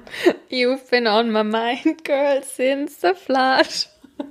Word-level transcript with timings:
You've 0.50 0.88
been 0.90 1.06
on 1.06 1.30
my 1.30 1.42
mind, 1.42 2.04
girl, 2.04 2.42
since 2.42 3.00
the 3.00 3.14
flood. 3.14 3.66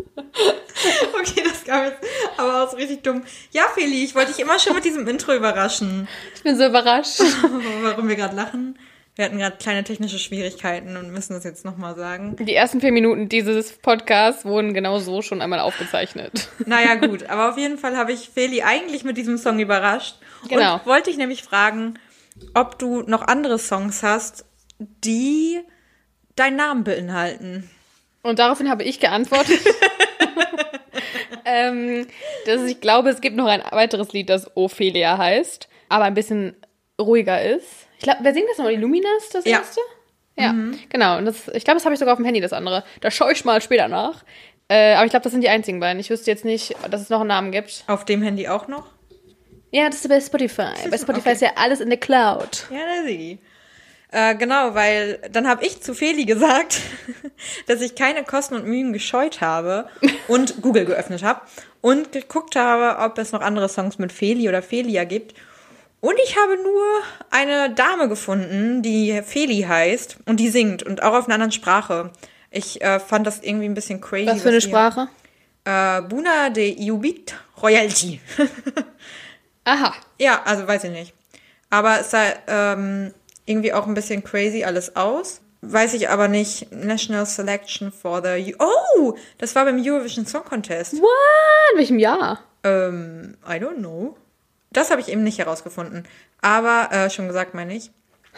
Okay, 1.20 1.44
das 1.44 1.64
kam 1.66 1.86
jetzt 1.86 2.00
aber 2.38 2.64
auch 2.64 2.72
so 2.72 2.78
richtig 2.78 3.04
dumm. 3.04 3.24
Ja, 3.52 3.64
Feli, 3.74 4.04
ich 4.04 4.16
wollte 4.16 4.32
dich 4.32 4.40
immer 4.40 4.58
schon 4.58 4.74
mit 4.74 4.86
diesem 4.86 5.08
Intro 5.08 5.34
überraschen. 5.34 6.08
Ich 6.36 6.44
bin 6.44 6.56
so 6.56 6.66
überrascht. 6.66 7.20
Warum 7.82 8.08
wir 8.08 8.16
gerade 8.16 8.36
lachen? 8.36 8.78
Wir 9.16 9.26
hatten 9.26 9.38
gerade 9.38 9.58
kleine 9.58 9.84
technische 9.84 10.18
Schwierigkeiten 10.18 10.96
und 10.96 11.12
müssen 11.12 11.34
das 11.34 11.44
jetzt 11.44 11.66
nochmal 11.66 11.96
sagen. 11.96 12.38
Die 12.40 12.56
ersten 12.56 12.80
vier 12.80 12.94
Minuten 12.94 13.28
dieses 13.28 13.74
Podcasts 13.74 14.46
wurden 14.46 14.74
genau 14.74 15.00
so 15.00 15.22
schon 15.22 15.42
einmal 15.42 15.60
aufgezeichnet. 15.60 16.48
Naja, 16.66 16.96
gut, 16.96 17.30
aber 17.30 17.50
auf 17.50 17.58
jeden 17.58 17.78
Fall 17.78 17.98
habe 17.98 18.14
ich 18.14 18.30
Feli 18.30 18.62
eigentlich 18.62 19.04
mit 19.04 19.18
diesem 19.18 19.38
Song 19.38 19.60
überrascht. 19.60 20.16
Genau. 20.48 20.76
Und 20.76 20.86
wollte 20.86 21.10
ich 21.10 21.18
nämlich 21.18 21.44
fragen, 21.44 22.00
ob 22.54 22.80
du 22.80 23.02
noch 23.02 23.22
andere 23.24 23.60
Songs 23.60 24.02
hast, 24.02 24.46
die 25.04 25.60
deinen 26.36 26.56
Namen 26.58 26.84
beinhalten. 26.84 27.70
Und 28.24 28.40
daraufhin 28.40 28.70
habe 28.70 28.84
ich 28.84 29.00
geantwortet, 29.00 29.60
ähm, 31.46 32.08
dass 32.46 32.64
ich 32.64 32.80
glaube, 32.82 33.10
es 33.10 33.22
gibt 33.22 33.36
noch 33.36 33.48
ein 33.48 33.64
weiteres 33.72 34.14
Lied, 34.14 34.30
das 34.30 34.56
Ophelia 34.56 35.18
heißt, 35.18 35.68
aber 35.90 36.06
ein 36.06 36.14
bisschen 36.14 36.56
ruhiger 37.00 37.42
ist. 37.42 37.66
Ich 37.98 38.04
glaube, 38.04 38.20
wer 38.22 38.34
singt 38.34 38.48
das 38.50 38.58
nochmal? 38.58 38.76
Die 38.76 38.82
Luminas, 38.82 39.30
das 39.32 39.46
Ja. 39.46 39.58
erste? 39.60 39.82
Ja, 40.38 40.56
genau. 40.90 41.18
Und 41.18 41.26
das, 41.26 41.50
ich 41.50 41.64
glaube, 41.66 41.76
das 41.78 41.86
habe 41.86 41.94
ich 41.94 42.00
sogar 42.00 42.14
auf 42.14 42.18
dem 42.18 42.26
Handy, 42.26 42.42
das 42.42 42.54
andere. 42.54 42.84
Da 43.02 43.12
schaue 43.12 43.32
ich 43.34 43.46
mal 43.46 43.62
später 43.62 43.88
nach. 43.88 44.24
Äh, 44.70 44.94
aber 44.94 45.06
ich 45.06 45.12
glaube, 45.12 45.24
das 45.24 45.34
sind 45.34 45.42
die 45.42 45.50
einzigen 45.50 45.80
beiden. 45.80 46.00
Ich 46.00 46.10
wüsste 46.10 46.32
jetzt 46.32 46.46
nicht, 46.46 46.74
dass 46.90 47.02
es 47.02 47.10
noch 47.10 47.20
einen 47.20 47.28
Namen 47.28 47.52
gibt. 47.52 47.84
Auf 47.88 48.06
dem 48.06 48.24
Handy 48.24 48.48
auch 48.48 48.68
noch? 48.68 48.88
Ja, 49.72 49.86
das 49.88 49.98
ist 49.98 50.08
bei 50.10 50.20
Spotify. 50.20 50.90
Bei 50.90 50.98
Spotify 50.98 51.20
Okay. 51.20 51.34
ist 51.34 51.42
ja 51.42 51.52
alles 51.58 51.80
in 51.80 51.90
der 51.90 52.00
Cloud. 52.00 52.66
Ja, 52.72 52.80
da 52.80 53.06
sie. 53.06 53.38
Äh, 54.12 54.36
genau, 54.36 54.76
weil 54.76 55.20
dann 55.32 55.48
habe 55.48 55.66
ich 55.66 55.82
zu 55.82 55.94
Feli 55.94 56.26
gesagt, 56.26 56.82
dass 57.68 57.80
ich 57.80 57.96
keine 57.96 58.24
Kosten 58.24 58.56
und 58.56 58.66
Mühen 58.66 58.92
gescheut 58.92 59.40
habe 59.40 59.88
und 60.28 60.62
Google 60.62 60.86
geöffnet 60.86 61.24
habe 61.24 61.42
und 61.80 62.12
geguckt 62.12 62.58
habe, 62.58 63.00
ob 63.02 63.18
es 63.18 63.32
noch 63.32 63.42
andere 63.42 63.70
Songs 63.70 63.98
mit 64.00 64.12
Feli 64.12 64.50
oder 64.50 64.62
Felia 64.62 65.06
gibt. 65.06 65.34
Und 66.02 66.16
ich 66.26 66.36
habe 66.36 66.58
nur 66.62 66.84
eine 67.30 67.74
Dame 67.74 68.10
gefunden, 68.10 68.82
die 68.82 69.22
Feli 69.22 69.62
heißt 69.62 70.18
und 70.26 70.40
die 70.40 70.50
singt 70.50 70.84
und 70.84 71.04
auch 71.04 71.14
auf 71.14 71.26
einer 71.26 71.36
anderen 71.36 71.54
Sprache. 71.54 72.12
Ich 72.50 72.82
äh, 72.82 73.00
fand 73.00 73.26
das 73.26 73.40
irgendwie 73.42 73.66
ein 73.66 73.76
bisschen 73.76 74.02
crazy. 74.02 74.28
Was 74.28 74.42
für 74.42 74.50
eine 74.50 74.62
Sprache? 74.62 75.08
Äh, 75.64 76.02
Buna 76.02 76.50
de 76.50 76.76
Iubit 76.82 77.36
Royalty. 77.62 78.20
Aha. 79.64 79.94
Ja, 80.20 80.42
also 80.44 80.68
weiß 80.68 80.84
ich 80.86 80.92
nicht. 80.92 81.14
Aber 81.70 82.02
es 82.02 82.12
sah 82.12 82.26
ähm, 82.48 83.14
irgendwie 83.46 83.74
auch 83.74 83.88
ein 83.88 83.94
bisschen 83.94 84.24
crazy 84.24 84.64
alles 84.64 84.96
aus. 84.96 85.42
Weiß 85.62 85.94
ich 85.94 86.10
aber 86.10 86.28
nicht. 86.28 86.72
National 86.72 87.26
Selection 87.26 87.92
for 87.92 88.24
the... 88.24 88.56
Oh, 88.58 89.16
das 89.38 89.54
war 89.56 89.66
beim 89.66 89.80
Eurovision 89.80 90.26
Song 90.26 90.44
Contest. 90.44 90.94
What? 90.94 91.10
In 91.74 91.80
welchem 91.80 92.00
Jahr? 92.00 92.40
Ähm, 92.64 93.38
I 93.48 93.54
don't 93.54 93.78
know. 93.78 94.18
Das 94.72 94.90
habe 94.90 95.02
ich 95.02 95.10
eben 95.10 95.24
nicht 95.24 95.38
herausgefunden. 95.38 96.06
Aber, 96.42 96.90
äh, 96.92 97.10
schon 97.10 97.28
gesagt, 97.28 97.54
meine 97.54 97.76
ich. 97.76 97.92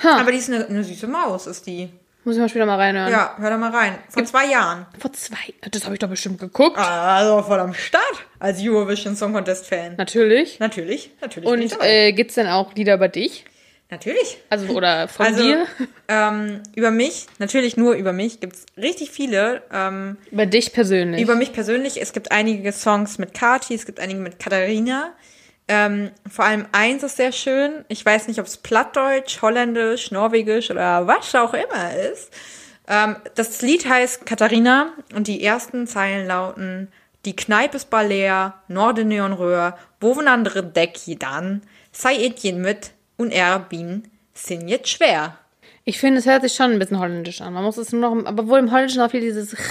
Ha. 0.04 0.20
Aber 0.20 0.32
die 0.32 0.40
ist 0.40 0.50
eine, 0.50 0.66
eine 0.66 0.84
süße 0.84 1.08
Maus, 1.08 1.48
ist 1.48 1.66
die. 1.68 1.90
Muss 2.26 2.36
ich 2.36 2.42
mal 2.42 2.50
später 2.50 2.66
mal 2.66 2.78
reinhören. 2.78 3.12
Ja, 3.12 3.36
hör 3.38 3.50
da 3.50 3.58
mal 3.58 3.72
rein. 3.72 3.98
Vor 4.10 4.24
zwei 4.24 4.46
Jahren. 4.46 4.86
Vor 4.98 5.12
zwei. 5.12 5.54
Das 5.72 5.84
habe 5.84 5.96
ich 5.96 6.00
doch 6.00 6.10
bestimmt 6.10 6.40
geguckt. 6.40 6.78
Also 6.78 7.44
voll 7.44 7.60
am 7.60 7.74
Start 7.74 8.26
als 8.40 8.62
Eurovision 8.62 9.16
Song 9.16 9.34
Contest 9.34 9.68
Fan. 9.68 9.96
Natürlich. 9.98 10.60
Natürlich, 10.60 11.12
natürlich. 11.22 11.50
Und 11.50 11.82
äh, 11.82 12.14
gibt's 12.14 12.36
denn 12.36 12.48
auch 12.48 12.74
Lieder 12.76 12.96
über 12.96 13.10
dich? 13.10 13.46
Natürlich. 13.90 14.38
Also, 14.50 14.68
oder 14.74 15.08
von 15.08 15.26
Also, 15.26 15.44
dir? 15.44 15.68
ähm, 16.08 16.62
über 16.76 16.92
mich, 16.92 17.28
natürlich 17.40 17.78
nur 17.78 17.94
über 17.94 18.14
mich, 18.14 18.40
gibt's 18.40 18.66
richtig 18.78 19.12
viele. 19.12 19.62
Ähm, 19.72 20.18
Über 20.32 20.46
dich 20.46 20.74
persönlich. 20.74 21.22
über 21.22 21.36
mich 21.36 21.54
persönlich, 21.54 22.02
es 22.02 22.14
gibt 22.14 22.32
einige 22.32 22.72
Songs 22.72 23.18
mit 23.18 23.34
Kati, 23.34 23.74
es 23.76 23.86
gibt 23.86 24.00
einige 24.00 24.20
mit 24.20 24.40
Katharina. 24.40 25.14
Ähm, 25.68 26.12
vor 26.30 26.44
allem 26.46 26.66
eins 26.74 27.04
ist 27.04 27.16
sehr 27.18 27.32
schön. 27.32 27.86
Ich 27.88 28.06
weiß 28.06 28.28
nicht, 28.28 28.40
ob 28.40 28.48
es 28.48 28.58
Plattdeutsch, 28.58 29.42
Holländisch, 29.42 30.12
Norwegisch 30.12 30.70
oder 30.70 31.08
was 31.08 31.34
auch 31.36 31.54
immer 31.54 31.96
ist. 32.12 32.32
Ähm, 32.88 33.16
das 33.36 33.62
Lied 33.62 33.88
heißt 33.88 34.26
Katharina 34.26 34.92
und 35.16 35.28
die 35.28 35.42
ersten 35.42 35.88
Zeilen 35.88 36.28
lauten 36.28 36.92
Die 37.26 37.34
Kneipe 37.36 37.78
ist 37.78 37.90
bald 37.90 38.10
leer, 38.10 38.56
Norden 38.68 39.08
Neonröhr, 39.08 39.78
wo 40.02 40.14
von 40.14 40.28
andere 40.28 40.64
Deck 40.64 41.00
dann, 41.20 41.62
sei 41.94 42.16
Etjen 42.16 42.60
mit 42.60 42.92
und 43.18 43.32
er 43.32 43.60
bin, 43.60 44.04
sind 44.34 44.68
jetzt 44.68 44.90
schwer. 44.90 45.38
ich 45.86 46.00
finde, 46.00 46.20
es 46.20 46.26
hört 46.26 46.44
sich 46.44 46.54
schon 46.54 46.72
ein 46.72 46.80
bisschen 46.80 47.00
holländisch 47.00 47.42
an. 47.42 47.54
Man 47.54 47.64
muss 47.64 47.78
es 47.78 47.92
nur 47.92 48.02
noch, 48.02 48.26
aber 48.26 48.48
wohl 48.48 48.60
im 48.60 48.72
Holländischen 48.72 49.02
auch 49.02 49.12
viel 49.12 49.22
dieses. 49.22 49.56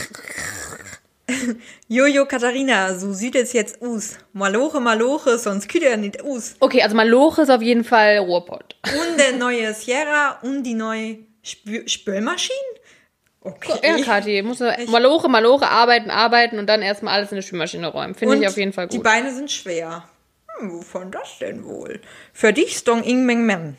Jojo 1.89 2.27
Katharina, 2.27 2.95
so 2.99 3.13
sieht 3.13 3.35
es 3.37 3.53
jetzt 3.53 3.81
aus. 3.81 4.19
Maloche, 4.33 4.81
Maloche, 4.81 5.39
sonst 5.39 5.69
küht 5.69 5.83
er 5.83 5.97
nicht 5.97 6.23
aus. 6.23 6.55
Okay, 6.61 6.83
also 6.83 6.95
Maloche 6.97 7.43
ist 7.43 7.51
auf 7.51 7.63
jeden 7.63 7.85
Fall 7.85 8.19
Ruhrpott. 8.19 8.77
Und 8.85 9.19
der 9.19 9.33
neue 9.33 9.73
Sierra 9.73 10.39
und 10.43 10.63
die 10.65 10.75
neue 10.75 11.19
Spül 11.43 11.89
Spülmaschine? 11.89 12.57
Okay. 13.41 13.73
Ja, 13.83 14.05
Kathi, 14.05 14.43
muss 14.43 14.61
Maloche, 14.89 15.29
Maloche, 15.29 15.67
arbeiten, 15.67 16.11
arbeiten 16.11 16.59
und 16.59 16.67
dann 16.69 16.81
erstmal 16.83 17.15
alles 17.15 17.33
in 17.33 17.37
die 17.37 17.43
Spülmaschine 17.43 17.89
räumen. 17.89 18.15
Finde 18.15 18.37
ich 18.37 18.47
auf 18.47 18.57
jeden 18.57 18.73
Fall 18.73 18.87
Die 18.89 18.97
gut. 18.99 19.05
Beine 19.05 19.33
sind 19.35 19.51
schwer. 19.51 20.05
Hm, 20.59 20.73
wovon 20.73 21.11
das 21.11 21.39
denn 21.41 21.65
wohl? 21.65 22.01
Für 22.33 22.53
dich 22.53 22.77
Stong 22.77 23.03
Ing 23.05 23.25
Meng 23.25 23.45
Men. 23.45 23.77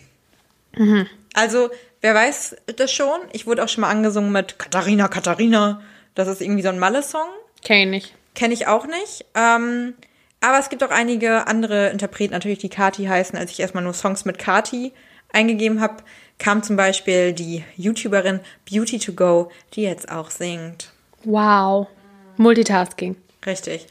Mhm. 0.75 1.07
Also, 1.34 1.69
wer 2.01 2.16
weiß 2.16 2.56
das 2.75 2.91
schon? 2.91 3.19
Ich 3.31 3.47
wurde 3.47 3.63
auch 3.63 3.69
schon 3.69 3.81
mal 3.81 3.89
angesungen 3.89 4.31
mit 4.31 4.59
Katharina, 4.59 5.07
Katharina. 5.07 5.81
Das 6.16 6.28
ist 6.28 6.41
irgendwie 6.41 6.63
so 6.63 6.69
ein 6.69 6.79
Malle-Song. 6.79 7.28
Kenn 7.63 7.81
ich 7.94 8.03
nicht. 8.03 8.16
Kenne 8.35 8.53
ich 8.53 8.67
auch 8.67 8.85
nicht. 8.88 9.25
Ähm, 9.35 9.94
aber 10.41 10.59
es 10.59 10.69
gibt 10.69 10.83
auch 10.83 10.91
einige 10.91 11.47
andere 11.47 11.89
Interpreten, 11.89 12.33
natürlich 12.33 12.59
die 12.59 12.69
Kati 12.69 13.06
heißen. 13.06 13.38
Als 13.38 13.51
ich 13.51 13.59
erstmal 13.59 13.83
nur 13.83 13.94
Songs 13.94 14.25
mit 14.25 14.38
Kati 14.38 14.91
eingegeben 15.31 15.79
habe, 15.81 16.03
kam 16.38 16.63
zum 16.63 16.75
Beispiel 16.75 17.33
die 17.33 17.63
YouTuberin 17.78 18.41
Beauty 18.69 19.00
to 19.00 19.13
Go, 19.13 19.51
die 19.73 19.83
jetzt 19.83 20.12
auch 20.12 20.29
singt. 20.29 20.91
Wow. 21.23 21.88
Multitasking. 22.38 23.16
Richtig. 23.45 23.88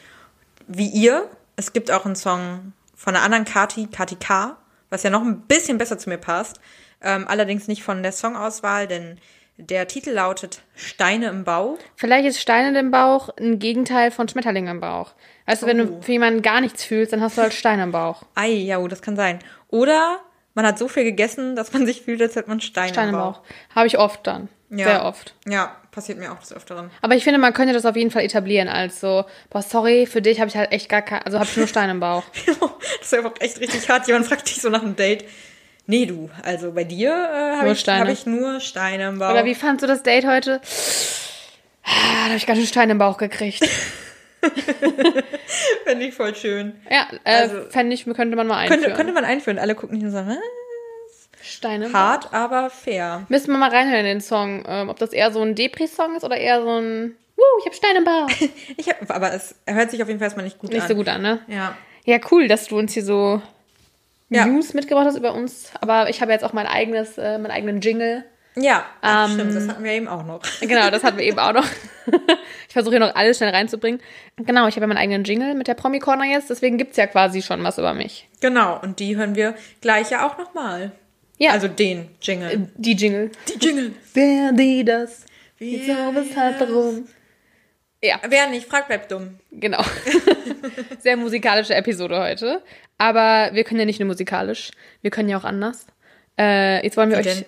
Wie 0.66 0.88
ihr. 0.88 1.28
Es 1.56 1.72
gibt 1.72 1.90
auch 1.90 2.04
einen 2.04 2.16
Song 2.16 2.72
von 2.94 3.14
einer 3.14 3.24
anderen 3.24 3.44
Kati, 3.44 3.88
Kati 3.88 4.16
K, 4.16 4.56
was 4.90 5.02
ja 5.02 5.10
noch 5.10 5.22
ein 5.22 5.42
bisschen 5.42 5.78
besser 5.78 5.98
zu 5.98 6.08
mir 6.08 6.18
passt. 6.18 6.60
Ähm, 7.00 7.26
allerdings 7.26 7.68
nicht 7.68 7.82
von 7.82 8.02
der 8.02 8.12
Songauswahl, 8.12 8.86
denn 8.86 9.18
der 9.56 9.86
Titel 9.86 10.10
lautet 10.10 10.62
Steine 10.74 11.28
im 11.28 11.44
Bauch. 11.44 11.78
Vielleicht 11.96 12.26
ist 12.26 12.41
Steine 12.41 12.78
im 12.78 12.91
Bauch 12.91 13.30
ein 13.38 13.58
Gegenteil 13.58 14.10
von 14.10 14.28
Schmetterling 14.28 14.66
im 14.68 14.80
Bauch. 14.80 15.12
Weißt 15.46 15.62
du, 15.62 15.66
wenn 15.66 15.78
du 15.78 16.02
für 16.02 16.12
jemanden 16.12 16.42
gar 16.42 16.60
nichts 16.60 16.84
fühlst, 16.84 17.12
dann 17.12 17.20
hast 17.20 17.36
du 17.36 17.42
halt 17.42 17.52
Steine 17.52 17.82
im 17.82 17.92
Bauch. 17.92 18.22
Ei, 18.34 18.50
ja, 18.50 18.78
oh, 18.78 18.88
das 18.88 19.02
kann 19.02 19.16
sein. 19.16 19.41
Oder 19.68 20.20
man 20.54 20.66
hat 20.66 20.78
so 20.78 20.88
viel 20.88 21.04
gegessen, 21.04 21.56
dass 21.56 21.72
man 21.72 21.86
sich 21.86 22.02
fühlt, 22.02 22.22
als 22.22 22.36
hätte 22.36 22.48
man 22.48 22.60
Steine, 22.60 22.92
Steine 22.92 23.08
im 23.10 23.14
im 23.14 23.20
Bauch. 23.20 23.38
Bauch. 23.38 23.44
Habe 23.74 23.86
ich 23.86 23.98
oft 23.98 24.26
dann. 24.26 24.48
Ja. 24.70 24.86
Sehr 24.86 25.04
oft. 25.04 25.34
Ja, 25.46 25.76
passiert 25.92 26.19
mir 26.19 26.32
auch 26.32 26.41
des 26.41 26.53
Öfteren. 26.53 26.91
Aber 27.03 27.14
ich 27.14 27.22
finde, 27.22 27.38
man 27.38 27.53
könnte 27.53 27.72
das 27.72 27.86
auf 27.86 27.94
jeden 27.94 28.10
Fall 28.10 28.25
etablieren 28.25 28.69
als 28.69 29.00
so, 29.00 29.25
boah, 29.50 29.62
sorry, 29.62 30.06
für 30.06 30.20
dich 30.22 30.41
habe 30.41 30.48
ich 30.48 30.56
halt 30.56 30.72
echt 30.72 30.88
gar 30.88 31.03
kein, 31.03 31.22
also 31.22 31.38
habe 31.38 31.48
ich 31.48 31.56
nur 31.56 31.69
Steine 31.69 31.92
im 31.92 32.00
Bauch. 32.00 32.25
das 32.47 32.56
ist 33.03 33.14
einfach 33.14 33.34
echt 33.38 33.60
richtig 33.60 33.88
hart. 33.88 34.06
Jemand 34.08 34.26
fragt 34.26 34.48
dich 34.48 34.60
so 34.60 34.69
nach 34.70 34.82
einem 34.82 34.97
Date. 34.97 35.25
Nee, 35.86 36.06
du, 36.06 36.30
also 36.42 36.72
bei 36.72 36.84
dir 36.84 37.10
äh, 37.10 37.56
habe 37.58 37.70
ich, 37.72 37.86
hab 37.86 38.08
ich 38.08 38.26
nur 38.26 38.60
Steine 38.60 39.08
im 39.08 39.19
Bauch. 39.19 39.30
Oder 39.30 39.44
wie 39.44 39.54
fandst 39.54 39.82
du 39.82 39.86
das 39.86 40.03
Date 40.03 40.26
heute? 40.26 40.60
Ah, 41.84 41.91
Da 41.91 42.24
habe 42.26 42.36
ich 42.36 42.47
ganz 42.47 42.59
schön 42.59 42.69
Steine 42.69 42.92
im 42.92 42.98
Bauch 42.98 43.19
gekriegt. 43.19 43.69
Fände 45.84 46.06
ich 46.06 46.14
voll 46.14 46.34
schön. 46.34 46.74
Ja, 46.91 47.06
äh, 47.24 47.30
Also- 47.42 47.71
fände 47.71 47.94
ich, 47.94 48.04
könnte 48.04 48.36
man 48.36 48.47
mal 48.47 48.59
einführen. 48.59 48.80
Könnte, 48.83 48.97
könnte 48.97 49.12
man 49.12 49.24
einführen. 49.24 49.59
Alle 49.59 49.74
gucken 49.74 49.97
nicht 49.97 50.04
und 50.06 50.12
sagen? 50.12 50.36
Steine 51.62 51.92
hart, 51.92 52.34
aber 52.34 52.70
fair. 52.70 53.24
Müssen 53.28 53.53
wir 53.53 53.59
mal 53.59 53.70
reinhören 53.70 54.00
in 54.00 54.06
den 54.06 54.20
Song, 54.20 54.64
ähm, 54.66 54.88
ob 54.88 54.98
das 54.98 55.12
eher 55.12 55.30
so 55.30 55.41
ein 55.42 55.54
Depri-Song 55.54 56.16
ist 56.16 56.24
oder 56.24 56.36
eher 56.36 56.60
so 56.60 56.70
ein, 56.80 57.14
wuh, 57.36 57.42
ich 57.60 57.66
habe 57.66 57.76
Steine 57.76 57.98
im 57.98 58.04
Bauch. 58.04 58.28
Ich 58.76 58.88
hab, 58.88 59.09
aber 59.14 59.32
es 59.32 59.54
hört 59.66 59.92
sich 59.92 60.03
auf 60.03 60.09
jeden 60.09 60.18
Fall 60.18 60.26
erstmal 60.26 60.44
nicht 60.44 60.59
gut 60.59 60.70
Nicht 60.72 60.82
an. 60.82 60.88
so 60.88 60.94
gut 60.97 61.09
an, 61.09 61.22
ne? 61.22 61.38
Ja. 61.47 61.76
Ja, 62.04 62.18
cool, 62.32 62.48
dass 62.48 62.66
du 62.66 62.76
uns 62.78 62.94
hier 62.94 63.04
so 63.04 63.41
Ja. 64.28 64.44
News 64.47 64.74
mitgebracht 64.74 65.06
hast 65.06 65.16
über 65.16 65.32
uns. 65.34 65.70
Aber 65.80 66.10
ich 66.10 66.20
habe 66.20 66.32
jetzt 66.32 66.44
auch 66.44 66.53
mein 66.53 66.66
eigenes, 66.66 67.16
äh, 67.16 67.38
meinen 67.38 67.53
eigenen 67.53 67.80
Jingle. 67.80 68.24
Ja, 68.56 68.84
ach, 69.00 69.28
Ähm, 69.28 69.34
stimmt, 69.34 69.54
das 69.54 69.68
hatten 69.68 69.84
wir 69.84 69.92
eben 69.92 70.08
auch 70.08 70.24
noch. 70.26 70.42
Genau, 70.60 70.91
das 70.91 71.04
hatten 71.04 71.16
wir 71.16 71.24
eben 71.24 71.38
auch 71.38 71.53
noch. 71.54 71.65
ich 72.68 72.72
versuche 72.72 72.94
hier 72.97 73.00
noch 73.00 73.15
alles 73.15 73.36
schnell 73.38 73.50
reinzubringen. 73.50 74.00
Genau, 74.36 74.66
ich 74.66 74.74
habe 74.74 74.82
ja 74.82 74.86
meinen 74.88 74.98
eigenen 74.98 75.24
Jingle 75.24 75.54
mit 75.54 75.68
der 75.68 75.74
Promi-Corner 75.74 76.24
jetzt, 76.24 76.50
deswegen 76.50 76.76
gibt's 76.76 76.97
ja 76.98 77.06
quasi 77.06 77.41
schon 77.41 77.62
was 77.65 77.78
über 77.78 77.94
mich. 77.94 78.28
Genau, 78.41 78.78
und 78.82 78.98
die 78.98 79.16
hören 79.16 79.36
wir 79.36 79.54
gleich 79.80 80.10
ja 80.10 80.26
auch 80.26 80.36
nochmal. 80.38 80.91
Ja, 81.38 81.52
Also 81.52 81.68
den 81.68 82.08
Jingle. 82.20 82.68
die 82.76 82.92
Jingle. 82.94 83.30
Die 83.48 83.64
Jingle. 83.64 83.92
Wer 84.14 84.52
die 84.52 84.84
das? 84.84 85.24
Wer 85.58 85.68
Wieso, 85.80 85.94
weshalb, 86.14 86.60
warum? 86.60 87.06
Ja, 88.04 88.20
Wer 88.28 88.48
nicht 88.48 88.66
fragt, 88.68 88.88
bleibt 88.88 89.10
dumm. 89.12 89.38
genau. 89.52 89.82
Sehr 90.98 91.16
musikalische 91.16 91.74
Episode 91.74 92.18
heute. 92.20 92.62
Aber 92.98 93.50
wir 93.52 93.64
können 93.64 93.80
ja 93.80 93.86
nicht 93.86 94.00
nur 94.00 94.08
musikalisch, 94.08 94.70
wir 95.02 95.10
können 95.10 95.28
ja 95.28 95.38
auch 95.38 95.44
anders. 95.44 95.86
Äh, 96.38 96.82
jetzt 96.84 96.96
wollen 96.96 97.10
wir 97.10 97.24
Wie 97.24 97.28
euch. 97.28 97.44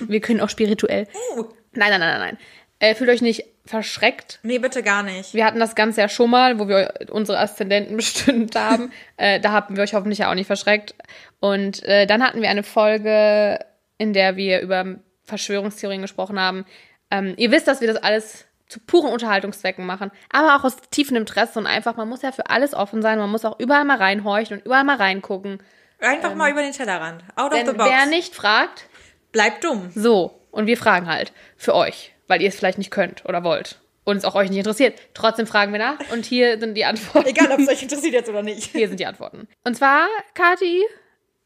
wir 0.08 0.20
können 0.20 0.40
auch 0.40 0.50
spirituell. 0.50 1.06
Uh. 1.36 1.44
Nein, 1.72 1.90
nein, 1.90 2.00
nein, 2.00 2.00
nein, 2.00 2.20
nein. 2.20 2.38
Äh, 2.78 2.94
fühlt 2.94 3.08
euch 3.10 3.22
nicht 3.22 3.44
verschreckt. 3.64 4.38
Nee, 4.42 4.58
bitte 4.58 4.82
gar 4.82 5.02
nicht. 5.02 5.34
Wir 5.34 5.44
hatten 5.44 5.58
das 5.58 5.74
Ganze 5.74 6.00
ja 6.02 6.08
schon 6.08 6.30
mal, 6.30 6.58
wo 6.58 6.68
wir 6.68 6.92
unsere 7.10 7.38
Aszendenten 7.38 7.96
bestimmt 7.96 8.54
haben. 8.54 8.92
äh, 9.16 9.40
da 9.40 9.52
haben 9.52 9.76
wir 9.76 9.82
euch 9.82 9.94
hoffentlich 9.94 10.20
ja 10.20 10.30
auch 10.30 10.34
nicht 10.34 10.46
verschreckt. 10.46 10.94
Und 11.40 11.82
äh, 11.84 12.06
dann 12.06 12.22
hatten 12.22 12.40
wir 12.42 12.48
eine 12.48 12.62
Folge, 12.62 13.58
in 13.98 14.12
der 14.12 14.36
wir 14.36 14.60
über 14.60 14.96
Verschwörungstheorien 15.24 16.02
gesprochen 16.02 16.40
haben. 16.40 16.64
Ähm, 17.10 17.34
ihr 17.36 17.50
wisst, 17.50 17.68
dass 17.68 17.80
wir 17.80 17.88
das 17.88 18.02
alles 18.02 18.46
zu 18.68 18.80
puren 18.80 19.12
Unterhaltungszwecken 19.12 19.86
machen, 19.86 20.10
aber 20.32 20.56
auch 20.56 20.64
aus 20.64 20.76
tiefem 20.90 21.16
Interesse 21.16 21.58
und 21.58 21.66
einfach, 21.66 21.96
man 21.96 22.08
muss 22.08 22.22
ja 22.22 22.32
für 22.32 22.50
alles 22.50 22.74
offen 22.74 23.00
sein, 23.00 23.18
man 23.18 23.30
muss 23.30 23.44
auch 23.44 23.60
überall 23.60 23.84
mal 23.84 23.98
reinhorchen 23.98 24.58
und 24.58 24.66
überall 24.66 24.82
mal 24.82 24.96
reingucken. 24.96 25.62
Einfach 26.00 26.34
mal 26.34 26.50
über 26.50 26.62
den 26.62 26.72
Tellerrand. 26.72 27.22
Out 27.36 27.52
of 27.52 27.60
the 27.60 27.72
box. 27.72 27.88
wer 27.88 28.06
nicht 28.06 28.34
fragt, 28.34 28.86
Bleibt 29.32 29.62
dumm. 29.64 29.90
so. 29.94 30.40
Und 30.50 30.66
wir 30.66 30.76
fragen 30.76 31.06
halt 31.06 31.32
für 31.56 31.74
euch, 31.74 32.12
weil 32.28 32.42
ihr 32.42 32.48
es 32.48 32.56
vielleicht 32.56 32.78
nicht 32.78 32.90
könnt 32.90 33.24
oder 33.24 33.44
wollt 33.44 33.78
und 34.04 34.16
es 34.16 34.24
auch 34.24 34.34
euch 34.34 34.48
nicht 34.48 34.58
interessiert. 34.58 34.98
Trotzdem 35.14 35.46
fragen 35.46 35.72
wir 35.72 35.78
nach 35.78 35.98
und 36.12 36.24
hier 36.24 36.58
sind 36.58 36.74
die 36.74 36.84
Antworten. 36.84 37.28
Egal, 37.28 37.52
ob 37.52 37.58
es 37.60 37.68
euch 37.68 37.82
interessiert 37.84 38.14
jetzt 38.14 38.28
oder 38.30 38.42
nicht. 38.42 38.72
Hier 38.72 38.88
sind 38.88 38.98
die 38.98 39.06
Antworten. 39.06 39.48
Und 39.64 39.76
zwar, 39.76 40.06
Kati, 40.34 40.82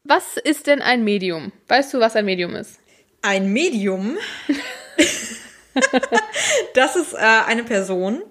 was 0.03 0.37
ist 0.37 0.67
denn 0.67 0.81
ein 0.81 1.03
Medium? 1.03 1.51
Weißt 1.67 1.93
du, 1.93 1.99
was 1.99 2.15
ein 2.15 2.25
Medium 2.25 2.55
ist? 2.55 2.79
Ein 3.21 3.53
Medium. 3.53 4.17
das 6.73 6.95
ist 6.95 7.13
äh, 7.13 7.17
eine 7.47 7.63
Person, 7.63 8.23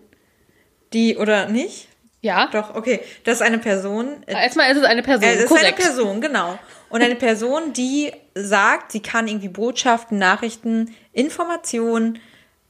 die, 0.93 1.17
oder 1.17 1.49
nicht? 1.49 1.88
Ja. 2.22 2.49
Doch, 2.52 2.75
okay. 2.75 3.00
Das 3.25 3.37
ist 3.37 3.43
eine 3.43 3.58
Person. 3.58 4.22
Äh, 4.26 4.32
Erstmal 4.32 4.70
ist 4.70 4.78
es 4.78 4.84
eine 4.84 5.02
Person. 5.02 5.28
es 5.28 5.40
ist 5.40 5.49
korrekt. 5.49 5.67
eine 5.67 5.76
Person, 5.76 6.20
genau. 6.20 6.58
Und 6.90 7.02
eine 7.02 7.14
Person, 7.14 7.73
die 7.73 8.12
sagt, 8.34 8.93
sie 8.93 9.00
kann 9.00 9.28
irgendwie 9.28 9.49
Botschaften, 9.49 10.19
Nachrichten, 10.19 10.94
Informationen 11.12 12.19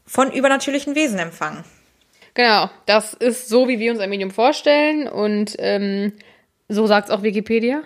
von 0.05 0.31
übernatürlichen 0.31 0.95
Wesen 0.95 1.19
empfangen. 1.19 1.65
Genau, 2.35 2.71
das 2.87 3.15
ist 3.15 3.49
so, 3.49 3.67
wie 3.67 3.79
wir 3.79 3.91
uns 3.91 4.01
ein 4.01 4.11
Medium 4.11 4.31
vorstellen 4.31 5.09
und 5.09 5.57
ähm, 5.59 6.13
so 6.69 6.87
sagt 6.87 7.09
es 7.09 7.15
auch 7.15 7.23
Wikipedia. 7.23 7.83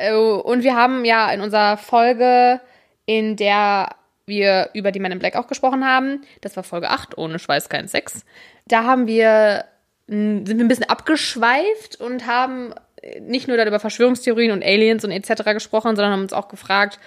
Äh, 0.00 0.14
und 0.14 0.62
wir 0.62 0.74
haben 0.74 1.04
ja 1.04 1.30
in 1.30 1.40
unserer 1.40 1.76
Folge, 1.76 2.60
in 3.06 3.36
der 3.36 3.90
wir 4.26 4.70
über 4.74 4.92
die 4.92 5.00
Men 5.00 5.12
in 5.12 5.18
Black 5.18 5.36
auch 5.36 5.48
gesprochen 5.48 5.84
haben, 5.84 6.22
das 6.40 6.56
war 6.56 6.62
Folge 6.62 6.90
8, 6.90 7.18
ohne 7.18 7.38
Schweiß 7.38 7.68
kein 7.68 7.88
Sex, 7.88 8.24
da 8.66 8.84
haben 8.84 9.06
wir, 9.06 9.64
sind 10.06 10.48
wir 10.48 10.64
ein 10.64 10.68
bisschen 10.68 10.88
abgeschweift 10.88 12.00
und 12.00 12.26
haben 12.26 12.72
äh, 13.02 13.20
nicht 13.20 13.48
nur 13.48 13.56
darüber 13.56 13.80
Verschwörungstheorien 13.80 14.52
und 14.52 14.64
Aliens 14.64 15.04
und 15.04 15.10
etc. 15.10 15.42
gesprochen, 15.52 15.96
sondern 15.96 16.12
haben 16.12 16.22
uns 16.22 16.32
auch 16.32 16.48
gefragt, 16.48 16.98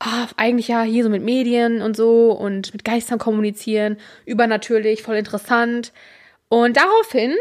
ah, 0.00 0.26
eigentlich 0.36 0.68
ja 0.68 0.82
hier 0.82 1.04
so 1.04 1.10
mit 1.10 1.22
Medien 1.22 1.80
und 1.80 1.96
so 1.96 2.32
und 2.32 2.72
mit 2.72 2.84
Geistern 2.84 3.18
kommunizieren, 3.18 3.96
übernatürlich, 4.26 5.02
voll 5.02 5.16
interessant. 5.16 5.92
Und 6.48 6.76
daraufhin 6.76 7.36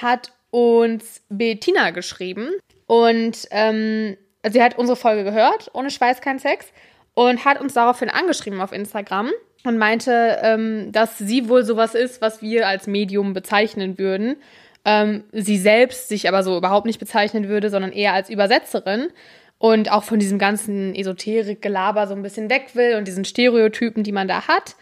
hat 0.00 0.32
uns 0.50 1.22
Bettina 1.28 1.90
geschrieben 1.90 2.50
und 2.86 3.48
ähm, 3.50 4.16
sie 4.50 4.62
hat 4.62 4.78
unsere 4.78 4.96
Folge 4.96 5.24
gehört, 5.24 5.70
ohne 5.72 5.90
Schweiß 5.90 6.20
kein 6.20 6.38
Sex, 6.38 6.66
und 7.14 7.44
hat 7.44 7.60
uns 7.60 7.74
daraufhin 7.74 8.10
angeschrieben 8.10 8.60
auf 8.60 8.72
Instagram 8.72 9.30
und 9.64 9.78
meinte, 9.78 10.38
ähm, 10.42 10.92
dass 10.92 11.18
sie 11.18 11.48
wohl 11.48 11.64
sowas 11.64 11.94
ist, 11.94 12.20
was 12.20 12.42
wir 12.42 12.68
als 12.68 12.86
Medium 12.86 13.32
bezeichnen 13.32 13.98
würden. 13.98 14.36
Ähm, 14.84 15.24
sie 15.32 15.56
selbst 15.56 16.08
sich 16.08 16.28
aber 16.28 16.42
so 16.42 16.56
überhaupt 16.56 16.86
nicht 16.86 16.98
bezeichnen 16.98 17.48
würde, 17.48 17.70
sondern 17.70 17.92
eher 17.92 18.12
als 18.12 18.28
Übersetzerin 18.28 19.08
und 19.58 19.90
auch 19.90 20.04
von 20.04 20.18
diesem 20.18 20.38
ganzen 20.38 20.94
Esoterik-Gelaber 20.94 22.06
so 22.06 22.14
ein 22.14 22.22
bisschen 22.22 22.50
weg 22.50 22.74
will 22.74 22.96
und 22.96 23.08
diesen 23.08 23.24
Stereotypen, 23.24 24.02
die 24.02 24.12
man 24.12 24.28
da 24.28 24.46
hat 24.46 24.76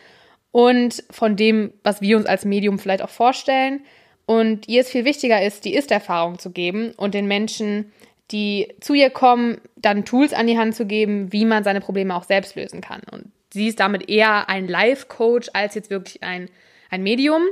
und 0.50 1.04
von 1.10 1.36
dem, 1.36 1.72
was 1.84 2.00
wir 2.00 2.16
uns 2.16 2.26
als 2.26 2.44
Medium 2.44 2.78
vielleicht 2.78 3.02
auch 3.02 3.10
vorstellen. 3.10 3.80
Und 4.26 4.68
ihr 4.68 4.80
es 4.80 4.90
viel 4.90 5.04
wichtiger 5.04 5.42
ist, 5.42 5.64
die 5.64 5.74
Ist-Erfahrung 5.74 6.38
zu 6.38 6.50
geben 6.50 6.92
und 6.96 7.14
den 7.14 7.26
Menschen, 7.26 7.92
die 8.30 8.74
zu 8.80 8.94
ihr 8.94 9.10
kommen, 9.10 9.60
dann 9.76 10.04
Tools 10.04 10.32
an 10.32 10.46
die 10.46 10.58
Hand 10.58 10.74
zu 10.74 10.86
geben, 10.86 11.32
wie 11.32 11.44
man 11.44 11.64
seine 11.64 11.80
Probleme 11.80 12.14
auch 12.14 12.24
selbst 12.24 12.56
lösen 12.56 12.80
kann. 12.80 13.02
Und 13.10 13.32
sie 13.52 13.68
ist 13.68 13.80
damit 13.80 14.08
eher 14.08 14.48
ein 14.48 14.68
Life-Coach 14.68 15.50
als 15.52 15.74
jetzt 15.74 15.90
wirklich 15.90 16.22
ein, 16.22 16.48
ein 16.90 17.02
Medium. 17.02 17.42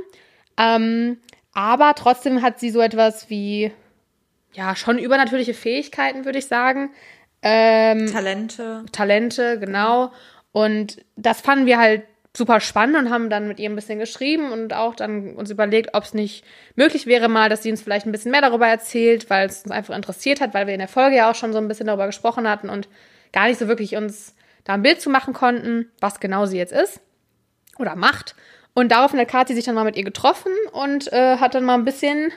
Ähm, 0.57 1.17
aber 1.53 1.93
trotzdem 1.95 2.41
hat 2.41 2.59
sie 2.59 2.69
so 2.69 2.79
etwas 2.79 3.29
wie, 3.29 3.71
ja, 4.53 4.75
schon 4.75 4.97
übernatürliche 4.97 5.53
Fähigkeiten, 5.53 6.25
würde 6.25 6.39
ich 6.39 6.47
sagen. 6.47 6.91
Ähm, 7.41 8.07
Talente. 8.07 8.85
Talente, 8.91 9.59
genau. 9.59 10.11
Und 10.51 11.03
das 11.15 11.41
fanden 11.41 11.65
wir 11.65 11.77
halt 11.77 12.03
super 12.35 12.61
spannend 12.61 12.97
und 12.97 13.09
haben 13.09 13.29
dann 13.29 13.47
mit 13.47 13.59
ihr 13.59 13.69
ein 13.69 13.75
bisschen 13.75 13.99
geschrieben 13.99 14.51
und 14.51 14.73
auch 14.73 14.95
dann 14.95 15.35
uns 15.35 15.49
überlegt, 15.49 15.93
ob 15.93 16.03
es 16.03 16.13
nicht 16.13 16.45
möglich 16.75 17.05
wäre 17.05 17.27
mal, 17.27 17.49
dass 17.49 17.63
sie 17.63 17.71
uns 17.71 17.81
vielleicht 17.81 18.05
ein 18.05 18.11
bisschen 18.11 18.31
mehr 18.31 18.41
darüber 18.41 18.67
erzählt, 18.67 19.29
weil 19.29 19.47
es 19.47 19.63
uns 19.63 19.71
einfach 19.71 19.95
interessiert 19.95 20.39
hat, 20.39 20.53
weil 20.53 20.65
wir 20.65 20.73
in 20.73 20.79
der 20.79 20.87
Folge 20.87 21.17
ja 21.17 21.29
auch 21.29 21.35
schon 21.35 21.51
so 21.51 21.59
ein 21.59 21.67
bisschen 21.67 21.87
darüber 21.87 22.05
gesprochen 22.05 22.47
hatten 22.47 22.69
und 22.69 22.87
gar 23.33 23.47
nicht 23.47 23.59
so 23.59 23.67
wirklich 23.67 23.97
uns 23.97 24.33
da 24.63 24.73
ein 24.73 24.81
Bild 24.81 25.01
zu 25.01 25.09
machen 25.09 25.33
konnten, 25.33 25.91
was 25.99 26.19
genau 26.19 26.45
sie 26.45 26.57
jetzt 26.57 26.73
ist 26.73 27.01
oder 27.77 27.95
macht. 27.95 28.35
Und 28.73 28.91
daraufhin 28.91 29.19
hat 29.19 29.27
Kathi 29.27 29.53
sich 29.53 29.65
dann 29.65 29.75
mal 29.75 29.83
mit 29.83 29.97
ihr 29.97 30.05
getroffen 30.05 30.53
und 30.71 31.11
äh, 31.11 31.37
hat 31.37 31.55
dann 31.55 31.65
mal 31.65 31.73
ein 31.73 31.83
bisschen 31.83 32.31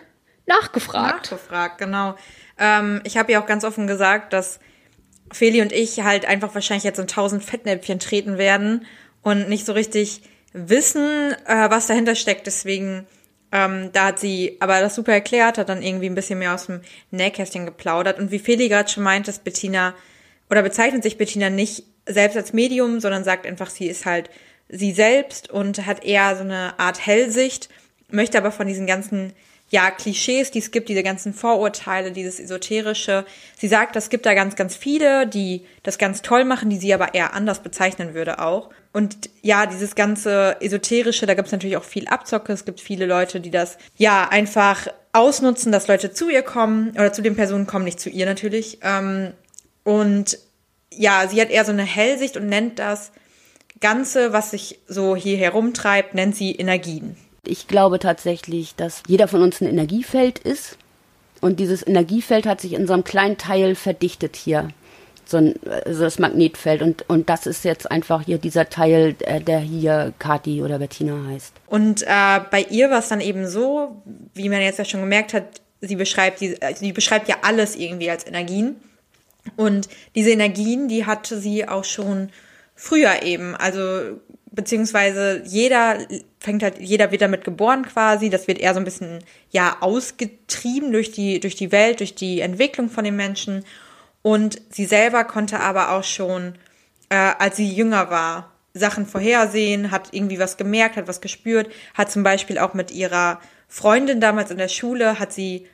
nachgefragt. 0.46 1.30
Nachgefragt, 1.30 1.78
genau. 1.78 2.16
Ähm, 2.58 3.00
ich 3.04 3.16
habe 3.16 3.30
ja 3.30 3.40
auch 3.40 3.46
ganz 3.46 3.64
offen 3.64 3.86
gesagt, 3.86 4.32
dass 4.32 4.58
Feli 5.30 5.62
und 5.62 5.72
ich 5.72 6.02
halt 6.02 6.26
einfach 6.26 6.54
wahrscheinlich 6.54 6.84
jetzt 6.84 6.98
in 6.98 7.06
tausend 7.06 7.44
Fettnäpfchen 7.44 8.00
treten 8.00 8.38
werden 8.38 8.86
und 9.24 9.48
nicht 9.48 9.66
so 9.66 9.72
richtig 9.72 10.22
wissen, 10.52 11.32
äh, 11.46 11.70
was 11.70 11.88
dahinter 11.88 12.14
steckt. 12.14 12.46
Deswegen, 12.46 13.06
ähm, 13.50 13.90
da 13.92 14.06
hat 14.06 14.20
sie 14.20 14.56
aber 14.60 14.80
das 14.80 14.94
super 14.94 15.12
erklärt, 15.12 15.58
hat 15.58 15.68
dann 15.68 15.82
irgendwie 15.82 16.06
ein 16.06 16.14
bisschen 16.14 16.38
mehr 16.38 16.54
aus 16.54 16.66
dem 16.66 16.82
Nähkästchen 17.10 17.66
geplaudert. 17.66 18.20
Und 18.20 18.30
wie 18.30 18.38
Feli 18.38 18.68
gerade 18.68 18.88
schon 18.88 19.02
meint, 19.02 19.26
ist 19.26 19.42
Bettina, 19.42 19.94
oder 20.48 20.62
bezeichnet 20.62 21.02
sich 21.02 21.18
Bettina 21.18 21.50
nicht 21.50 21.84
selbst 22.06 22.36
als 22.36 22.52
Medium, 22.52 23.00
sondern 23.00 23.24
sagt 23.24 23.46
einfach, 23.46 23.70
sie 23.70 23.86
ist 23.88 24.06
halt 24.06 24.30
sie 24.68 24.92
selbst 24.92 25.50
und 25.50 25.84
hat 25.86 26.04
eher 26.04 26.36
so 26.36 26.42
eine 26.42 26.78
Art 26.78 27.04
Hellsicht, 27.04 27.68
möchte 28.10 28.38
aber 28.38 28.52
von 28.52 28.66
diesen 28.66 28.86
ganzen 28.86 29.32
ja, 29.70 29.90
Klischees, 29.90 30.50
die 30.50 30.58
es 30.58 30.70
gibt, 30.70 30.88
diese 30.88 31.02
ganzen 31.02 31.32
Vorurteile, 31.32 32.12
dieses 32.12 32.38
Esoterische. 32.38 33.24
Sie 33.58 33.66
sagt, 33.66 33.96
es 33.96 34.10
gibt 34.10 34.26
da 34.26 34.34
ganz, 34.34 34.54
ganz 34.56 34.76
viele, 34.76 35.26
die 35.26 35.64
das 35.82 35.98
ganz 35.98 36.22
toll 36.22 36.44
machen, 36.44 36.70
die 36.70 36.76
sie 36.76 36.94
aber 36.94 37.14
eher 37.14 37.34
anders 37.34 37.62
bezeichnen 37.62 38.14
würde 38.14 38.38
auch. 38.38 38.70
Und 38.94 39.28
ja, 39.42 39.66
dieses 39.66 39.96
ganze 39.96 40.56
Esoterische, 40.60 41.26
da 41.26 41.34
gibt 41.34 41.46
es 41.46 41.52
natürlich 41.52 41.76
auch 41.76 41.82
viel 41.82 42.06
Abzocke. 42.06 42.52
Es 42.52 42.64
gibt 42.64 42.80
viele 42.80 43.06
Leute, 43.06 43.40
die 43.40 43.50
das 43.50 43.76
ja 43.96 44.28
einfach 44.28 44.86
ausnutzen, 45.12 45.72
dass 45.72 45.88
Leute 45.88 46.12
zu 46.12 46.30
ihr 46.30 46.42
kommen 46.42 46.90
oder 46.90 47.12
zu 47.12 47.20
den 47.20 47.34
Personen 47.34 47.66
kommen, 47.66 47.84
nicht 47.84 47.98
zu 47.98 48.08
ihr 48.08 48.24
natürlich. 48.24 48.78
Ähm, 48.82 49.32
und 49.82 50.38
ja, 50.92 51.26
sie 51.28 51.40
hat 51.40 51.50
eher 51.50 51.64
so 51.64 51.72
eine 51.72 51.82
Hellsicht 51.82 52.36
und 52.36 52.46
nennt 52.46 52.78
das 52.78 53.10
Ganze, 53.80 54.32
was 54.32 54.52
sich 54.52 54.78
so 54.86 55.16
hier 55.16 55.38
herumtreibt, 55.38 56.14
nennt 56.14 56.36
sie 56.36 56.52
Energien. 56.52 57.16
Ich 57.44 57.66
glaube 57.66 57.98
tatsächlich, 57.98 58.76
dass 58.76 59.02
jeder 59.08 59.26
von 59.26 59.42
uns 59.42 59.60
ein 59.60 59.66
Energiefeld 59.66 60.38
ist. 60.38 60.78
Und 61.40 61.58
dieses 61.58 61.84
Energiefeld 61.84 62.46
hat 62.46 62.60
sich 62.60 62.74
in 62.74 62.86
so 62.86 62.92
einem 62.92 63.02
kleinen 63.02 63.38
Teil 63.38 63.74
verdichtet 63.74 64.36
hier. 64.36 64.68
So 65.26 65.38
ein, 65.38 65.54
also 65.84 66.04
das 66.04 66.18
Magnetfeld. 66.18 66.82
Und, 66.82 67.08
und 67.08 67.28
das 67.28 67.46
ist 67.46 67.64
jetzt 67.64 67.90
einfach 67.90 68.22
hier 68.24 68.38
dieser 68.38 68.68
Teil, 68.68 69.14
äh, 69.20 69.40
der 69.40 69.58
hier 69.58 70.12
Kati 70.18 70.62
oder 70.62 70.78
Bettina 70.78 71.26
heißt. 71.28 71.54
Und 71.66 72.02
äh, 72.02 72.40
bei 72.50 72.66
ihr 72.70 72.90
war 72.90 72.98
es 72.98 73.08
dann 73.08 73.20
eben 73.20 73.48
so, 73.48 74.02
wie 74.34 74.48
man 74.48 74.60
jetzt 74.60 74.78
ja 74.78 74.84
schon 74.84 75.00
gemerkt 75.00 75.34
hat, 75.34 75.60
sie 75.80 75.96
beschreibt, 75.96 76.40
die, 76.40 76.60
also 76.62 76.80
sie 76.80 76.92
beschreibt 76.92 77.28
ja 77.28 77.36
alles 77.42 77.76
irgendwie 77.76 78.10
als 78.10 78.26
Energien. 78.26 78.76
Und 79.56 79.88
diese 80.14 80.30
Energien, 80.30 80.88
die 80.88 81.06
hatte 81.06 81.38
sie 81.38 81.68
auch 81.68 81.84
schon 81.84 82.30
früher 82.74 83.22
eben. 83.22 83.54
Also 83.54 84.18
beziehungsweise 84.54 85.42
jeder 85.44 85.98
fängt 86.38 86.62
halt, 86.62 86.78
jeder 86.78 87.10
wird 87.10 87.22
damit 87.22 87.44
geboren 87.44 87.84
quasi. 87.84 88.30
Das 88.30 88.48
wird 88.48 88.58
eher 88.58 88.74
so 88.74 88.80
ein 88.80 88.84
bisschen 88.84 89.18
ja 89.50 89.78
ausgetrieben 89.80 90.92
durch 90.92 91.12
die, 91.12 91.40
durch 91.40 91.56
die 91.56 91.72
Welt, 91.72 92.00
durch 92.00 92.14
die 92.14 92.40
Entwicklung 92.40 92.88
von 92.88 93.04
den 93.04 93.16
Menschen. 93.16 93.64
Und 94.26 94.62
sie 94.70 94.86
selber 94.86 95.24
konnte 95.24 95.60
aber 95.60 95.90
auch 95.90 96.02
schon, 96.02 96.54
äh, 97.10 97.14
als 97.14 97.58
sie 97.58 97.70
jünger 97.70 98.08
war, 98.08 98.52
Sachen 98.72 99.04
vorhersehen, 99.04 99.90
hat 99.90 100.08
irgendwie 100.12 100.38
was 100.38 100.56
gemerkt, 100.56 100.96
hat 100.96 101.08
was 101.08 101.20
gespürt, 101.20 101.70
hat 101.92 102.10
zum 102.10 102.22
Beispiel 102.22 102.56
auch 102.56 102.72
mit 102.72 102.90
ihrer 102.90 103.38
Freundin 103.68 104.22
damals 104.22 104.50
in 104.50 104.56
der 104.56 104.68
Schule, 104.68 105.18
hat 105.18 105.34
sie 105.34 105.66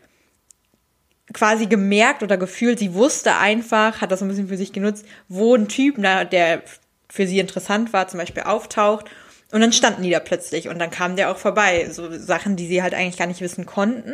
quasi 1.32 1.66
gemerkt 1.66 2.24
oder 2.24 2.36
gefühlt, 2.36 2.80
sie 2.80 2.92
wusste 2.92 3.36
einfach, 3.36 4.00
hat 4.00 4.10
das 4.10 4.20
ein 4.20 4.26
bisschen 4.26 4.48
für 4.48 4.56
sich 4.56 4.72
genutzt, 4.72 5.06
wo 5.28 5.54
ein 5.54 5.68
Typ, 5.68 5.94
der 6.02 6.62
für 7.08 7.28
sie 7.28 7.38
interessant 7.38 7.92
war, 7.92 8.08
zum 8.08 8.18
Beispiel 8.18 8.42
auftaucht. 8.42 9.06
Und 9.52 9.60
dann 9.60 9.72
standen 9.72 10.02
die 10.02 10.10
da 10.10 10.18
plötzlich 10.18 10.68
und 10.68 10.80
dann 10.80 10.90
kam 10.90 11.14
der 11.14 11.30
auch 11.30 11.38
vorbei. 11.38 11.88
So 11.88 12.10
Sachen, 12.18 12.56
die 12.56 12.66
sie 12.66 12.82
halt 12.82 12.94
eigentlich 12.94 13.16
gar 13.16 13.28
nicht 13.28 13.42
wissen 13.42 13.64
konnten, 13.64 14.12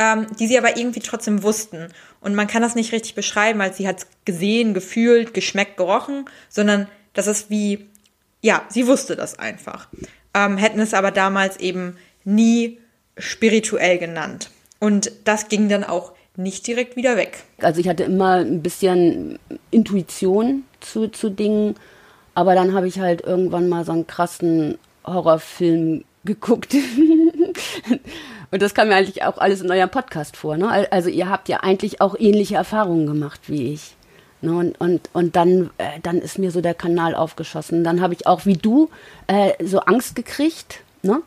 ähm, 0.00 0.26
die 0.38 0.48
sie 0.48 0.58
aber 0.58 0.78
irgendwie 0.78 1.00
trotzdem 1.00 1.42
wussten. 1.42 1.88
Und 2.20 2.34
man 2.34 2.46
kann 2.46 2.62
das 2.62 2.74
nicht 2.74 2.92
richtig 2.92 3.14
beschreiben, 3.14 3.60
als 3.60 3.76
sie 3.76 3.86
hat 3.86 4.06
gesehen, 4.24 4.72
gefühlt, 4.72 5.34
geschmeckt, 5.34 5.76
gerochen, 5.76 6.24
sondern 6.48 6.88
Das 7.12 7.26
ist 7.26 7.50
wie, 7.50 7.88
ja, 8.40 8.62
sie 8.68 8.86
wusste 8.86 9.16
das 9.16 9.38
einfach. 9.38 9.88
Ähm, 10.32 10.56
hätten 10.58 10.78
es 10.78 10.94
aber 10.94 11.10
damals 11.10 11.56
eben 11.58 11.96
nie 12.24 12.78
spirituell 13.18 13.98
genannt. 13.98 14.50
Und 14.78 15.10
das 15.24 15.48
ging 15.48 15.68
dann 15.68 15.82
auch 15.82 16.12
nicht 16.36 16.66
direkt 16.68 16.94
wieder 16.94 17.16
weg. 17.16 17.42
Also 17.58 17.80
ich 17.80 17.88
hatte 17.88 18.04
immer 18.04 18.36
ein 18.36 18.62
bisschen 18.62 19.40
Intuition 19.72 20.62
zu, 20.78 21.08
zu 21.08 21.30
Dingen, 21.30 21.74
aber 22.34 22.54
dann 22.54 22.74
habe 22.74 22.86
ich 22.86 23.00
halt 23.00 23.22
irgendwann 23.22 23.68
mal 23.68 23.84
so 23.84 23.90
einen 23.90 24.06
krassen 24.06 24.78
Horrorfilm 25.04 26.04
geguckt. 26.24 26.76
Und 28.50 28.62
das 28.62 28.74
kam 28.74 28.88
mir 28.88 28.96
eigentlich 28.96 29.22
auch 29.22 29.38
alles 29.38 29.60
in 29.60 29.70
eurem 29.70 29.90
Podcast 29.90 30.36
vor. 30.36 30.56
Ne? 30.56 30.88
Also 30.90 31.08
ihr 31.08 31.28
habt 31.28 31.48
ja 31.48 31.58
eigentlich 31.58 32.00
auch 32.00 32.16
ähnliche 32.18 32.56
Erfahrungen 32.56 33.06
gemacht 33.06 33.42
wie 33.46 33.72
ich. 33.72 33.94
Ne? 34.40 34.52
Und, 34.56 34.80
und, 34.80 35.08
und 35.12 35.36
dann, 35.36 35.70
äh, 35.78 36.00
dann 36.02 36.18
ist 36.18 36.38
mir 36.38 36.50
so 36.50 36.60
der 36.60 36.74
Kanal 36.74 37.14
aufgeschossen. 37.14 37.84
Dann 37.84 38.00
habe 38.00 38.14
ich 38.14 38.26
auch 38.26 38.46
wie 38.46 38.56
du 38.56 38.90
äh, 39.28 39.52
so 39.64 39.80
Angst 39.80 40.16
gekriegt. 40.16 40.82
Ne? 41.02 41.22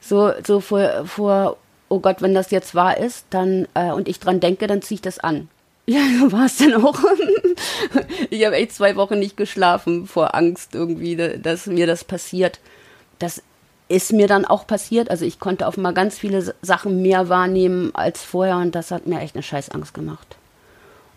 So, 0.00 0.32
so 0.44 0.60
vor, 0.60 1.04
vor, 1.04 1.56
oh 1.88 2.00
Gott, 2.00 2.22
wenn 2.22 2.34
das 2.34 2.50
jetzt 2.50 2.74
wahr 2.74 2.96
ist, 2.96 3.26
dann 3.30 3.68
äh, 3.74 3.92
und 3.92 4.08
ich 4.08 4.18
dran 4.18 4.40
denke, 4.40 4.66
dann 4.66 4.82
ziehe 4.82 4.96
ich 4.96 5.02
das 5.02 5.18
an. 5.18 5.48
Ja, 5.84 5.98
so 6.20 6.30
war 6.30 6.46
es 6.46 6.58
dann 6.58 6.74
auch. 6.74 6.96
ich 8.30 8.46
habe 8.46 8.54
echt 8.54 8.72
zwei 8.72 8.94
Wochen 8.94 9.18
nicht 9.18 9.36
geschlafen 9.36 10.06
vor 10.06 10.36
Angst 10.36 10.76
irgendwie, 10.76 11.16
dass 11.16 11.66
mir 11.66 11.88
das 11.88 12.04
passiert. 12.04 12.60
Das 13.18 13.42
ist 13.92 14.12
mir 14.12 14.26
dann 14.26 14.44
auch 14.44 14.66
passiert. 14.66 15.10
Also 15.10 15.24
ich 15.24 15.38
konnte 15.38 15.66
auf 15.66 15.76
mal 15.76 15.92
ganz 15.92 16.18
viele 16.18 16.54
Sachen 16.62 17.02
mehr 17.02 17.28
wahrnehmen 17.28 17.94
als 17.94 18.22
vorher 18.22 18.56
und 18.56 18.74
das 18.74 18.90
hat 18.90 19.06
mir 19.06 19.20
echt 19.20 19.36
eine 19.36 19.42
Scheißangst 19.42 19.92
gemacht. 19.92 20.36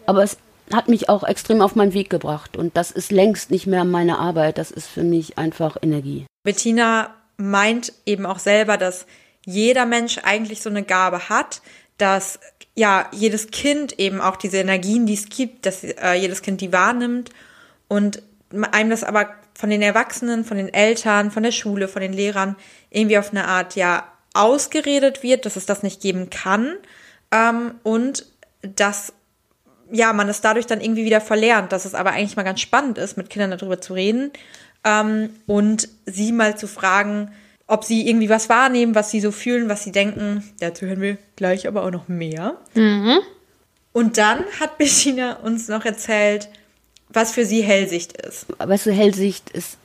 Aber 0.05 0.23
es 0.23 0.37
hat 0.73 0.89
mich 0.89 1.09
auch 1.09 1.23
extrem 1.23 1.61
auf 1.61 1.75
meinen 1.75 1.93
Weg 1.93 2.09
gebracht 2.09 2.57
und 2.57 2.75
das 2.75 2.91
ist 2.91 3.11
längst 3.11 3.49
nicht 3.49 3.65
mehr 3.65 3.85
meine 3.85 4.19
Arbeit. 4.19 4.57
Das 4.57 4.71
ist 4.71 4.87
für 4.87 5.03
mich 5.03 5.37
einfach 5.37 5.77
Energie. 5.81 6.25
Bettina 6.43 7.13
meint 7.37 7.93
eben 8.05 8.25
auch 8.25 8.39
selber, 8.39 8.77
dass 8.77 9.05
jeder 9.45 9.85
Mensch 9.85 10.19
eigentlich 10.23 10.61
so 10.61 10.69
eine 10.69 10.83
Gabe 10.83 11.29
hat, 11.29 11.61
dass 11.97 12.39
ja 12.75 13.07
jedes 13.11 13.51
Kind 13.51 13.99
eben 13.99 14.19
auch 14.19 14.35
diese 14.35 14.57
Energien, 14.57 15.05
die 15.05 15.13
es 15.13 15.29
gibt, 15.29 15.65
dass 15.65 15.83
äh, 15.83 16.13
jedes 16.13 16.41
Kind 16.41 16.59
die 16.59 16.73
wahrnimmt 16.73 17.29
und 17.87 18.21
einem 18.71 18.89
das 18.89 19.03
aber 19.03 19.29
von 19.55 19.69
den 19.69 19.81
Erwachsenen, 19.81 20.45
von 20.45 20.57
den 20.57 20.73
Eltern, 20.73 21.31
von 21.31 21.43
der 21.43 21.51
Schule, 21.51 21.87
von 21.87 22.01
den 22.01 22.13
Lehrern 22.13 22.55
irgendwie 22.91 23.17
auf 23.17 23.31
eine 23.31 23.47
Art 23.47 23.75
ja 23.75 24.03
ausgeredet 24.33 25.23
wird, 25.23 25.45
dass 25.45 25.55
es 25.55 25.65
das 25.65 25.81
nicht 25.81 26.01
geben 26.01 26.29
kann 26.29 26.75
ähm, 27.31 27.75
und 27.83 28.25
dass 28.61 29.13
ja 29.91 30.11
man 30.13 30.27
es 30.27 30.41
dadurch 30.41 30.67
dann 30.67 30.81
irgendwie 30.81 31.05
wieder 31.05 31.21
verlernt, 31.21 31.71
dass 31.71 31.85
es 31.85 31.95
aber 31.95 32.11
eigentlich 32.11 32.35
mal 32.35 32.43
ganz 32.43 32.59
spannend 32.59 32.97
ist, 32.97 33.17
mit 33.17 33.29
Kindern 33.29 33.51
darüber 33.51 33.79
zu 33.79 33.93
reden 33.93 34.31
ähm, 34.83 35.29
und 35.47 35.87
sie 36.05 36.33
mal 36.33 36.57
zu 36.57 36.67
fragen, 36.67 37.31
ob 37.67 37.83
sie 37.83 38.07
irgendwie 38.07 38.29
was 38.29 38.49
wahrnehmen, 38.49 38.93
was 38.93 39.09
sie 39.09 39.21
so 39.21 39.31
fühlen, 39.31 39.69
was 39.69 39.83
sie 39.83 39.91
denken. 39.91 40.43
Dazu 40.59 40.85
hören 40.85 41.01
wir 41.01 41.17
gleich 41.35 41.67
aber 41.67 41.83
auch 41.83 41.91
noch 41.91 42.07
mehr. 42.07 42.57
Mhm. 42.75 43.19
Und 43.91 44.17
dann 44.17 44.43
hat 44.59 44.77
Bettina 44.77 45.37
uns 45.37 45.67
noch 45.67 45.85
erzählt, 45.85 46.49
was 47.15 47.31
für 47.31 47.45
sie 47.45 47.61
Hellsicht 47.61 48.13
ist. 48.13 48.47
Weißt 48.57 48.85
du, 48.85 48.91
Hellsicht 48.91 49.49
ist, 49.51 49.77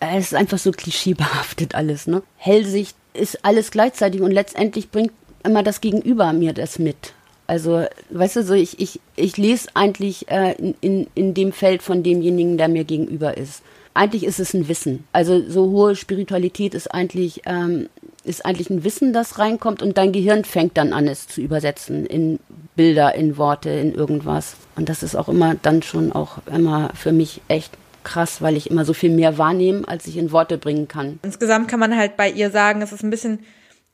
es 0.00 0.26
ist 0.26 0.34
einfach 0.34 0.58
so 0.58 0.72
klischeebehaftet 0.72 1.74
alles, 1.74 2.06
ne? 2.06 2.22
Hellsicht 2.36 2.96
ist 3.14 3.44
alles 3.44 3.70
gleichzeitig 3.70 4.20
und 4.20 4.30
letztendlich 4.30 4.90
bringt 4.90 5.12
immer 5.44 5.62
das 5.62 5.80
Gegenüber 5.80 6.32
mir 6.32 6.52
das 6.52 6.78
mit. 6.78 7.14
Also, 7.46 7.84
weißt 8.10 8.36
du, 8.36 8.42
so 8.42 8.54
ich, 8.54 8.80
ich, 8.80 9.00
ich 9.14 9.36
lese 9.36 9.68
eigentlich 9.74 10.28
äh, 10.30 10.54
in, 10.80 11.06
in, 11.14 11.32
dem 11.32 11.52
Feld 11.52 11.82
von 11.82 12.02
demjenigen, 12.02 12.58
der 12.58 12.68
mir 12.68 12.84
gegenüber 12.84 13.36
ist. 13.36 13.62
Eigentlich 13.94 14.24
ist 14.24 14.40
es 14.40 14.52
ein 14.52 14.68
Wissen. 14.68 15.04
Also 15.12 15.48
so 15.48 15.70
hohe 15.70 15.96
Spiritualität 15.96 16.74
ist 16.74 16.92
eigentlich, 16.92 17.42
ähm, 17.46 17.88
ist 18.24 18.44
eigentlich 18.44 18.68
ein 18.68 18.84
Wissen, 18.84 19.12
das 19.12 19.38
reinkommt 19.38 19.80
und 19.80 19.96
dein 19.96 20.12
Gehirn 20.12 20.44
fängt 20.44 20.76
dann 20.76 20.92
an, 20.92 21.06
es 21.06 21.28
zu 21.28 21.40
übersetzen 21.40 22.04
in 22.04 22.40
Bilder, 22.74 23.14
in 23.14 23.38
Worte, 23.38 23.70
in 23.70 23.94
irgendwas. 23.94 24.56
Und 24.76 24.88
das 24.88 25.02
ist 25.02 25.16
auch 25.16 25.28
immer 25.28 25.54
dann 25.54 25.82
schon 25.82 26.12
auch 26.12 26.38
immer 26.46 26.90
für 26.94 27.12
mich 27.12 27.40
echt 27.48 27.72
krass, 28.04 28.40
weil 28.40 28.56
ich 28.56 28.70
immer 28.70 28.84
so 28.84 28.92
viel 28.92 29.10
mehr 29.10 29.36
wahrnehme, 29.36 29.86
als 29.88 30.06
ich 30.06 30.16
in 30.16 30.30
Worte 30.30 30.58
bringen 30.58 30.86
kann. 30.86 31.18
Insgesamt 31.22 31.68
kann 31.68 31.80
man 31.80 31.96
halt 31.96 32.16
bei 32.16 32.30
ihr 32.30 32.50
sagen, 32.50 32.80
es 32.82 32.92
ist 32.92 33.02
ein 33.02 33.10
bisschen 33.10 33.40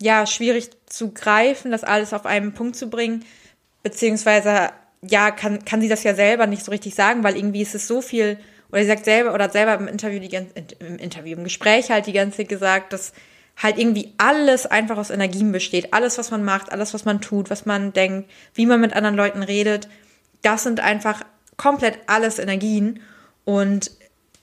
ja 0.01 0.27
schwierig 0.27 0.71
zu 0.87 1.13
greifen, 1.13 1.71
das 1.71 1.85
alles 1.85 2.13
auf 2.13 2.27
einen 2.27 2.53
Punkt 2.53 2.77
zu 2.77 2.91
bringen, 2.91 3.25
beziehungsweise 3.83 4.71
ja 5.09 5.31
kann 5.31 5.65
kann 5.65 5.81
sie 5.81 5.89
das 5.89 6.05
ja 6.05 6.15
selber 6.15 6.47
nicht 6.47 6.65
so 6.65 6.71
richtig 6.71 6.95
sagen, 6.95 7.25
weil 7.25 7.37
irgendwie 7.37 7.63
ist 7.63 7.75
es 7.75 7.89
so 7.89 8.03
viel 8.03 8.39
oder 8.71 8.83
sie 8.83 8.89
sagt 8.89 9.05
selber 9.05 9.33
oder 9.35 9.45
hat 9.45 9.53
selber 9.53 9.75
im 9.75 9.89
Interview 9.89 10.21
die 10.21 10.35
im 10.35 10.99
Interview 10.99 11.37
im 11.37 11.45
Gespräch 11.45 11.91
halt 11.91 12.07
die 12.07 12.13
ganze 12.13 12.39
Zeit 12.39 12.49
gesagt, 12.49 12.93
dass 12.93 13.13
halt 13.57 13.79
irgendwie 13.79 14.13
alles 14.19 14.67
einfach 14.67 14.99
aus 14.99 15.11
Energien 15.11 15.53
besteht. 15.53 15.93
Alles, 15.93 16.19
was 16.19 16.31
man 16.31 16.45
macht, 16.45 16.73
alles, 16.73 16.95
was 16.95 17.05
man 17.05 17.21
tut, 17.21 17.51
was 17.51 17.67
man 17.67 17.93
denkt, 17.93 18.31
wie 18.55 18.67
man 18.67 18.81
mit 18.81 18.95
anderen 18.95 19.17
Leuten 19.17 19.43
redet, 19.43 19.89
das 20.43 20.65
sind 20.65 20.81
einfach 20.81 21.23
komplett 21.57 21.99
alles 22.07 22.39
Energien. 22.39 23.01
Und 23.45 23.91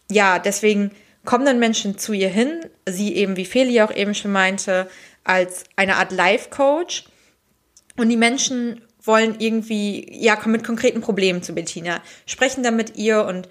ja, 0.10 0.40
deswegen 0.40 0.92
kommen 1.26 1.46
dann 1.46 1.60
Menschen 1.60 1.98
zu 1.98 2.14
ihr 2.14 2.30
hin, 2.30 2.62
sie 2.88 3.16
eben, 3.16 3.36
wie 3.36 3.46
Feli 3.46 3.82
auch 3.82 3.94
eben 3.94 4.16
schon 4.16 4.32
meinte, 4.32 4.90
als 5.24 5.66
eine 5.76 5.98
Art 5.98 6.12
Life-Coach. 6.12 7.06
Und 7.98 8.10
die 8.10 8.18
Menschen 8.18 8.82
wollen 9.04 9.36
irgendwie, 9.40 10.08
ja, 10.12 10.36
kommen 10.36 10.54
mit 10.54 10.64
konkreten 10.64 11.02
Problemen 11.02 11.44
zu 11.44 11.54
Bettina, 11.54 12.02
sprechen 12.26 12.64
dann 12.64 12.76
mit 12.76 12.98
ihr 12.98 13.26
und 13.26 13.50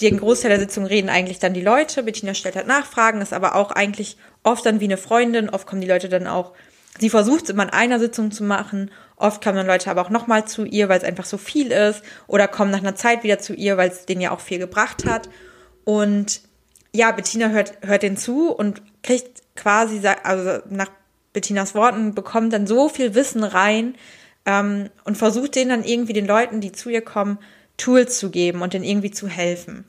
den 0.00 0.18
Großteil 0.18 0.50
der 0.50 0.60
Sitzung 0.60 0.86
reden 0.86 1.10
eigentlich 1.10 1.38
dann 1.38 1.54
die 1.54 1.60
Leute. 1.60 2.02
Bettina 2.02 2.34
stellt 2.34 2.56
halt 2.56 2.66
Nachfragen, 2.66 3.20
ist 3.20 3.32
aber 3.32 3.54
auch 3.54 3.70
eigentlich 3.70 4.16
oft 4.42 4.64
dann 4.64 4.80
wie 4.80 4.84
eine 4.84 4.96
Freundin. 4.96 5.50
Oft 5.50 5.66
kommen 5.66 5.82
die 5.82 5.88
Leute 5.88 6.08
dann 6.08 6.26
auch, 6.26 6.52
sie 6.98 7.10
versucht 7.10 7.44
es 7.44 7.50
immer 7.50 7.64
in 7.64 7.70
einer 7.70 7.98
Sitzung 7.98 8.30
zu 8.30 8.42
machen. 8.42 8.90
Oft 9.22 9.40
kommen 9.40 9.56
dann 9.56 9.68
Leute 9.68 9.88
aber 9.88 10.00
auch 10.00 10.10
nochmal 10.10 10.46
zu 10.46 10.64
ihr, 10.64 10.88
weil 10.88 10.98
es 10.98 11.04
einfach 11.04 11.24
so 11.24 11.38
viel 11.38 11.70
ist. 11.70 12.02
Oder 12.26 12.48
kommen 12.48 12.72
nach 12.72 12.80
einer 12.80 12.96
Zeit 12.96 13.22
wieder 13.22 13.38
zu 13.38 13.54
ihr, 13.54 13.76
weil 13.76 13.88
es 13.88 14.04
denen 14.04 14.20
ja 14.20 14.32
auch 14.32 14.40
viel 14.40 14.58
gebracht 14.58 15.04
hat. 15.06 15.28
Und 15.84 16.40
ja, 16.92 17.12
Bettina 17.12 17.50
hört, 17.50 17.74
hört 17.82 18.02
den 18.02 18.16
zu 18.16 18.50
und 18.50 18.82
kriegt 19.04 19.42
quasi, 19.54 20.02
also 20.24 20.60
nach 20.68 20.90
Bettinas 21.32 21.76
Worten, 21.76 22.16
bekommt 22.16 22.52
dann 22.52 22.66
so 22.66 22.88
viel 22.88 23.14
Wissen 23.14 23.44
rein 23.44 23.94
ähm, 24.44 24.90
und 25.04 25.16
versucht 25.16 25.54
denen 25.54 25.70
dann 25.70 25.84
irgendwie 25.84 26.14
den 26.14 26.26
Leuten, 26.26 26.60
die 26.60 26.72
zu 26.72 26.90
ihr 26.90 27.02
kommen, 27.02 27.38
Tools 27.76 28.18
zu 28.18 28.28
geben 28.28 28.60
und 28.60 28.74
denen 28.74 28.84
irgendwie 28.84 29.12
zu 29.12 29.28
helfen. 29.28 29.84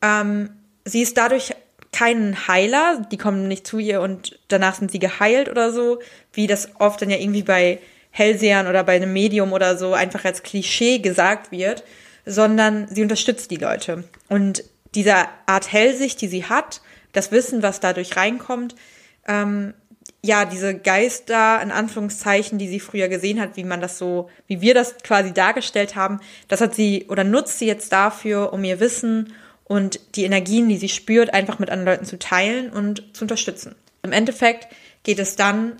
Ähm, 0.00 0.48
sie 0.86 1.02
ist 1.02 1.18
dadurch 1.18 1.54
kein 1.92 2.48
Heiler, 2.48 3.06
die 3.12 3.18
kommen 3.18 3.46
nicht 3.46 3.66
zu 3.66 3.78
ihr 3.78 4.00
und 4.00 4.38
danach 4.48 4.74
sind 4.74 4.90
sie 4.90 4.98
geheilt 5.00 5.50
oder 5.50 5.70
so, 5.70 6.00
wie 6.32 6.46
das 6.46 6.70
oft 6.78 7.02
dann 7.02 7.10
ja 7.10 7.18
irgendwie 7.18 7.42
bei 7.42 7.78
Hellsehern 8.16 8.68
oder 8.68 8.84
bei 8.84 8.94
einem 8.94 9.12
Medium 9.12 9.52
oder 9.52 9.76
so 9.76 9.92
einfach 9.92 10.24
als 10.24 10.44
Klischee 10.44 11.00
gesagt 11.00 11.50
wird, 11.50 11.82
sondern 12.24 12.86
sie 12.86 13.02
unterstützt 13.02 13.50
die 13.50 13.56
Leute. 13.56 14.04
Und 14.28 14.62
diese 14.94 15.14
Art 15.46 15.72
Hellsicht, 15.72 16.20
die 16.20 16.28
sie 16.28 16.44
hat, 16.44 16.80
das 17.12 17.32
Wissen, 17.32 17.64
was 17.64 17.80
dadurch 17.80 18.16
reinkommt, 18.16 18.76
ähm, 19.26 19.74
ja, 20.22 20.44
diese 20.44 20.76
Geister, 20.78 21.60
in 21.60 21.72
Anführungszeichen, 21.72 22.56
die 22.56 22.68
sie 22.68 22.78
früher 22.78 23.08
gesehen 23.08 23.40
hat, 23.40 23.56
wie 23.56 23.64
man 23.64 23.80
das 23.80 23.98
so, 23.98 24.30
wie 24.46 24.60
wir 24.60 24.74
das 24.74 24.98
quasi 25.02 25.32
dargestellt 25.32 25.96
haben, 25.96 26.20
das 26.46 26.60
hat 26.60 26.72
sie 26.72 27.06
oder 27.08 27.24
nutzt 27.24 27.58
sie 27.58 27.66
jetzt 27.66 27.92
dafür, 27.92 28.52
um 28.52 28.62
ihr 28.62 28.78
Wissen 28.78 29.32
und 29.64 29.98
die 30.14 30.24
Energien, 30.24 30.68
die 30.68 30.76
sie 30.76 30.88
spürt, 30.88 31.34
einfach 31.34 31.58
mit 31.58 31.68
anderen 31.68 31.96
Leuten 31.96 32.06
zu 32.06 32.16
teilen 32.16 32.70
und 32.70 33.02
zu 33.12 33.24
unterstützen. 33.24 33.74
Im 34.04 34.12
Endeffekt 34.12 34.68
geht 35.02 35.18
es 35.18 35.34
dann 35.34 35.72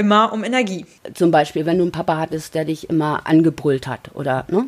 immer 0.00 0.32
um 0.32 0.42
Energie. 0.42 0.86
Zum 1.14 1.30
Beispiel, 1.30 1.66
wenn 1.66 1.78
du 1.78 1.84
einen 1.84 1.92
Papa 1.92 2.16
hattest, 2.16 2.54
der 2.54 2.64
dich 2.64 2.90
immer 2.90 3.26
angebrüllt 3.26 3.86
hat 3.86 4.10
oder, 4.14 4.46
ne? 4.48 4.66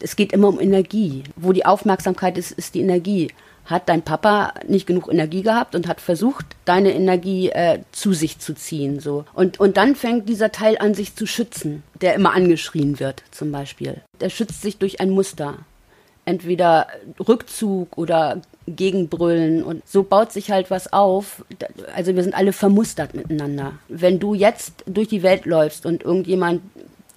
Es 0.00 0.16
geht 0.16 0.32
immer 0.32 0.48
um 0.48 0.60
Energie. 0.60 1.22
Wo 1.36 1.52
die 1.52 1.64
Aufmerksamkeit 1.64 2.36
ist, 2.36 2.50
ist 2.50 2.74
die 2.74 2.80
Energie 2.80 3.28
hat 3.64 3.88
dein 3.88 4.02
Papa 4.02 4.52
nicht 4.68 4.86
genug 4.86 5.10
Energie 5.10 5.42
gehabt 5.42 5.74
und 5.74 5.88
hat 5.88 6.00
versucht, 6.00 6.44
deine 6.64 6.92
Energie 6.92 7.48
äh, 7.48 7.80
zu 7.92 8.12
sich 8.12 8.38
zu 8.38 8.54
ziehen. 8.54 9.00
So. 9.00 9.24
Und, 9.32 9.58
und 9.58 9.76
dann 9.76 9.96
fängt 9.96 10.28
dieser 10.28 10.52
Teil 10.52 10.76
an, 10.78 10.94
sich 10.94 11.16
zu 11.16 11.26
schützen, 11.26 11.82
der 12.00 12.14
immer 12.14 12.34
angeschrien 12.34 13.00
wird, 13.00 13.22
zum 13.30 13.52
Beispiel. 13.52 14.02
Der 14.20 14.28
schützt 14.28 14.62
sich 14.62 14.78
durch 14.78 15.00
ein 15.00 15.10
Muster. 15.10 15.58
Entweder 16.26 16.88
Rückzug 17.26 17.96
oder 17.96 18.40
Gegenbrüllen 18.66 19.62
und 19.62 19.86
so 19.86 20.02
baut 20.02 20.32
sich 20.32 20.50
halt 20.50 20.70
was 20.70 20.92
auf. 20.92 21.44
Also 21.94 22.14
wir 22.14 22.22
sind 22.22 22.34
alle 22.34 22.52
vermustert 22.52 23.14
miteinander. 23.14 23.72
Wenn 23.88 24.18
du 24.18 24.34
jetzt 24.34 24.84
durch 24.86 25.08
die 25.08 25.22
Welt 25.22 25.44
läufst 25.44 25.86
und 25.86 26.02
irgendjemand 26.02 26.62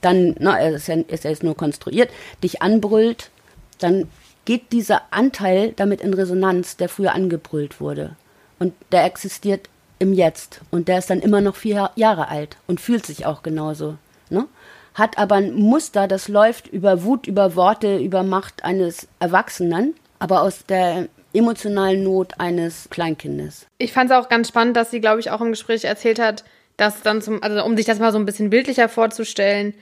dann, 0.01 0.35
na, 0.39 0.59
er 0.59 0.75
ist 0.75 0.87
ja, 0.87 0.95
ist 0.95 1.23
ja 1.23 1.29
jetzt 1.29 1.43
nur 1.43 1.55
konstruiert, 1.55 2.09
dich 2.43 2.61
anbrüllt, 2.61 3.31
dann 3.79 4.07
geht 4.45 4.71
dieser 4.71 5.01
Anteil 5.11 5.73
damit 5.75 6.01
in 6.01 6.13
Resonanz, 6.13 6.77
der 6.77 6.89
früher 6.89 7.13
angebrüllt 7.13 7.81
wurde. 7.81 8.15
Und 8.59 8.73
der 8.91 9.05
existiert 9.05 9.69
im 9.99 10.13
Jetzt. 10.13 10.61
Und 10.71 10.87
der 10.87 10.99
ist 10.99 11.09
dann 11.09 11.19
immer 11.19 11.41
noch 11.41 11.55
vier 11.55 11.91
Jahre 11.95 12.29
alt 12.29 12.57
und 12.67 12.79
fühlt 12.81 13.05
sich 13.05 13.25
auch 13.25 13.43
genauso. 13.43 13.97
Ne? 14.29 14.47
Hat 14.93 15.17
aber 15.17 15.35
ein 15.35 15.53
Muster, 15.53 16.07
das 16.07 16.27
läuft 16.27 16.67
über 16.67 17.03
Wut, 17.03 17.27
über 17.27 17.55
Worte, 17.55 17.97
über 17.97 18.23
Macht 18.23 18.63
eines 18.63 19.07
Erwachsenen. 19.19 19.95
Aber 20.19 20.41
aus 20.41 20.65
der 20.65 21.07
emotionalen 21.33 22.03
Not 22.03 22.39
eines 22.39 22.89
Kleinkindes. 22.89 23.67
Ich 23.77 23.93
fand 23.93 24.11
es 24.11 24.17
auch 24.17 24.29
ganz 24.29 24.47
spannend, 24.47 24.75
dass 24.77 24.91
sie, 24.91 25.01
glaube 25.01 25.19
ich, 25.19 25.31
auch 25.31 25.41
im 25.41 25.51
Gespräch 25.51 25.83
erzählt 25.85 26.19
hat, 26.19 26.43
dass 26.77 27.01
dann 27.01 27.21
zum, 27.21 27.41
also 27.43 27.63
um 27.63 27.75
sich 27.75 27.85
das 27.85 27.99
mal 27.99 28.11
so 28.11 28.19
ein 28.19 28.25
bisschen 28.25 28.49
bildlicher 28.49 28.89
vorzustellen, 28.89 29.73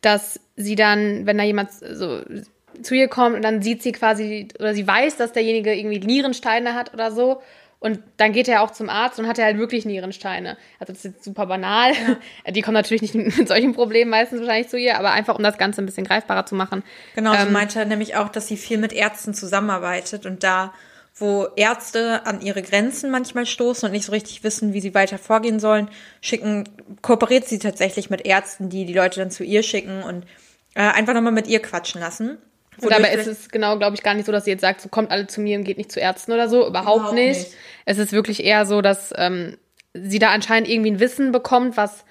dass 0.00 0.40
sie 0.56 0.76
dann, 0.76 1.26
wenn 1.26 1.38
da 1.38 1.44
jemand 1.44 1.70
so 1.72 2.20
zu 2.82 2.94
ihr 2.94 3.08
kommt 3.08 3.36
und 3.36 3.42
dann 3.42 3.62
sieht 3.62 3.82
sie 3.82 3.92
quasi, 3.92 4.48
oder 4.58 4.74
sie 4.74 4.86
weiß, 4.86 5.16
dass 5.16 5.32
derjenige 5.32 5.74
irgendwie 5.74 5.98
Nierensteine 6.00 6.74
hat 6.74 6.92
oder 6.94 7.10
so. 7.10 7.40
Und 7.78 8.00
dann 8.16 8.32
geht 8.32 8.48
er 8.48 8.62
auch 8.62 8.70
zum 8.70 8.88
Arzt 8.88 9.18
und 9.18 9.28
hat 9.28 9.38
er 9.38 9.44
halt 9.44 9.58
wirklich 9.58 9.84
Nierensteine. 9.84 10.56
Also 10.80 10.92
das 10.92 11.04
ist 11.04 11.14
jetzt 11.16 11.24
super 11.24 11.46
banal. 11.46 11.92
Ja. 11.92 12.50
Die 12.52 12.62
kommen 12.62 12.74
natürlich 12.74 13.02
nicht 13.02 13.14
mit 13.14 13.48
solchen 13.48 13.74
Problemen 13.74 14.10
meistens 14.10 14.40
wahrscheinlich 14.40 14.68
zu 14.68 14.78
ihr, 14.78 14.98
aber 14.98 15.12
einfach 15.12 15.36
um 15.36 15.42
das 15.42 15.58
Ganze 15.58 15.82
ein 15.82 15.86
bisschen 15.86 16.06
greifbarer 16.06 16.46
zu 16.46 16.54
machen. 16.54 16.82
Genau, 17.14 17.32
sie 17.32 17.46
ähm, 17.46 17.52
meinte 17.52 17.84
nämlich 17.84 18.16
auch, 18.16 18.28
dass 18.28 18.48
sie 18.48 18.56
viel 18.56 18.78
mit 18.78 18.92
Ärzten 18.92 19.34
zusammenarbeitet 19.34 20.24
und 20.24 20.42
da, 20.42 20.72
wo 21.14 21.48
Ärzte 21.56 22.24
an 22.26 22.40
ihre 22.40 22.62
Grenzen 22.62 23.10
manchmal 23.10 23.44
stoßen 23.44 23.86
und 23.86 23.92
nicht 23.92 24.06
so 24.06 24.12
richtig 24.12 24.42
wissen, 24.42 24.72
wie 24.72 24.80
sie 24.80 24.94
weiter 24.94 25.18
vorgehen 25.18 25.60
sollen, 25.60 25.88
schicken, 26.22 26.64
kooperiert 27.02 27.46
sie 27.46 27.58
tatsächlich 27.58 28.08
mit 28.08 28.24
Ärzten, 28.26 28.70
die 28.70 28.86
die 28.86 28.94
Leute 28.94 29.20
dann 29.20 29.30
zu 29.30 29.44
ihr 29.44 29.62
schicken 29.62 30.02
und 30.02 30.24
äh, 30.74 30.80
einfach 30.80 31.14
nochmal 31.14 31.32
mit 31.32 31.46
ihr 31.46 31.60
quatschen 31.60 32.00
lassen. 32.00 32.38
Und 32.80 32.90
dabei 32.90 33.12
ist 33.12 33.26
es 33.26 33.48
genau, 33.48 33.78
glaube 33.78 33.94
ich, 33.96 34.02
gar 34.02 34.14
nicht 34.14 34.26
so, 34.26 34.32
dass 34.32 34.44
sie 34.44 34.50
jetzt 34.50 34.60
sagt, 34.60 34.80
so 34.80 34.88
kommt 34.88 35.10
alle 35.10 35.26
zu 35.26 35.40
mir 35.40 35.58
und 35.58 35.64
geht 35.64 35.78
nicht 35.78 35.92
zu 35.92 36.00
Ärzten 36.00 36.32
oder 36.32 36.48
so. 36.48 36.66
Überhaupt, 36.66 36.96
Überhaupt 36.96 37.14
nicht. 37.14 37.38
nicht. 37.38 37.54
Es 37.84 37.98
ist 37.98 38.12
wirklich 38.12 38.44
eher 38.44 38.66
so, 38.66 38.82
dass 38.82 39.12
ähm, 39.16 39.56
sie 39.94 40.18
da 40.18 40.30
anscheinend 40.30 40.68
irgendwie 40.68 40.90
ein 40.90 41.00
Wissen 41.00 41.32
bekommt, 41.32 41.76
was 41.76 42.04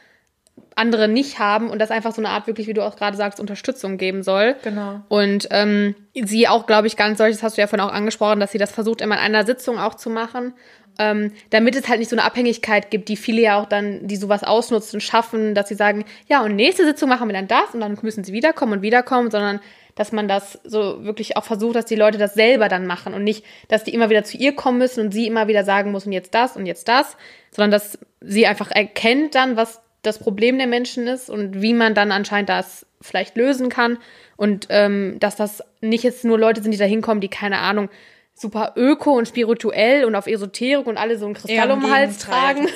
andere 0.75 1.07
nicht 1.07 1.39
haben 1.39 1.69
und 1.69 1.79
das 1.79 1.91
einfach 1.91 2.13
so 2.13 2.21
eine 2.21 2.29
Art 2.29 2.47
wirklich, 2.47 2.67
wie 2.67 2.73
du 2.73 2.83
auch 2.83 2.95
gerade 2.95 3.15
sagst, 3.15 3.39
Unterstützung 3.39 3.97
geben 3.97 4.23
soll. 4.23 4.55
Genau. 4.63 5.01
Und 5.07 5.47
ähm, 5.51 5.95
sie 6.13 6.47
auch, 6.47 6.65
glaube 6.65 6.87
ich, 6.87 6.97
ganz 6.97 7.17
solches 7.17 7.43
hast 7.43 7.57
du 7.57 7.61
ja 7.61 7.67
vorhin 7.67 7.87
auch 7.87 7.93
angesprochen, 7.93 8.39
dass 8.39 8.51
sie 8.51 8.57
das 8.57 8.71
versucht, 8.71 9.01
immer 9.01 9.15
in 9.15 9.21
einer 9.21 9.45
Sitzung 9.45 9.77
auch 9.77 9.95
zu 9.95 10.09
machen. 10.09 10.53
Ähm, 10.97 11.33
damit 11.49 11.75
es 11.75 11.89
halt 11.89 11.99
nicht 11.99 12.09
so 12.09 12.15
eine 12.15 12.23
Abhängigkeit 12.23 12.89
gibt, 12.89 13.09
die 13.09 13.17
viele 13.17 13.41
ja 13.41 13.59
auch 13.59 13.65
dann, 13.65 14.07
die 14.07 14.15
sowas 14.15 14.45
ausnutzen, 14.45 15.01
schaffen, 15.01 15.53
dass 15.53 15.67
sie 15.67 15.75
sagen, 15.75 16.05
ja, 16.27 16.41
und 16.41 16.55
nächste 16.55 16.85
Sitzung 16.85 17.09
machen 17.09 17.27
wir 17.27 17.33
dann 17.33 17.49
das 17.49 17.73
und 17.73 17.81
dann 17.81 17.97
müssen 18.01 18.23
sie 18.23 18.31
wiederkommen 18.31 18.73
und 18.73 18.81
wiederkommen, 18.81 19.29
sondern 19.29 19.59
dass 19.95 20.11
man 20.11 20.27
das 20.27 20.59
so 20.63 21.03
wirklich 21.03 21.37
auch 21.37 21.45
versucht, 21.45 21.75
dass 21.75 21.85
die 21.85 21.95
Leute 21.95 22.17
das 22.17 22.33
selber 22.33 22.67
dann 22.67 22.85
machen 22.85 23.13
und 23.13 23.23
nicht, 23.23 23.45
dass 23.69 23.83
die 23.83 23.93
immer 23.93 24.09
wieder 24.09 24.23
zu 24.23 24.37
ihr 24.37 24.53
kommen 24.53 24.77
müssen 24.77 24.99
und 24.99 25.11
sie 25.11 25.25
immer 25.25 25.47
wieder 25.47 25.63
sagen 25.63 25.91
muss 25.91 26.05
und 26.05 26.11
jetzt 26.11 26.35
das 26.35 26.57
und 26.57 26.65
jetzt 26.65 26.87
das, 26.87 27.17
sondern 27.51 27.71
dass 27.71 27.97
sie 28.21 28.45
einfach 28.45 28.71
erkennt 28.71 29.35
dann, 29.35 29.55
was 29.55 29.81
das 30.01 30.19
Problem 30.19 30.57
der 30.57 30.67
Menschen 30.67 31.07
ist 31.07 31.29
und 31.29 31.61
wie 31.61 31.73
man 31.73 31.95
dann 31.95 32.11
anscheinend 32.11 32.49
das 32.49 32.85
vielleicht 33.01 33.37
lösen 33.37 33.69
kann 33.69 33.97
und 34.35 34.67
ähm, 34.69 35.17
dass 35.19 35.35
das 35.35 35.63
nicht 35.81 36.03
jetzt 36.03 36.25
nur 36.25 36.37
Leute 36.37 36.61
sind, 36.61 36.71
die 36.71 36.77
da 36.77 36.85
hinkommen, 36.85 37.21
die 37.21 37.29
keine 37.29 37.59
Ahnung 37.59 37.89
super 38.33 38.73
öko 38.75 39.13
und 39.13 39.27
spirituell 39.27 40.03
und 40.03 40.13
auf 40.15 40.27
Esoterik 40.27 40.85
und 40.87 40.97
alle 40.97 41.17
so 41.17 41.25
einen 41.25 41.35
Kristall 41.35 41.71
um 41.71 41.79
den 41.79 41.91
Hals 41.91 42.17
tragen, 42.19 42.67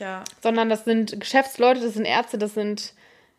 ja. 0.00 0.24
sondern 0.42 0.68
das 0.68 0.84
sind 0.84 1.20
Geschäftsleute, 1.20 1.80
das 1.80 1.94
sind 1.94 2.04
Ärzte, 2.04 2.36
das 2.36 2.54
sind 2.54 2.94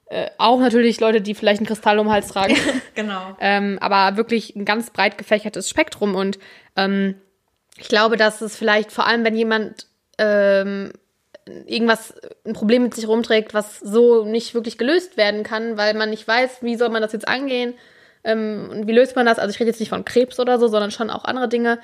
äh, 0.07 0.29
auch 0.37 0.59
natürlich 0.59 0.99
Leute, 0.99 1.21
die 1.21 1.33
vielleicht 1.33 1.59
einen 1.59 1.67
Kristall 1.67 1.99
um 1.99 2.07
den 2.07 2.13
Hals 2.13 2.27
tragen. 2.27 2.55
genau. 2.95 3.35
Ähm, 3.39 3.79
aber 3.81 4.17
wirklich 4.17 4.55
ein 4.55 4.65
ganz 4.65 4.91
breit 4.91 5.17
gefächertes 5.17 5.69
Spektrum. 5.69 6.15
Und 6.15 6.37
ähm, 6.75 7.15
ich 7.77 7.87
glaube, 7.87 8.15
dass 8.15 8.41
es 8.41 8.55
vielleicht 8.55 8.91
vor 8.91 9.07
allem, 9.07 9.25
wenn 9.25 9.35
jemand 9.35 9.87
ähm, 10.17 10.91
irgendwas, 11.65 12.13
ein 12.45 12.53
Problem 12.53 12.83
mit 12.83 12.93
sich 12.93 13.07
rumträgt, 13.07 13.53
was 13.53 13.79
so 13.79 14.25
nicht 14.25 14.53
wirklich 14.53 14.77
gelöst 14.77 15.17
werden 15.17 15.43
kann, 15.43 15.77
weil 15.77 15.93
man 15.93 16.09
nicht 16.09 16.27
weiß, 16.27 16.61
wie 16.61 16.75
soll 16.75 16.89
man 16.89 17.01
das 17.01 17.13
jetzt 17.13 17.27
angehen 17.27 17.73
ähm, 18.23 18.69
und 18.71 18.87
wie 18.87 18.93
löst 18.93 19.15
man 19.15 19.25
das. 19.25 19.39
Also 19.39 19.53
ich 19.53 19.59
rede 19.59 19.69
jetzt 19.69 19.79
nicht 19.79 19.89
von 19.89 20.05
Krebs 20.05 20.39
oder 20.39 20.59
so, 20.59 20.67
sondern 20.67 20.91
schon 20.91 21.09
auch 21.09 21.25
andere 21.25 21.49
Dinge, 21.49 21.79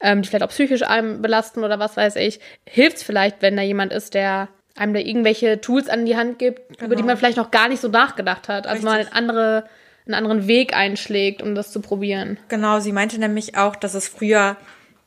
ähm, 0.00 0.22
die 0.22 0.28
vielleicht 0.28 0.44
auch 0.44 0.50
psychisch 0.50 0.82
einem 0.82 1.22
belasten 1.22 1.64
oder 1.64 1.78
was 1.78 1.96
weiß 1.96 2.16
ich. 2.16 2.40
Hilft 2.64 2.98
es 2.98 3.02
vielleicht, 3.02 3.42
wenn 3.42 3.56
da 3.56 3.62
jemand 3.62 3.92
ist, 3.92 4.14
der 4.14 4.48
einem 4.76 4.94
da 4.94 5.00
irgendwelche 5.00 5.60
Tools 5.60 5.88
an 5.88 6.06
die 6.06 6.16
Hand 6.16 6.38
gibt, 6.38 6.68
genau. 6.68 6.86
über 6.86 6.96
die 6.96 7.02
genau. 7.02 7.06
man 7.06 7.16
vielleicht 7.16 7.36
noch 7.36 7.50
gar 7.50 7.68
nicht 7.68 7.80
so 7.80 7.88
nachgedacht 7.88 8.48
hat. 8.48 8.66
Also 8.66 8.86
Richtig. 8.86 9.10
mal 9.12 9.18
andere, 9.18 9.64
einen 10.06 10.14
anderen 10.14 10.46
Weg 10.46 10.74
einschlägt, 10.74 11.42
um 11.42 11.54
das 11.54 11.72
zu 11.72 11.80
probieren. 11.80 12.38
Genau, 12.48 12.80
sie 12.80 12.92
meinte 12.92 13.18
nämlich 13.18 13.56
auch, 13.56 13.76
dass 13.76 13.94
es 13.94 14.08
früher, 14.08 14.56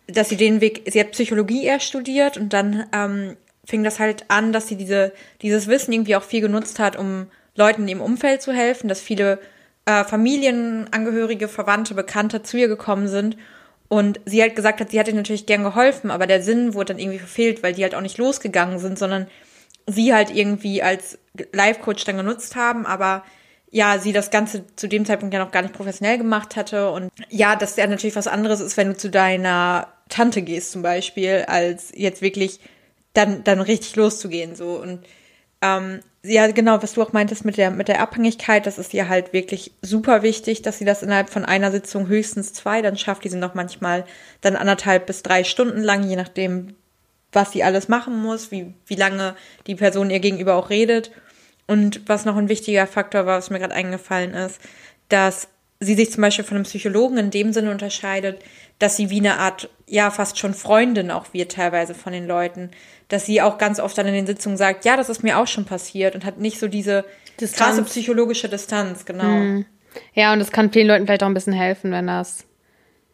dass 0.07 0.29
sie 0.29 0.37
den 0.37 0.61
Weg, 0.61 0.83
sie 0.91 0.99
hat 0.99 1.11
Psychologie 1.11 1.65
erst 1.65 1.85
studiert 1.85 2.37
und 2.37 2.53
dann 2.53 2.85
ähm, 2.93 3.37
fing 3.65 3.83
das 3.83 3.99
halt 3.99 4.25
an, 4.29 4.51
dass 4.51 4.67
sie 4.67 4.75
diese, 4.75 5.13
dieses 5.41 5.67
Wissen 5.67 5.93
irgendwie 5.93 6.15
auch 6.15 6.23
viel 6.23 6.41
genutzt 6.41 6.79
hat, 6.79 6.97
um 6.97 7.27
Leuten 7.55 7.83
in 7.83 7.87
ihrem 7.89 8.01
Umfeld 8.01 8.41
zu 8.41 8.51
helfen, 8.51 8.87
dass 8.87 9.01
viele 9.01 9.39
äh, 9.85 10.03
Familienangehörige, 10.03 11.47
Verwandte, 11.47 11.93
Bekannte 11.93 12.41
zu 12.41 12.57
ihr 12.57 12.67
gekommen 12.67 13.07
sind 13.07 13.37
und 13.87 14.19
sie 14.25 14.41
halt 14.41 14.55
gesagt 14.55 14.79
hat, 14.79 14.91
sie 14.91 14.99
hat 14.99 15.07
ihnen 15.07 15.17
natürlich 15.17 15.45
gern 15.45 15.63
geholfen, 15.63 16.11
aber 16.11 16.27
der 16.27 16.41
Sinn 16.41 16.73
wurde 16.73 16.93
dann 16.93 16.99
irgendwie 16.99 17.19
verfehlt, 17.19 17.63
weil 17.63 17.73
die 17.73 17.83
halt 17.83 17.95
auch 17.95 18.01
nicht 18.01 18.17
losgegangen 18.17 18.79
sind, 18.79 18.97
sondern 18.99 19.27
sie 19.91 20.13
halt 20.13 20.33
irgendwie 20.35 20.81
als 20.81 21.19
Life-Coach 21.53 22.03
dann 22.05 22.17
genutzt 22.17 22.55
haben, 22.55 22.85
aber 22.85 23.23
ja, 23.71 23.99
sie 23.99 24.13
das 24.13 24.31
Ganze 24.31 24.65
zu 24.75 24.87
dem 24.87 25.05
Zeitpunkt 25.05 25.33
ja 25.33 25.43
noch 25.43 25.51
gar 25.51 25.61
nicht 25.61 25.73
professionell 25.73 26.17
gemacht 26.17 26.55
hatte. 26.55 26.89
Und 26.91 27.11
ja, 27.29 27.55
dass 27.55 27.75
ja 27.75 27.85
natürlich 27.85 28.15
was 28.15 28.27
anderes 28.27 28.59
ist, 28.61 28.77
wenn 28.77 28.87
du 28.87 28.97
zu 28.97 29.09
deiner 29.09 29.87
Tante 30.09 30.41
gehst 30.41 30.71
zum 30.71 30.81
Beispiel, 30.81 31.45
als 31.47 31.91
jetzt 31.95 32.21
wirklich 32.21 32.59
dann, 33.13 33.43
dann 33.43 33.61
richtig 33.61 33.95
loszugehen. 33.95 34.55
So. 34.55 34.81
Und 34.81 35.05
ähm, 35.61 35.99
ja, 36.23 36.47
genau, 36.47 36.81
was 36.81 36.93
du 36.93 37.01
auch 37.01 37.13
meintest 37.13 37.45
mit 37.45 37.57
der, 37.57 37.71
mit 37.71 37.87
der 37.87 38.01
Abhängigkeit, 38.01 38.65
das 38.65 38.77
ist 38.77 38.93
ihr 38.93 39.07
halt 39.07 39.33
wirklich 39.33 39.71
super 39.81 40.23
wichtig, 40.23 40.61
dass 40.61 40.79
sie 40.79 40.85
das 40.85 41.03
innerhalb 41.03 41.29
von 41.29 41.45
einer 41.45 41.71
Sitzung 41.71 42.07
höchstens 42.07 42.53
zwei 42.53 42.81
dann 42.81 42.97
schafft. 42.97 43.23
Die 43.23 43.29
sind 43.29 43.39
noch 43.39 43.53
manchmal 43.53 44.03
dann 44.41 44.55
anderthalb 44.55 45.05
bis 45.05 45.23
drei 45.23 45.43
Stunden 45.43 45.81
lang, 45.81 46.03
je 46.03 46.15
nachdem, 46.15 46.75
was 47.31 47.51
sie 47.51 47.63
alles 47.63 47.87
machen 47.87 48.21
muss, 48.21 48.51
wie, 48.51 48.73
wie 48.85 48.95
lange 48.95 49.35
die 49.67 49.75
Person 49.75 50.09
ihr 50.09 50.19
gegenüber 50.19 50.55
auch 50.55 50.69
redet. 50.69 51.11
Und 51.67 52.01
was 52.07 52.25
noch 52.25 52.35
ein 52.35 52.49
wichtiger 52.49 52.87
Faktor 52.87 53.25
war, 53.25 53.37
was 53.37 53.51
mir 53.51 53.59
gerade 53.59 53.75
eingefallen 53.75 54.33
ist, 54.33 54.59
dass 55.09 55.47
sie 55.79 55.95
sich 55.95 56.11
zum 56.11 56.21
Beispiel 56.21 56.45
von 56.45 56.57
einem 56.57 56.65
Psychologen 56.65 57.17
in 57.17 57.31
dem 57.31 57.53
Sinne 57.53 57.71
unterscheidet, 57.71 58.41
dass 58.79 58.97
sie 58.97 59.09
wie 59.09 59.19
eine 59.19 59.37
Art, 59.37 59.69
ja, 59.87 60.09
fast 60.09 60.39
schon 60.39 60.53
Freundin 60.53 61.11
auch 61.11 61.33
wird 61.33 61.53
teilweise 61.53 61.93
von 61.93 62.11
den 62.11 62.27
Leuten. 62.27 62.71
Dass 63.07 63.25
sie 63.25 63.41
auch 63.41 63.57
ganz 63.57 63.79
oft 63.79 63.97
dann 63.97 64.07
in 64.07 64.13
den 64.13 64.27
Sitzungen 64.27 64.57
sagt, 64.57 64.85
ja, 64.85 64.97
das 64.97 65.09
ist 65.09 65.23
mir 65.23 65.37
auch 65.37 65.47
schon 65.47 65.65
passiert 65.65 66.15
und 66.15 66.25
hat 66.25 66.39
nicht 66.39 66.59
so 66.59 66.67
diese 66.67 67.05
Distanz. 67.39 67.75
krasse 67.75 67.83
psychologische 67.83 68.49
Distanz, 68.49 69.05
genau. 69.05 69.23
Mhm. 69.23 69.65
Ja, 70.13 70.33
und 70.33 70.39
das 70.39 70.51
kann 70.51 70.71
vielen 70.71 70.87
Leuten 70.87 71.05
vielleicht 71.05 71.23
auch 71.23 71.27
ein 71.27 71.33
bisschen 71.33 71.53
helfen, 71.53 71.91
wenn 71.91 72.07
das 72.07 72.45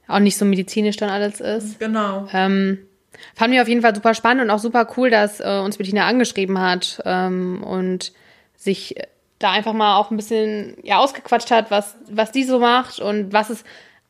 auch 0.08 0.20
nicht 0.20 0.38
so 0.38 0.46
medizinisch 0.46 0.98
dann 0.98 1.10
alles 1.10 1.40
ist. 1.40 1.80
Genau. 1.80 2.28
Ähm, 2.34 2.80
Fanden 3.36 3.56
wir 3.56 3.62
auf 3.62 3.68
jeden 3.68 3.82
Fall 3.82 3.96
super 3.96 4.14
spannend 4.14 4.44
und 4.44 4.50
auch 4.50 4.60
super 4.60 4.88
cool, 4.98 5.10
dass 5.10 5.40
äh, 5.40 5.62
uns 5.64 5.78
Bettina 5.78 6.06
angeschrieben 6.06 6.60
hat 6.60 7.02
ähm, 7.06 7.64
und 7.64 8.14
sich 8.56 8.96
da 9.40 9.52
einfach 9.52 9.74
mal 9.74 9.98
auch 9.98 10.12
ein 10.12 10.18
bisschen 10.18 10.78
ja, 10.84 11.00
ausgequatscht 11.00 11.52
hat, 11.52 11.72
was, 11.72 11.96
was 12.10 12.32
die 12.32 12.44
so 12.44 12.60
macht 12.60 13.00
und 13.00 13.34
was 13.34 13.50
es, 13.50 13.64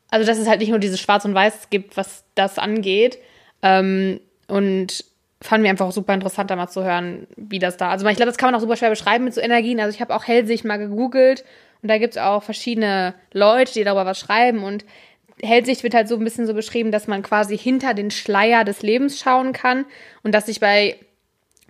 also 0.09 0.25
dass 0.25 0.37
es 0.37 0.47
halt 0.47 0.59
nicht 0.59 0.69
nur 0.69 0.79
dieses 0.79 0.99
Schwarz 0.99 1.25
und 1.25 1.33
Weiß 1.33 1.69
gibt, 1.69 1.97
was 1.97 2.23
das 2.35 2.59
angeht. 2.59 3.17
Ähm, 3.61 4.19
und 4.47 5.03
fanden 5.41 5.63
wir 5.63 5.71
einfach 5.71 5.91
super 5.91 6.13
interessant, 6.13 6.49
da 6.49 6.55
mal 6.55 6.67
zu 6.67 6.83
hören, 6.83 7.27
wie 7.35 7.59
das 7.59 7.77
da. 7.77 7.89
Also 7.89 8.05
ich 8.07 8.15
glaube, 8.15 8.29
das 8.29 8.37
kann 8.37 8.47
man 8.47 8.55
auch 8.55 8.61
super 8.61 8.75
schwer 8.75 8.89
beschreiben 8.89 9.25
mit 9.25 9.33
so 9.33 9.41
Energien. 9.41 9.79
Also 9.79 9.93
ich 9.93 10.01
habe 10.01 10.15
auch 10.15 10.25
Hellsicht 10.25 10.65
mal 10.65 10.77
gegoogelt 10.77 11.43
und 11.81 11.89
da 11.89 11.97
gibt 11.97 12.15
es 12.15 12.21
auch 12.21 12.43
verschiedene 12.43 13.13
Leute, 13.33 13.73
die 13.73 13.83
darüber 13.83 14.05
was 14.05 14.19
schreiben 14.19 14.63
und 14.63 14.85
Hellsicht 15.41 15.83
wird 15.83 15.93
halt 15.93 16.07
so 16.07 16.15
ein 16.15 16.23
bisschen 16.23 16.47
so 16.47 16.53
beschrieben, 16.53 16.91
dass 16.91 17.07
man 17.07 17.21
quasi 17.21 17.57
hinter 17.57 17.93
den 17.93 18.11
Schleier 18.11 18.63
des 18.63 18.81
Lebens 18.81 19.19
schauen 19.19 19.53
kann 19.53 19.85
und 20.23 20.33
dass 20.33 20.45
sich 20.45 20.59
bei 20.59 20.97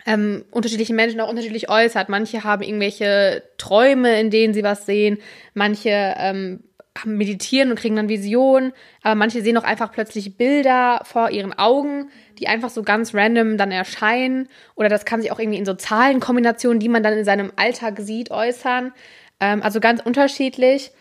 ähm, 0.06 0.46
unterschiedlichen 0.52 0.96
Menschen 0.96 1.20
auch 1.20 1.30
unterschiedlich 1.30 1.70
äußert. 1.70 2.10
Manche 2.10 2.44
haben 2.44 2.62
irgendwelche 2.62 3.44
Träume, 3.58 4.20
in 4.20 4.30
denen 4.30 4.54
sie 4.54 4.64
was 4.64 4.86
sehen, 4.86 5.18
manche 5.54 6.14
ähm, 6.18 6.64
meditieren 7.04 7.72
und 7.72 7.80
kriegen 7.80 7.98
dann 7.98 8.08
Visionen, 8.08 8.72
aber 9.02 9.16
manche 9.16 9.42
sehen 9.42 9.58
auch 9.58 9.64
einfach 9.66 9.92
plötzlich 9.92 10.38
Bilder 10.38 11.02
vor 11.04 11.30
ihren 11.30 11.52
Augen, 11.52 12.10
die 12.40 12.48
einfach 12.48 12.70
so 12.70 12.84
ganz 12.84 13.14
random 13.14 13.58
dann 13.58 13.72
erscheinen. 13.72 14.48
Oder 14.76 14.88
das 14.88 15.04
kann 15.04 15.22
sich 15.22 15.32
auch 15.32 15.40
irgendwie 15.40 15.58
in 15.58 15.66
so 15.66 15.74
Zahlenkombinationen, 15.74 16.80
die 16.80 16.88
man 16.88 17.04
dann 17.04 17.18
in 17.18 17.26
seinem 17.26 17.52
Alltag 17.58 18.00
sieht, 18.00 18.32
äußern. 18.32 18.94
Ähm, 19.42 19.62
also 19.62 19.82
ganz 19.82 20.02
unterschiedlich. 20.02 20.92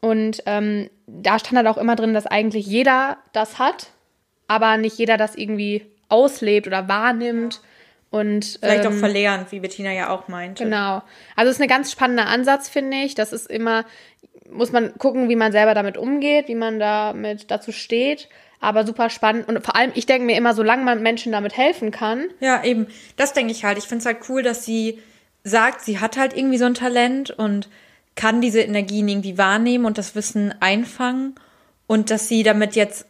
Und 0.00 0.42
ähm, 0.46 0.88
da 1.22 1.38
stand 1.38 1.56
halt 1.56 1.66
auch 1.66 1.78
immer 1.78 1.96
drin, 1.96 2.14
dass 2.14 2.26
eigentlich 2.26 2.66
jeder 2.66 3.18
das 3.32 3.58
hat, 3.58 3.88
aber 4.48 4.76
nicht 4.76 4.98
jeder 4.98 5.16
das 5.16 5.34
irgendwie 5.34 5.86
auslebt 6.08 6.66
oder 6.66 6.88
wahrnimmt. 6.88 7.60
Und, 8.10 8.58
Vielleicht 8.60 8.84
ähm, 8.84 8.92
auch 8.92 8.98
verlernt, 8.98 9.52
wie 9.52 9.60
Bettina 9.60 9.92
ja 9.92 10.10
auch 10.10 10.26
meinte. 10.26 10.64
Genau. 10.64 11.02
Also 11.36 11.50
es 11.50 11.56
ist 11.56 11.62
ein 11.62 11.68
ganz 11.68 11.92
spannender 11.92 12.26
Ansatz, 12.26 12.68
finde 12.68 12.96
ich. 12.98 13.14
Das 13.14 13.32
ist 13.32 13.48
immer, 13.48 13.84
muss 14.50 14.72
man 14.72 14.98
gucken, 14.98 15.28
wie 15.28 15.36
man 15.36 15.52
selber 15.52 15.74
damit 15.74 15.96
umgeht, 15.96 16.48
wie 16.48 16.56
man 16.56 16.80
damit 16.80 17.50
dazu 17.50 17.70
steht. 17.70 18.28
Aber 18.58 18.84
super 18.84 19.10
spannend. 19.10 19.48
Und 19.48 19.64
vor 19.64 19.76
allem, 19.76 19.92
ich 19.94 20.06
denke 20.06 20.26
mir 20.26 20.36
immer, 20.36 20.54
solange 20.54 20.84
man 20.84 21.02
Menschen 21.02 21.32
damit 21.32 21.56
helfen 21.56 21.92
kann. 21.92 22.26
Ja, 22.40 22.62
eben. 22.64 22.88
Das 23.16 23.32
denke 23.32 23.52
ich 23.52 23.64
halt. 23.64 23.78
Ich 23.78 23.84
finde 23.84 24.00
es 24.00 24.06
halt 24.06 24.28
cool, 24.28 24.42
dass 24.42 24.64
sie 24.64 25.00
sagt, 25.44 25.80
sie 25.82 26.00
hat 26.00 26.18
halt 26.18 26.36
irgendwie 26.36 26.58
so 26.58 26.66
ein 26.66 26.74
Talent 26.74 27.30
und 27.30 27.68
kann 28.16 28.40
diese 28.40 28.60
Energien 28.60 29.08
irgendwie 29.08 29.38
wahrnehmen 29.38 29.84
und 29.84 29.98
das 29.98 30.14
Wissen 30.14 30.54
einfangen 30.60 31.34
und 31.86 32.10
dass 32.10 32.28
sie 32.28 32.42
damit 32.42 32.76
jetzt 32.76 33.06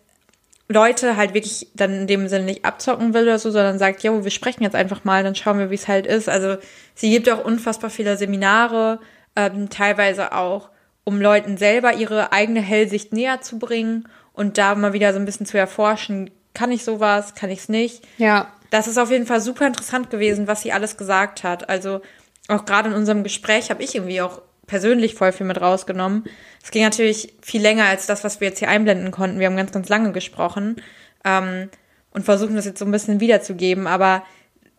Leute 0.69 1.17
halt 1.17 1.35
wirklich 1.35 1.67
dann 1.75 1.93
in 1.93 2.07
dem 2.07 2.29
Sinne 2.29 2.45
nicht 2.45 2.65
abzocken 2.65 3.13
will 3.13 3.25
oder 3.25 3.41
so, 3.41 3.51
sondern 3.51 3.79
sagt, 3.81 4.05
ja, 4.05 4.23
wir 4.23 4.31
sprechen 4.31 4.63
jetzt 4.63 4.77
einfach 4.77 5.03
mal, 5.03 5.25
dann 5.25 5.35
schauen 5.35 5.59
wir, 5.59 5.71
wie 5.71 5.75
es 5.75 5.89
halt 5.89 6.07
ist. 6.07 6.29
Also 6.29 6.59
sie 6.95 7.11
gibt 7.11 7.29
auch 7.29 7.45
unfassbar 7.45 7.91
viele 7.91 8.17
Seminare, 8.17 9.01
ähm, 9.35 9.69
teilweise 9.69 10.33
auch, 10.33 10.71
um 11.03 11.21
Leuten 11.21 11.57
selber 11.57 11.95
ihre 11.95 12.33
eigene 12.33 12.61
Hellsicht 12.61 13.13
näher 13.13 13.41
zu 13.41 13.59
bringen 13.59 14.09
und 14.33 14.59
da 14.59 14.77
mal 14.77 14.93
wieder 14.93 15.13
so 15.13 15.19
ein 15.19 15.25
bisschen 15.25 15.47
zu 15.47 15.59
erforschen, 15.59 16.31
kann 16.55 16.71
ich 16.71 16.85
sowas, 16.85 17.35
kann 17.35 17.51
ich 17.51 17.61
es 17.61 17.69
nicht. 17.69 18.07
Ja. 18.19 18.53
Das 18.71 18.87
ist 18.87 18.99
auf 18.99 19.11
jeden 19.11 19.27
Fall 19.27 19.41
super 19.41 19.67
interessant 19.67 20.09
gewesen, 20.11 20.47
was 20.47 20.63
sie 20.63 20.71
alles 20.71 20.97
gesagt 20.97 21.43
hat. 21.43 21.69
Also 21.69 22.01
auch 22.47 22.65
gerade 22.65 22.91
in 22.91 22.95
unserem 22.95 23.25
Gespräch 23.25 23.71
habe 23.71 23.83
ich 23.83 23.97
irgendwie 23.97 24.21
auch 24.21 24.41
persönlich 24.71 25.17
voll 25.17 25.33
viel 25.33 25.47
mit 25.47 25.61
rausgenommen. 25.61 26.25
Es 26.63 26.71
ging 26.71 26.85
natürlich 26.85 27.35
viel 27.43 27.61
länger 27.61 27.87
als 27.87 28.07
das, 28.07 28.23
was 28.23 28.41
wir 28.41 28.49
jetzt 28.49 28.61
hier 28.61 28.69
einblenden 28.69 29.11
konnten. 29.11 29.41
Wir 29.41 29.49
haben 29.49 29.57
ganz, 29.57 29.73
ganz 29.73 29.89
lange 29.89 30.13
gesprochen 30.13 30.77
ähm, 31.25 31.69
und 32.13 32.25
versuchen 32.25 32.55
das 32.55 32.67
jetzt 32.67 32.79
so 32.79 32.85
ein 32.85 32.93
bisschen 32.93 33.19
wiederzugeben. 33.19 33.89
Aber 33.89 34.23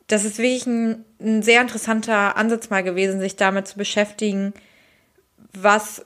das 0.08 0.24
ist 0.24 0.38
wirklich 0.38 0.66
ein, 0.66 1.04
ein 1.20 1.44
sehr 1.44 1.60
interessanter 1.60 2.38
Ansatz 2.38 2.70
mal 2.70 2.84
gewesen, 2.84 3.20
sich 3.20 3.36
damit 3.36 3.68
zu 3.68 3.78
beschäftigen, 3.78 4.54
was 5.52 6.06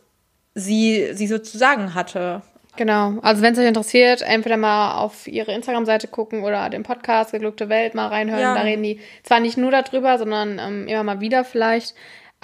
sie, 0.55 1.09
sie 1.13 1.27
so 1.27 1.37
zu 1.37 1.59
sagen 1.59 1.93
hatte. 1.93 2.41
Genau. 2.77 3.19
Also 3.21 3.43
wenn 3.43 3.53
es 3.53 3.59
euch 3.59 3.67
interessiert, 3.67 4.23
entweder 4.23 4.57
mal 4.57 4.97
auf 4.97 5.27
ihre 5.27 5.53
Instagram-Seite 5.53 6.07
gucken 6.07 6.43
oder 6.43 6.71
den 6.71 6.81
Podcast 6.81 7.33
Geglückte 7.33 7.69
Welt 7.69 7.93
mal 7.93 8.07
reinhören. 8.07 8.41
Ja. 8.41 8.55
Da 8.55 8.61
reden 8.61 8.81
die 8.81 8.99
zwar 9.21 9.39
nicht 9.39 9.57
nur 9.57 9.69
darüber, 9.69 10.17
sondern 10.17 10.59
ähm, 10.59 10.87
immer 10.87 11.03
mal 11.03 11.19
wieder 11.21 11.45
vielleicht. 11.45 11.93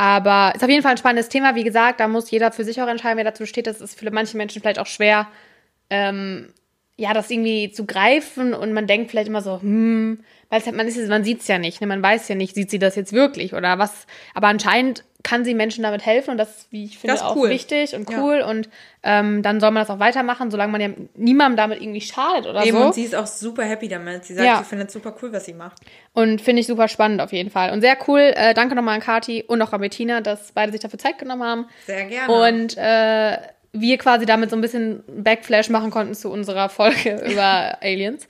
Aber 0.01 0.51
ist 0.55 0.63
auf 0.63 0.69
jeden 0.71 0.81
Fall 0.81 0.93
ein 0.93 0.97
spannendes 0.97 1.29
Thema. 1.29 1.53
Wie 1.53 1.63
gesagt, 1.63 1.99
da 1.99 2.07
muss 2.07 2.31
jeder 2.31 2.51
für 2.51 2.63
sich 2.63 2.81
auch 2.81 2.87
entscheiden, 2.87 3.17
wer 3.17 3.23
dazu 3.23 3.45
steht. 3.45 3.67
Das 3.67 3.81
ist 3.81 3.99
für 3.99 4.09
manche 4.09 4.35
Menschen 4.35 4.59
vielleicht 4.59 4.79
auch 4.79 4.87
schwer, 4.87 5.27
ähm, 5.91 6.51
ja, 6.97 7.13
das 7.13 7.29
irgendwie 7.29 7.71
zu 7.71 7.85
greifen 7.85 8.55
und 8.55 8.73
man 8.73 8.87
denkt 8.87 9.11
vielleicht 9.11 9.27
immer 9.27 9.43
so, 9.43 9.61
hm, 9.61 10.23
weil 10.49 10.65
halt, 10.65 10.75
man 10.75 10.87
man 11.07 11.23
sieht 11.23 11.41
es 11.41 11.47
ja 11.47 11.59
nicht, 11.59 11.81
ne? 11.81 11.87
man 11.87 12.01
weiß 12.01 12.27
ja 12.29 12.33
nicht, 12.33 12.55
sieht 12.55 12.71
sie 12.71 12.79
das 12.79 12.95
jetzt 12.95 13.13
wirklich 13.13 13.53
oder 13.53 13.77
was. 13.77 14.07
Aber 14.33 14.47
anscheinend 14.47 15.03
kann 15.23 15.45
sie 15.45 15.53
Menschen 15.53 15.83
damit 15.83 16.05
helfen 16.05 16.31
und 16.31 16.37
das 16.37 16.49
ist, 16.49 16.71
wie 16.71 16.85
ich 16.85 16.97
finde, 16.97 17.23
auch 17.23 17.35
cool. 17.35 17.49
wichtig 17.49 17.93
und 17.95 18.09
Ja. 18.09 18.17
cool 18.21 18.41
und 18.41 18.69
ähm, 19.03 19.41
dann 19.43 19.59
soll 19.59 19.71
man 19.71 19.81
das 19.81 19.89
auch 19.89 19.99
weitermachen, 19.99 20.51
solange 20.51 20.71
man 20.71 20.81
ja 20.81 20.89
niemandem 21.15 21.57
damit 21.57 21.81
irgendwie 21.81 22.01
schadet 22.01 22.45
oder 22.47 22.63
Eben, 22.65 22.77
so. 22.77 22.85
und 22.85 22.95
sie 22.95 23.03
ist 23.03 23.15
auch 23.15 23.25
super 23.27 23.63
happy 23.63 23.87
damit. 23.87 24.25
Sie 24.25 24.33
sagt, 24.33 24.45
Ja. 24.47 24.57
sie 24.59 24.63
findet 24.65 24.91
super 24.91 25.15
cool, 25.21 25.31
was 25.33 25.45
sie 25.45 25.53
macht. 25.53 25.79
Und 26.13 26.41
finde 26.41 26.59
ich 26.61 26.67
super 26.67 26.87
spannend 26.87 27.21
auf 27.21 27.31
jeden 27.33 27.49
Fall. 27.49 27.71
Und 27.71 27.81
sehr 27.81 27.97
cool. 28.07 28.19
Äh, 28.35 28.53
danke 28.53 28.75
nochmal 28.75 28.95
an 28.95 29.01
Kati 29.01 29.43
und 29.47 29.61
auch 29.61 29.73
an 29.73 29.81
Bettina, 29.81 30.21
dass 30.21 30.51
beide 30.51 30.71
sich 30.71 30.81
dafür 30.81 30.99
Zeit 30.99 31.17
genommen 31.17 31.43
haben. 31.43 31.65
Sehr 31.85 32.05
gerne. 32.05 32.33
Und 32.33 32.77
äh, 32.77 33.37
wir 33.73 33.97
quasi 33.97 34.25
damit 34.25 34.49
so 34.49 34.55
ein 34.57 34.61
bisschen 34.61 35.03
Backflash 35.07 35.69
machen 35.69 35.91
konnten 35.91 36.13
zu 36.13 36.29
unserer 36.29 36.69
Folge 36.69 37.23
über 37.31 37.77
Aliens. 37.81 38.27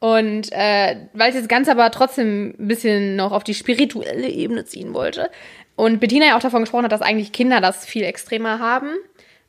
Und 0.00 0.50
äh, 0.52 0.96
weil 1.12 1.30
ich 1.30 1.36
das 1.38 1.46
Ganze 1.48 1.70
aber 1.70 1.90
trotzdem 1.90 2.54
ein 2.58 2.68
bisschen 2.68 3.16
noch 3.16 3.32
auf 3.32 3.44
die 3.44 3.54
spirituelle 3.54 4.28
Ebene 4.28 4.64
ziehen 4.64 4.94
wollte. 4.94 5.30
Und 5.76 6.00
Bettina 6.00 6.26
ja 6.26 6.36
auch 6.36 6.40
davon 6.42 6.62
gesprochen 6.62 6.84
hat, 6.84 6.92
dass 6.92 7.02
eigentlich 7.02 7.32
Kinder 7.32 7.60
das 7.60 7.84
viel 7.84 8.02
extremer 8.04 8.58
haben. 8.58 8.88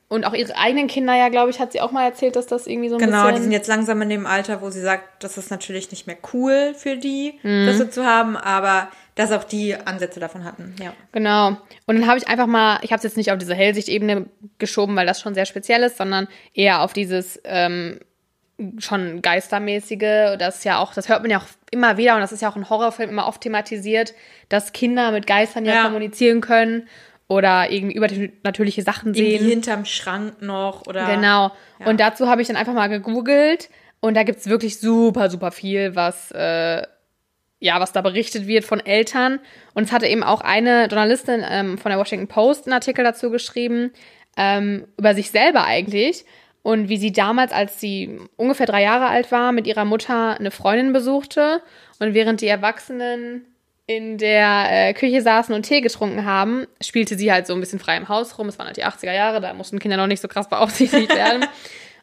Und 0.09 0.25
auch 0.25 0.33
ihre 0.33 0.57
eigenen 0.57 0.87
Kinder 0.87 1.15
ja, 1.15 1.29
glaube 1.29 1.51
ich, 1.51 1.59
hat 1.61 1.71
sie 1.71 1.79
auch 1.79 1.91
mal 1.93 2.03
erzählt, 2.03 2.35
dass 2.35 2.45
das 2.45 2.67
irgendwie 2.67 2.89
so 2.89 2.95
ein 2.95 2.99
Genau, 2.99 3.21
bisschen... 3.23 3.35
die 3.37 3.41
sind 3.43 3.51
jetzt 3.53 3.69
langsam 3.69 4.01
in 4.01 4.09
dem 4.09 4.25
Alter, 4.25 4.61
wo 4.61 4.69
sie 4.69 4.81
sagt, 4.81 5.23
das 5.23 5.37
ist 5.37 5.51
natürlich 5.51 5.89
nicht 5.89 6.05
mehr 6.05 6.17
cool 6.33 6.73
für 6.75 6.97
die, 6.97 7.39
Mhm. 7.43 7.65
das 7.65 7.77
so 7.77 7.85
zu 7.85 8.05
haben, 8.05 8.35
aber 8.35 8.89
dass 9.15 9.31
auch 9.31 9.45
die 9.45 9.73
Ansätze 9.75 10.19
davon 10.19 10.43
hatten. 10.43 10.75
Ja. 10.83 10.91
Genau. 11.13 11.49
Und 11.85 11.95
dann 11.95 12.07
habe 12.07 12.17
ich 12.17 12.27
einfach 12.27 12.47
mal, 12.47 12.79
ich 12.81 12.91
habe 12.91 12.97
es 12.97 13.03
jetzt 13.03 13.15
nicht 13.15 13.31
auf 13.31 13.37
diese 13.37 13.55
Hellsicht-Ebene 13.55 14.25
geschoben, 14.57 14.97
weil 14.97 15.05
das 15.07 15.21
schon 15.21 15.33
sehr 15.33 15.45
speziell 15.45 15.81
ist, 15.83 15.95
sondern 15.97 16.27
eher 16.53 16.81
auf 16.81 16.91
dieses 16.91 17.39
ähm, 17.45 18.01
schon 18.79 19.21
geistermäßige. 19.21 20.37
Das 20.37 20.63
ja 20.63 20.79
auch, 20.79 20.93
das 20.93 21.09
hört 21.09 21.21
man 21.21 21.31
ja 21.31 21.37
auch 21.39 21.45
immer 21.71 21.97
wieder 21.97 22.15
und 22.15 22.21
das 22.21 22.31
ist 22.31 22.41
ja 22.41 22.49
auch 22.51 22.55
in 22.55 22.69
Horrorfilmen 22.69 23.13
immer 23.13 23.27
oft 23.27 23.41
thematisiert, 23.41 24.13
dass 24.49 24.73
Kinder 24.73 25.11
mit 25.11 25.27
Geistern 25.27 25.65
ja, 25.65 25.75
Ja. 25.75 25.83
kommunizieren 25.83 26.41
können 26.41 26.87
oder 27.27 27.71
irgendwie 27.71 27.95
übernatürliche 27.95 28.81
Sachen 28.81 29.13
Irgendwie 29.13 29.37
sehen. 29.37 29.47
hinterm 29.49 29.85
Schrank 29.85 30.41
noch 30.41 30.85
oder. 30.87 31.05
Genau. 31.15 31.51
Und 31.85 31.99
dazu 31.99 32.27
habe 32.27 32.41
ich 32.41 32.47
dann 32.47 32.57
einfach 32.57 32.73
mal 32.73 32.87
gegoogelt 32.87 33.69
und 34.01 34.15
da 34.15 34.23
gibt's 34.23 34.47
wirklich 34.47 34.79
super, 34.79 35.29
super 35.29 35.51
viel, 35.51 35.95
was, 35.95 36.31
äh, 36.31 36.81
ja, 37.59 37.79
was 37.79 37.91
da 37.93 38.01
berichtet 38.01 38.47
wird 38.47 38.65
von 38.65 38.79
Eltern. 38.79 39.39
Und 39.73 39.83
es 39.83 39.91
hatte 39.91 40.07
eben 40.07 40.23
auch 40.23 40.41
eine 40.41 40.87
Journalistin 40.87 41.45
ähm, 41.47 41.77
von 41.77 41.91
der 41.91 41.99
Washington 41.99 42.27
Post 42.27 42.65
einen 42.65 42.73
Artikel 42.73 43.03
dazu 43.03 43.29
geschrieben, 43.29 43.91
ähm, 44.35 44.87
über 44.97 45.13
sich 45.13 45.29
selber 45.31 45.63
eigentlich. 45.65 46.25
Und 46.63 46.89
wie 46.89 46.97
sie 46.97 47.11
damals, 47.11 47.51
als 47.51 47.79
sie 47.79 48.19
ungefähr 48.35 48.67
drei 48.67 48.83
Jahre 48.83 49.07
alt 49.07 49.31
war, 49.31 49.51
mit 49.51 49.65
ihrer 49.65 49.85
Mutter 49.85 50.37
eine 50.37 50.51
Freundin 50.51 50.93
besuchte. 50.93 51.61
Und 51.99 52.13
während 52.13 52.41
die 52.41 52.47
Erwachsenen 52.47 53.45
in 53.87 54.17
der 54.17 54.67
äh, 54.69 54.93
Küche 54.93 55.21
saßen 55.21 55.53
und 55.53 55.63
Tee 55.63 55.81
getrunken 55.81 56.25
haben, 56.25 56.67
spielte 56.81 57.17
sie 57.17 57.31
halt 57.31 57.47
so 57.47 57.53
ein 57.53 57.59
bisschen 57.59 57.79
frei 57.79 57.97
im 57.97 58.09
Haus 58.09 58.37
rum. 58.37 58.47
Es 58.47 58.59
waren 58.59 58.67
halt 58.67 58.77
die 58.77 58.85
80er 58.85 59.13
Jahre, 59.13 59.41
da 59.41 59.53
mussten 59.53 59.79
Kinder 59.79 59.97
noch 59.97 60.07
nicht 60.07 60.21
so 60.21 60.27
krass 60.27 60.47
beaufsichtigt 60.47 61.09
werden. 61.15 61.45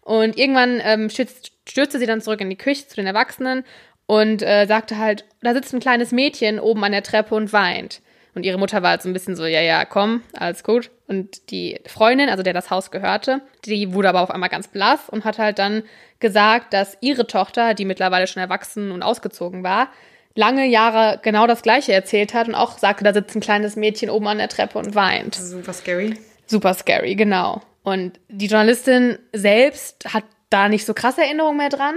Und 0.03 0.38
irgendwann 0.38 0.81
ähm, 0.83 1.09
stürzt, 1.09 1.53
stürzte 1.68 1.99
sie 1.99 2.07
dann 2.07 2.21
zurück 2.21 2.40
in 2.40 2.51
die 2.51 2.57
Küche 2.57 2.88
zu 2.88 2.97
den 2.97 3.07
Erwachsenen 3.07 3.64
und 4.07 4.42
äh, 4.42 4.66
sagte 4.66 4.99
halt, 4.99 5.25
da 5.42 5.55
sitzt 5.55 5.73
ein 5.73 5.81
kleines 5.81 6.12
Mädchen 6.12 6.59
oben 6.59 6.83
an 6.83 6.92
der 6.92 7.03
Treppe 7.03 7.35
und 7.35 7.53
weint. 7.53 8.01
Und 8.34 8.44
ihre 8.44 8.58
Mutter 8.58 8.82
war 8.82 8.90
halt 8.90 9.02
so 9.02 9.08
ein 9.08 9.12
bisschen 9.12 9.36
so, 9.36 9.44
ja, 9.46 9.60
ja, 9.60 9.84
komm, 9.84 10.22
alles 10.32 10.62
gut. 10.62 10.90
Und 11.06 11.50
die 11.50 11.80
Freundin, 11.86 12.28
also 12.28 12.42
der 12.42 12.52
das 12.52 12.70
Haus 12.70 12.90
gehörte, 12.90 13.40
die 13.64 13.92
wurde 13.94 14.08
aber 14.08 14.20
auf 14.20 14.30
einmal 14.30 14.48
ganz 14.48 14.68
blass 14.68 15.08
und 15.08 15.24
hat 15.24 15.38
halt 15.38 15.58
dann 15.58 15.82
gesagt, 16.20 16.72
dass 16.72 16.98
ihre 17.00 17.26
Tochter, 17.26 17.74
die 17.74 17.84
mittlerweile 17.84 18.26
schon 18.26 18.42
erwachsen 18.42 18.90
und 18.90 19.02
ausgezogen 19.02 19.64
war, 19.64 19.88
lange 20.34 20.66
Jahre 20.66 21.18
genau 21.22 21.46
das 21.46 21.62
Gleiche 21.62 21.92
erzählt 21.92 22.34
hat 22.34 22.46
und 22.46 22.54
auch 22.54 22.78
sagte, 22.78 23.04
da 23.04 23.12
sitzt 23.12 23.34
ein 23.34 23.40
kleines 23.40 23.74
Mädchen 23.74 24.10
oben 24.10 24.28
an 24.28 24.38
der 24.38 24.48
Treppe 24.48 24.78
und 24.78 24.94
weint. 24.94 25.34
Super 25.34 25.72
scary. 25.72 26.14
Super 26.46 26.74
scary, 26.74 27.16
genau. 27.16 27.62
Und 27.82 28.20
die 28.28 28.46
Journalistin 28.46 29.18
selbst 29.32 30.12
hat 30.12 30.24
da 30.50 30.68
nicht 30.68 30.86
so 30.86 30.94
krasse 30.94 31.22
Erinnerungen 31.22 31.58
mehr 31.58 31.70
dran, 31.70 31.96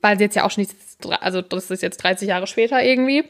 weil 0.00 0.16
sie 0.16 0.24
jetzt 0.24 0.36
ja 0.36 0.44
auch 0.44 0.50
schon 0.50 0.62
nicht, 0.62 0.74
also 1.20 1.42
das 1.42 1.70
ist 1.70 1.82
jetzt 1.82 1.98
30 2.02 2.28
Jahre 2.28 2.46
später 2.46 2.82
irgendwie. 2.82 3.24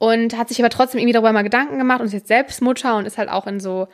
Und 0.00 0.38
hat 0.38 0.48
sich 0.48 0.58
aber 0.60 0.70
trotzdem 0.70 0.98
irgendwie 0.98 1.12
darüber 1.12 1.30
mal 1.32 1.42
Gedanken 1.42 1.76
gemacht 1.78 2.00
und 2.00 2.06
ist 2.06 2.14
jetzt 2.14 2.28
selbst 2.28 2.62
Mutter 2.62 2.96
und 2.96 3.04
ist 3.04 3.18
halt 3.18 3.28
auch 3.28 3.46
in 3.46 3.60
so 3.60 3.86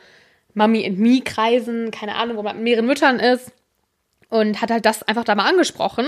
Mummy 0.53 0.85
and 0.85 0.97
Me 0.97 1.19
Kreisen, 1.21 1.91
keine 1.91 2.15
Ahnung, 2.15 2.37
wo 2.37 2.43
man 2.43 2.55
mit 2.55 2.63
mehreren 2.63 2.85
Müttern 2.85 3.19
ist. 3.19 3.51
Und 4.29 4.61
hat 4.61 4.71
halt 4.71 4.85
das 4.85 5.03
einfach 5.03 5.25
da 5.25 5.35
mal 5.35 5.49
angesprochen 5.49 6.07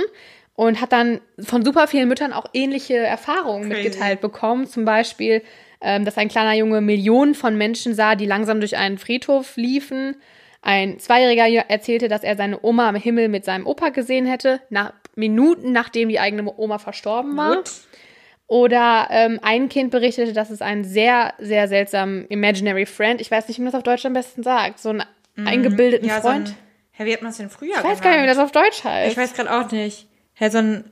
und 0.55 0.79
hat 0.79 0.93
dann 0.93 1.19
von 1.39 1.65
super 1.65 1.87
vielen 1.87 2.07
Müttern 2.07 2.31
auch 2.31 2.45
ähnliche 2.53 2.95
Erfahrungen 2.95 3.69
Crazy. 3.69 3.83
mitgeteilt 3.83 4.21
bekommen. 4.21 4.67
Zum 4.67 4.85
Beispiel, 4.85 5.41
ähm, 5.81 6.05
dass 6.05 6.17
ein 6.17 6.29
kleiner 6.29 6.53
Junge 6.53 6.79
Millionen 6.79 7.35
von 7.35 7.57
Menschen 7.57 7.93
sah, 7.93 8.15
die 8.15 8.25
langsam 8.25 8.61
durch 8.61 8.77
einen 8.77 8.97
Friedhof 8.97 9.57
liefen. 9.57 10.15
Ein 10.61 10.97
Zweijähriger 10.99 11.69
erzählte, 11.69 12.07
dass 12.07 12.23
er 12.23 12.37
seine 12.37 12.59
Oma 12.61 12.87
am 12.87 12.95
Himmel 12.95 13.27
mit 13.27 13.45
seinem 13.45 13.67
Opa 13.67 13.89
gesehen 13.89 14.25
hätte, 14.25 14.61
nach 14.69 14.93
Minuten 15.15 15.71
nachdem 15.71 16.07
die 16.09 16.19
eigene 16.19 16.53
Oma 16.57 16.77
verstorben 16.77 17.35
war. 17.37 17.57
Gut. 17.57 17.71
Oder 18.49 19.07
ähm, 19.11 19.39
ein 19.43 19.69
Kind 19.69 19.91
berichtete, 19.91 20.33
dass 20.33 20.49
es 20.49 20.63
einen 20.63 20.83
sehr, 20.83 21.35
sehr 21.37 21.67
seltsamen 21.67 22.25
Imaginary 22.29 22.87
Friend, 22.87 23.21
ich 23.21 23.29
weiß 23.29 23.47
nicht, 23.47 23.59
wie 23.59 23.61
man 23.61 23.71
das 23.71 23.77
auf 23.77 23.83
Deutsch 23.83 24.05
am 24.07 24.13
besten 24.13 24.41
sagt, 24.41 24.79
so 24.79 24.89
einen 24.89 25.03
eingebildeten 25.37 26.07
Ja, 26.09 26.19
Freund. 26.19 26.47
so 26.49 26.53
ein, 26.55 26.59
Hä, 26.93 27.05
wie 27.05 27.13
hat 27.13 27.21
man 27.21 27.29
das 27.29 27.37
denn 27.37 27.51
früher 27.51 27.77
ich 27.77 27.83
weiß 27.83 28.01
gar 28.01 28.11
nicht, 28.11 28.23
wie 28.23 28.27
das 28.27 28.39
auf 28.39 28.51
Deutsch 28.51 28.83
heißt. 28.83 29.11
Ich 29.11 29.17
weiß 29.17 29.35
gerade 29.35 29.53
auch 29.53 29.71
nicht. 29.71 30.07
Hä, 30.33 30.49
so 30.49 30.57
ein. 30.57 30.91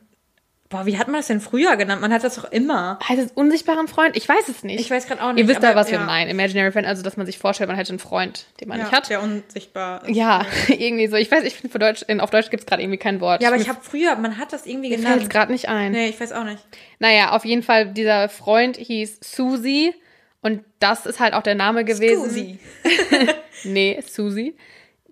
Boah, 0.69 0.85
wie 0.85 0.97
hat 0.97 1.07
man 1.07 1.15
das 1.17 1.27
denn 1.27 1.39
früher 1.39 1.77
genannt? 1.77 2.01
Man 2.01 2.11
hat 2.11 2.23
das 2.25 2.35
doch 2.35 2.51
immer. 2.51 2.99
heißt 3.07 3.21
es 3.21 3.31
unsichtbaren 3.31 3.87
Freund? 3.87 4.17
Ich 4.17 4.27
weiß 4.27 4.49
es 4.49 4.63
nicht. 4.63 4.81
Ich 4.81 4.91
weiß 4.91 5.07
gerade 5.07 5.23
auch 5.23 5.31
nicht. 5.31 5.41
Ihr 5.41 5.47
wisst 5.47 5.63
aber 5.63 5.75
was 5.75 5.89
wir 5.91 5.99
ja. 5.99 6.05
meinen. 6.05 6.29
Imaginary 6.29 6.71
Friend, 6.73 6.85
also 6.85 7.03
dass 7.03 7.15
man 7.15 7.25
sich 7.25 7.37
vorstellt, 7.37 7.69
man 7.69 7.77
hätte 7.77 7.89
einen 7.91 7.99
Freund, 7.99 8.45
den 8.59 8.67
man 8.67 8.77
Ja, 8.79 8.83
nicht 8.85 8.93
hat. 8.93 9.09
der 9.09 9.21
unsichtbar 9.23 10.03
ist. 10.05 10.15
Ja, 10.15 10.45
irgendwie 10.67 11.07
so. 11.07 11.15
Ich 11.15 11.31
weiß, 11.31 11.43
ich 11.45 11.53
finde 11.53 11.71
für 11.71 11.79
Deutsch, 11.79 12.01
in, 12.07 12.19
auf 12.19 12.29
Deutsch 12.31 12.49
gibt 12.49 12.63
es 12.63 12.67
gerade 12.67 12.81
irgendwie 12.81 12.97
kein 12.97 13.21
Wort. 13.21 13.41
Ja, 13.41 13.47
aber 13.47 13.57
Mir 13.57 13.63
ich 13.63 13.69
habe 13.69 13.79
früher, 13.81 14.15
man 14.17 14.37
hat 14.37 14.51
das 14.51 14.65
irgendwie 14.65 14.89
fällt 14.89 14.99
es 14.99 15.05
genannt. 15.05 15.29
gerade 15.29 15.51
nicht 15.53 15.69
ein. 15.69 15.93
Nee, 15.93 16.09
ich 16.09 16.19
weiß 16.19 16.33
auch 16.33 16.43
nicht. 16.43 16.59
Naja, 16.99 17.31
auf 17.31 17.45
jeden 17.45 17.63
Fall, 17.63 17.93
dieser 17.93 18.27
Freund 18.27 18.75
hieß 18.77 19.19
Susie. 19.21 19.93
Und 20.41 20.63
das 20.79 21.05
ist 21.05 21.19
halt 21.19 21.33
auch 21.33 21.43
der 21.43 21.55
Name 21.55 21.83
gewesen. 21.85 22.23
Scusi. 22.25 22.59
Nee, 23.63 23.99
Susie. 24.07 24.55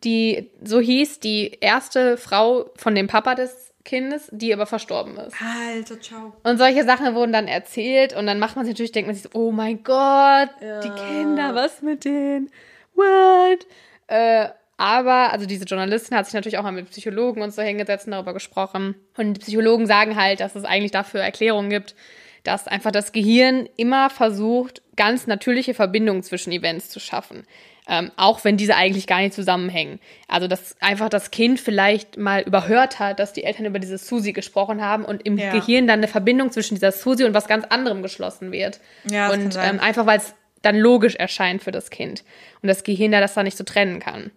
Die, 0.04 0.52
so 0.64 0.80
hieß 0.80 1.20
die 1.20 1.58
erste 1.62 2.16
Frau 2.18 2.70
von 2.76 2.94
dem 2.94 3.08
Papa 3.08 3.34
des 3.36 3.74
Kindes, 3.86 4.28
die 4.32 4.54
aber 4.54 4.66
verstorben 4.66 5.16
ist. 5.18 5.36
Alter, 5.42 6.02
ciao. 6.02 6.34
Und 6.44 6.58
solche 6.58 6.84
Sachen 6.84 7.16
wurden 7.16 7.32
dann 7.32 7.48
erzählt 7.48 8.14
und 8.14 8.26
dann 8.26 8.40
macht 8.40 8.58
man 8.58 8.66
sich 8.66 8.74
natürlich, 8.74 8.92
denkt 8.92 9.08
man 9.08 9.16
sich 9.16 9.24
so, 9.24 9.30
oh 9.34 9.52
mein 9.52 9.84
Gott, 9.84 10.50
die 10.84 10.90
Kinder, 10.90 11.56
was 11.56 11.82
mit 11.82 12.04
denen? 12.04 12.52
What? 12.96 13.66
Äh, 14.08 14.50
aber, 14.78 15.32
also 15.32 15.46
diese 15.46 15.66
Journalistin 15.66 16.18
hat 16.18 16.26
sich 16.26 16.34
natürlich 16.34 16.58
auch 16.58 16.64
mal 16.64 16.72
mit 16.72 16.90
Psychologen 16.90 17.42
und 17.42 17.54
so 17.54 17.62
hingesetzt 17.62 18.08
und 18.08 18.12
darüber 18.12 18.34
gesprochen. 18.34 18.96
Und 19.16 19.36
die 19.36 19.40
Psychologen 19.40 19.86
sagen 19.88 20.18
halt, 20.18 20.42
dass 20.42 20.56
es 20.56 20.66
eigentlich 20.66 20.92
dafür 20.92 21.22
Erklärungen 21.22 21.70
gibt, 21.70 21.96
dass 22.44 22.68
einfach 22.68 22.92
das 22.92 23.12
Gehirn 23.12 23.70
immer 23.78 24.10
versucht, 24.10 24.82
ganz 24.96 25.28
natürliche 25.28 25.74
Verbindungen 25.74 26.24
zwischen 26.24 26.52
Events 26.52 26.90
zu 26.90 27.00
schaffen. 27.00 27.46
Ähm, 27.88 28.12
auch 28.16 28.44
wenn 28.44 28.58
diese 28.58 28.76
eigentlich 28.76 29.06
gar 29.06 29.20
nicht 29.20 29.34
zusammenhängen. 29.36 30.00
Also, 30.28 30.48
dass 30.48 30.76
einfach 30.82 31.08
das 31.10 31.30
Kind 31.30 31.60
vielleicht 31.60 32.18
mal 32.18 32.42
überhört 32.42 32.98
hat, 32.98 33.20
dass 33.20 33.32
die 33.32 33.44
Eltern 33.44 33.66
über 33.66 33.78
diese 33.78 34.00
Susi 34.00 34.34
gesprochen 34.34 34.84
haben 34.84 35.06
und 35.06 35.24
im 35.24 35.38
Ja. 35.38 35.52
Gehirn 35.52 35.86
dann 35.86 36.00
eine 36.00 36.08
Verbindung 36.08 36.52
zwischen 36.52 36.74
dieser 36.76 36.92
Susi 36.92 37.26
und 37.26 37.36
was 37.36 37.48
ganz 37.48 37.66
anderem 37.66 38.02
geschlossen 38.02 38.52
wird. 38.52 38.80
Ja, 39.10 39.30
und 39.32 39.56
ähm, 39.62 39.80
einfach, 39.80 40.08
weil 40.08 40.18
es 40.18 40.34
dann 40.64 40.78
logisch 40.78 41.16
erscheint 41.16 41.64
für 41.64 41.72
das 41.72 41.92
Kind 41.92 42.24
und 42.64 42.68
das 42.68 42.84
Gehirn 42.84 43.12
da 43.12 43.20
das 43.20 43.36
dann 43.36 43.46
nicht 43.46 43.58
so 43.58 43.64
trennen 43.64 44.00
kann. 44.00 44.32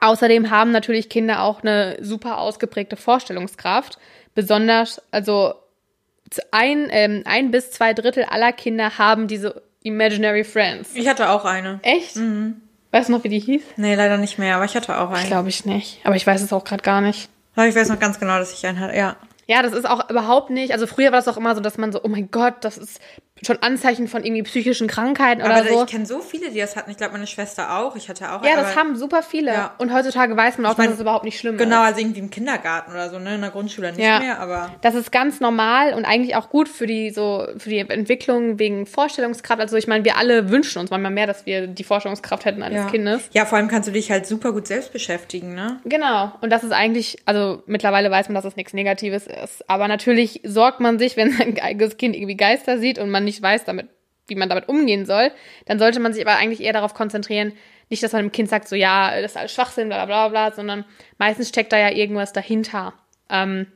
Außerdem 0.00 0.50
haben 0.50 0.72
natürlich 0.72 1.08
Kinder 1.08 1.42
auch 1.42 1.62
eine 1.62 1.96
super 2.00 2.38
ausgeprägte 2.38 2.96
Vorstellungskraft. 2.96 3.98
Besonders, 4.34 5.00
also 5.12 5.54
ein, 6.50 6.88
ähm, 6.90 7.22
ein 7.24 7.50
bis 7.50 7.70
zwei 7.70 7.92
Drittel 7.94 8.24
aller 8.24 8.52
Kinder 8.52 8.98
haben 8.98 9.28
diese 9.28 9.62
Imaginary 9.82 10.44
Friends. 10.44 10.94
Ich 10.94 11.06
hatte 11.06 11.28
auch 11.30 11.44
eine. 11.44 11.80
Echt? 11.82 12.16
Weißt 12.92 13.08
du 13.08 13.12
noch, 13.12 13.24
wie 13.24 13.28
die 13.28 13.38
hieß? 13.38 13.62
Nee, 13.76 13.94
leider 13.94 14.16
nicht 14.16 14.38
mehr, 14.38 14.56
aber 14.56 14.64
ich 14.64 14.74
hatte 14.74 14.98
auch 14.98 15.10
eine. 15.10 15.26
Glaube 15.26 15.48
ich 15.48 15.64
nicht. 15.64 16.00
Aber 16.04 16.16
ich 16.16 16.26
weiß 16.26 16.42
es 16.42 16.52
auch 16.52 16.64
gerade 16.64 16.82
gar 16.82 17.00
nicht. 17.00 17.28
Aber 17.54 17.66
ich 17.66 17.74
weiß 17.74 17.88
noch 17.88 17.98
ganz 18.00 18.18
genau, 18.18 18.38
dass 18.38 18.52
ich 18.52 18.66
einen 18.66 18.80
hatte. 18.80 18.96
Ja. 18.96 19.16
Ja, 19.46 19.62
das 19.62 19.72
ist 19.72 19.88
auch 19.88 20.08
überhaupt 20.08 20.50
nicht. 20.50 20.72
Also 20.72 20.86
früher 20.86 21.10
war 21.10 21.18
das 21.18 21.26
auch 21.26 21.36
immer 21.36 21.54
so, 21.56 21.60
dass 21.60 21.76
man 21.76 21.90
so, 21.90 22.00
oh 22.04 22.08
mein 22.08 22.30
Gott, 22.30 22.54
das 22.60 22.78
ist 22.78 23.00
schon 23.44 23.58
Anzeichen 23.62 24.06
von 24.08 24.22
irgendwie 24.24 24.42
psychischen 24.42 24.86
Krankheiten 24.86 25.40
oder 25.42 25.56
Aber 25.56 25.68
so. 25.68 25.84
ich 25.84 25.90
kenne 25.90 26.04
so 26.06 26.20
viele, 26.20 26.50
die 26.50 26.58
das 26.60 26.76
hatten. 26.76 26.90
Ich 26.90 26.96
glaube, 26.96 27.12
meine 27.12 27.26
Schwester 27.26 27.78
auch. 27.78 27.96
Ich 27.96 28.08
hatte 28.08 28.32
auch 28.32 28.44
Ja, 28.44 28.56
das 28.56 28.72
aber- 28.72 28.76
haben 28.80 28.96
super 28.96 29.22
viele. 29.22 29.52
Ja. 29.52 29.74
Und 29.78 29.92
heutzutage 29.92 30.36
weiß 30.36 30.58
man 30.58 30.70
auch, 30.70 30.76
mein, 30.76 30.86
dass 30.88 30.96
es 30.96 31.00
überhaupt 31.00 31.24
nicht 31.24 31.38
schlimm 31.38 31.56
Genau, 31.56 31.82
ist. 31.82 31.88
also 31.88 32.00
irgendwie 32.00 32.20
im 32.20 32.30
Kindergarten 32.30 32.90
oder 32.92 33.08
so, 33.10 33.18
ne? 33.18 33.36
In 33.36 33.40
der 33.40 33.50
Grundschule 33.50 33.92
nicht 33.92 34.00
Ja. 34.04 34.18
mehr, 34.20 34.40
aber. 34.40 34.70
Das 34.82 34.94
ist 34.94 35.10
ganz 35.10 35.40
normal 35.40 35.94
und 35.94 36.04
eigentlich 36.04 36.36
auch 36.36 36.50
gut 36.50 36.68
für 36.68 36.86
die 36.86 37.10
so 37.10 37.46
für 37.58 37.70
die 37.70 37.78
Entwicklung 37.78 38.58
wegen 38.58 38.86
Vorstellungskraft. 38.86 39.60
Also 39.60 39.76
ich 39.76 39.86
meine, 39.86 40.04
wir 40.04 40.16
alle 40.16 40.50
wünschen 40.50 40.78
uns 40.80 40.90
manchmal 40.90 41.10
mehr, 41.12 41.26
dass 41.26 41.46
wir 41.46 41.66
die 41.66 41.84
Vorstellungskraft 41.84 42.44
hätten 42.44 42.62
eines 42.62 42.84
Ja. 42.84 42.90
Kindes. 42.90 43.28
ja, 43.32 43.46
vor 43.46 43.58
allem 43.58 43.68
kannst 43.68 43.88
du 43.88 43.92
dich 43.92 44.10
halt 44.10 44.26
super 44.26 44.52
gut 44.52 44.66
selbst 44.66 44.92
beschäftigen, 44.92 45.54
ne? 45.54 45.80
Genau. 45.84 46.32
Und 46.40 46.50
das 46.50 46.62
ist 46.64 46.72
eigentlich, 46.72 47.18
also 47.24 47.62
mittlerweile 47.66 48.10
weiß 48.10 48.28
man, 48.28 48.34
dass 48.34 48.44
es 48.44 48.56
nichts 48.56 48.72
Negatives 48.74 49.26
ist. 49.26 49.68
Aber 49.68 49.88
natürlich 49.88 50.40
sorgt 50.44 50.80
man 50.80 50.98
sich, 50.98 51.16
wenn 51.16 51.30
sein 51.38 51.58
eigenes 51.60 51.96
Kind 51.96 52.14
irgendwie 52.14 52.36
Geister 52.36 52.78
sieht 52.78 52.98
und 52.98 53.10
man 53.10 53.24
nicht 53.24 53.29
weiß, 53.42 53.64
damit, 53.64 53.88
wie 54.26 54.34
man 54.34 54.48
damit 54.48 54.68
umgehen 54.68 55.06
soll, 55.06 55.30
dann 55.66 55.78
sollte 55.78 56.00
man 56.00 56.12
sich 56.12 56.26
aber 56.26 56.36
eigentlich 56.36 56.60
eher 56.60 56.72
darauf 56.72 56.94
konzentrieren, 56.94 57.52
nicht, 57.88 58.02
dass 58.02 58.12
man 58.12 58.22
dem 58.22 58.32
Kind 58.32 58.48
sagt, 58.48 58.68
so 58.68 58.76
ja, 58.76 59.20
das 59.20 59.32
ist 59.32 59.36
alles 59.36 59.52
Schwachsinn, 59.52 59.88
bla 59.88 60.06
bla 60.06 60.28
bla, 60.28 60.52
sondern 60.52 60.84
meistens 61.18 61.48
steckt 61.48 61.72
da 61.72 61.78
ja 61.78 61.90
irgendwas 61.90 62.32
dahinter. 62.32 62.94
Ähm, 63.28 63.66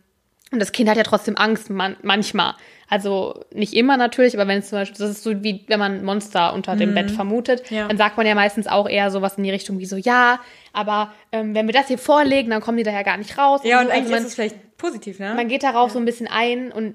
und 0.53 0.61
das 0.61 0.71
Kind 0.71 0.89
hat 0.89 0.97
ja 0.97 1.03
trotzdem 1.03 1.37
Angst, 1.37 1.69
man, 1.69 1.97
manchmal. 2.03 2.55
Also 2.89 3.43
nicht 3.53 3.73
immer 3.75 3.97
natürlich, 3.97 4.35
aber 4.35 4.47
wenn 4.47 4.59
es 4.61 4.69
zum 4.69 4.79
Beispiel, 4.79 4.99
das 4.99 5.11
ist 5.11 5.25
so 5.25 5.43
wie 5.43 5.65
wenn 5.67 5.81
man 5.81 6.05
Monster 6.05 6.55
unter 6.55 6.77
dem 6.77 6.95
Bett 6.95 7.11
vermutet, 7.11 7.69
Ja. 7.71 7.89
dann 7.89 7.97
sagt 7.97 8.17
man 8.17 8.27
ja 8.27 8.37
meistens 8.37 8.69
auch 8.69 8.89
eher 8.89 9.11
sowas 9.11 9.37
in 9.37 9.43
die 9.43 9.51
Richtung 9.51 9.79
wie 9.81 9.87
so, 9.87 9.97
ja, 9.97 10.39
aber 10.73 11.13
ähm, 11.33 11.55
wenn 11.55 11.67
wir 11.67 11.73
das 11.73 11.89
hier 11.89 11.99
vorlegen, 11.99 12.51
dann 12.51 12.61
kommen 12.61 12.77
die 12.77 12.85
da 12.85 12.93
ja 12.93 13.03
gar 13.03 13.17
nicht 13.17 13.37
raus. 13.37 13.63
Ja, 13.65 13.81
und 13.81 13.87
eigentlich 13.87 14.03
also 14.03 14.11
man, 14.11 14.21
ist 14.21 14.29
es 14.29 14.35
vielleicht 14.35 14.77
positiv, 14.77 15.19
ne? 15.19 15.35
man 15.35 15.49
geht 15.49 15.65
darauf 15.65 15.91
so 15.91 15.99
ein 15.99 16.05
bisschen 16.05 16.29
ein 16.29 16.71
und 16.71 16.95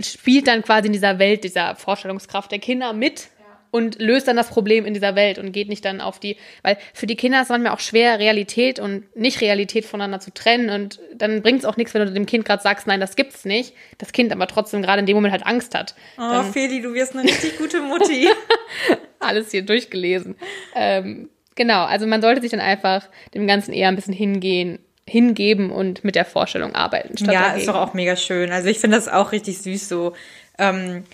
spielt 0.00 0.46
dann 0.46 0.62
quasi 0.62 0.86
in 0.86 0.92
dieser 0.92 1.18
Welt, 1.18 1.44
dieser 1.44 1.76
Vorstellungskraft 1.76 2.50
der 2.50 2.58
Kinder 2.58 2.92
mit 2.92 3.28
und 3.70 4.00
löst 4.00 4.26
dann 4.28 4.36
das 4.36 4.48
Problem 4.48 4.84
in 4.84 4.94
dieser 4.94 5.14
Welt 5.14 5.38
und 5.38 5.52
geht 5.52 5.68
nicht 5.68 5.84
dann 5.84 6.00
auf 6.00 6.18
die, 6.18 6.36
weil 6.62 6.76
für 6.92 7.06
die 7.06 7.16
Kinder 7.16 7.38
ist 7.38 7.44
es 7.44 7.50
manchmal 7.50 7.72
auch 7.72 7.80
schwer, 7.80 8.18
Realität 8.18 8.80
und 8.80 9.14
Nicht-Realität 9.16 9.84
voneinander 9.84 10.20
zu 10.20 10.32
trennen 10.32 10.70
und 10.70 11.00
dann 11.14 11.42
bringt 11.42 11.60
es 11.60 11.64
auch 11.64 11.76
nichts, 11.76 11.94
wenn 11.94 12.04
du 12.04 12.12
dem 12.12 12.26
Kind 12.26 12.44
gerade 12.44 12.62
sagst, 12.62 12.86
nein, 12.86 13.00
das 13.00 13.16
gibt's 13.16 13.44
nicht, 13.44 13.74
das 13.98 14.12
Kind 14.12 14.32
aber 14.32 14.46
trotzdem 14.46 14.82
gerade 14.82 15.00
in 15.00 15.06
dem 15.06 15.16
Moment 15.16 15.32
halt 15.32 15.46
Angst 15.46 15.74
hat. 15.74 15.94
oh, 16.18 16.42
Feli, 16.42 16.82
du 16.82 16.94
wirst 16.94 17.14
eine 17.14 17.24
richtig 17.24 17.58
gute 17.58 17.80
Mutti. 17.80 18.28
Alles 19.20 19.50
hier 19.50 19.62
durchgelesen. 19.62 20.36
Ähm, 20.74 21.28
genau, 21.54 21.84
also 21.84 22.06
man 22.06 22.22
sollte 22.22 22.40
sich 22.40 22.50
dann 22.50 22.60
einfach 22.60 23.08
dem 23.34 23.46
Ganzen 23.46 23.72
eher 23.72 23.88
ein 23.88 23.96
bisschen 23.96 24.14
hingehen, 24.14 24.78
hingeben 25.10 25.70
und 25.70 26.04
mit 26.04 26.14
der 26.14 26.24
Vorstellung 26.24 26.74
arbeiten. 26.74 27.18
Statt 27.18 27.34
ja, 27.34 27.40
dagegen. 27.40 27.60
ist 27.60 27.68
doch 27.68 27.74
auch 27.74 27.94
mega 27.94 28.14
schön. 28.14 28.52
Also 28.52 28.68
ich 28.68 28.78
finde 28.78 28.96
das 28.96 29.08
auch 29.08 29.32
richtig 29.32 29.58
süß 29.58 29.88
so. 29.88 30.14
Ähm, 30.56 31.04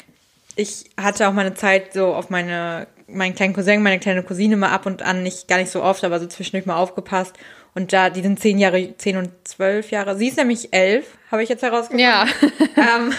ich 0.55 0.85
hatte 1.01 1.27
auch 1.27 1.33
mal 1.33 1.47
eine 1.47 1.55
Zeit 1.55 1.95
so 1.95 2.15
auf 2.15 2.29
meine, 2.29 2.89
meinen 3.09 3.35
kleinen 3.35 3.55
Cousin, 3.55 3.83
meine 3.83 3.99
kleine 3.99 4.23
Cousine 4.23 4.57
mal 4.57 4.71
ab 4.71 4.85
und 4.85 5.03
an, 5.03 5.23
nicht 5.23 5.49
gar 5.49 5.57
nicht 5.57 5.71
so 5.71 5.83
oft, 5.83 6.05
aber 6.05 6.21
so 6.21 6.27
zwischendurch 6.27 6.67
mal 6.67 6.77
aufgepasst. 6.77 7.35
Und 7.75 7.95
da, 7.95 8.11
die 8.11 8.23
sind 8.23 8.39
zehn 8.39 8.59
Jahre, 8.59 8.97
zehn 8.99 9.17
und 9.17 9.31
zwölf 9.45 9.91
Jahre. 9.91 10.17
Sie 10.17 10.29
ist 10.29 10.37
nämlich 10.37 10.75
elf, 10.75 11.07
habe 11.31 11.43
ich 11.43 11.49
jetzt 11.49 11.63
herausgefunden. 11.63 11.99
ja. 11.99 12.27
ähm, 12.77 13.13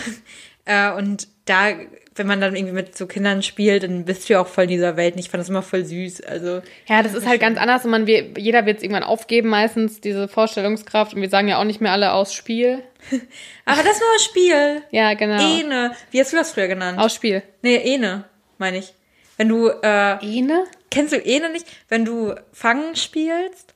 äh, 0.65 0.91
und 0.95 1.27
da, 1.45 1.69
wenn 2.17 2.27
man 2.27 2.41
dann 2.41 2.55
irgendwie 2.55 2.73
mit 2.73 2.97
so 2.97 3.07
Kindern 3.07 3.43
spielt, 3.43 3.83
dann 3.83 4.05
bist 4.05 4.27
du 4.27 4.33
ja 4.33 4.41
auch 4.41 4.47
voll 4.47 4.65
in 4.65 4.69
dieser 4.71 4.97
Welt. 4.97 5.15
Und 5.15 5.19
ich 5.19 5.29
fand 5.29 5.41
das 5.41 5.49
immer 5.49 5.61
voll 5.61 5.85
süß. 5.85 6.21
Also 6.21 6.61
Ja, 6.87 7.03
das 7.03 7.13
ist 7.13 7.27
halt 7.27 7.41
ganz 7.41 7.57
anders 7.57 7.85
und 7.85 7.91
man, 7.91 8.07
wir, 8.07 8.33
jeder 8.37 8.65
wird 8.65 8.77
es 8.77 8.83
irgendwann 8.83 9.03
aufgeben, 9.03 9.49
meistens 9.49 10.01
diese 10.01 10.27
Vorstellungskraft 10.27 11.13
und 11.13 11.21
wir 11.21 11.29
sagen 11.29 11.47
ja 11.47 11.59
auch 11.59 11.63
nicht 11.63 11.81
mehr 11.81 11.91
alle 11.91 12.13
aus 12.13 12.33
Spiel. 12.33 12.83
Aber 13.65 13.83
das 13.83 13.99
war 13.99 14.19
Spiel. 14.19 14.81
Ja, 14.91 15.13
genau. 15.13 15.41
Ene. 15.41 15.95
Wie 16.11 16.19
hast 16.19 16.33
du 16.33 16.37
das 16.37 16.51
früher 16.51 16.67
genannt? 16.67 16.99
Aus 16.99 17.13
Spiel. 17.13 17.43
nee, 17.61 17.77
Ene, 17.77 18.25
meine 18.57 18.77
ich. 18.77 18.93
Wenn 19.37 19.49
du, 19.49 19.69
äh, 19.69 20.17
Ene? 20.25 20.65
kennst 20.89 21.13
du 21.13 21.17
Ene 21.17 21.51
nicht? 21.51 21.67
Wenn 21.89 22.05
du 22.05 22.33
Fangen 22.51 22.95
spielst 22.95 23.75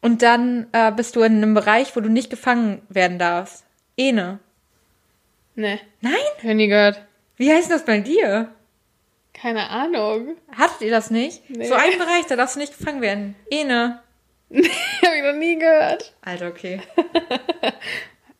und 0.00 0.22
dann 0.22 0.66
äh, 0.72 0.90
bist 0.90 1.16
du 1.16 1.22
in 1.22 1.36
einem 1.36 1.54
Bereich, 1.54 1.94
wo 1.94 2.00
du 2.00 2.08
nicht 2.08 2.30
gefangen 2.30 2.82
werden 2.88 3.18
darfst. 3.18 3.64
Ene. 3.96 4.38
Ne, 5.54 5.78
Nein? 6.00 6.14
ich 6.38 6.44
nie 6.44 6.68
gehört. 6.68 7.02
Wie 7.36 7.52
heißt 7.52 7.70
das 7.70 7.84
bei 7.84 8.00
dir? 8.00 8.52
Keine 9.32 9.70
Ahnung. 9.70 10.36
Hattet 10.56 10.82
ihr 10.82 10.90
das 10.90 11.10
nicht? 11.10 11.48
Nee. 11.48 11.66
So 11.66 11.74
ein 11.74 11.98
Bereich, 11.98 12.26
da 12.28 12.36
darfst 12.36 12.56
du 12.56 12.60
nicht 12.60 12.76
gefangen 12.76 13.00
werden. 13.00 13.34
Ene. 13.50 14.02
hab 14.50 15.14
ich 15.16 15.22
noch 15.22 15.34
nie 15.34 15.58
gehört. 15.58 16.12
Alter, 16.20 16.48
okay. 16.48 16.80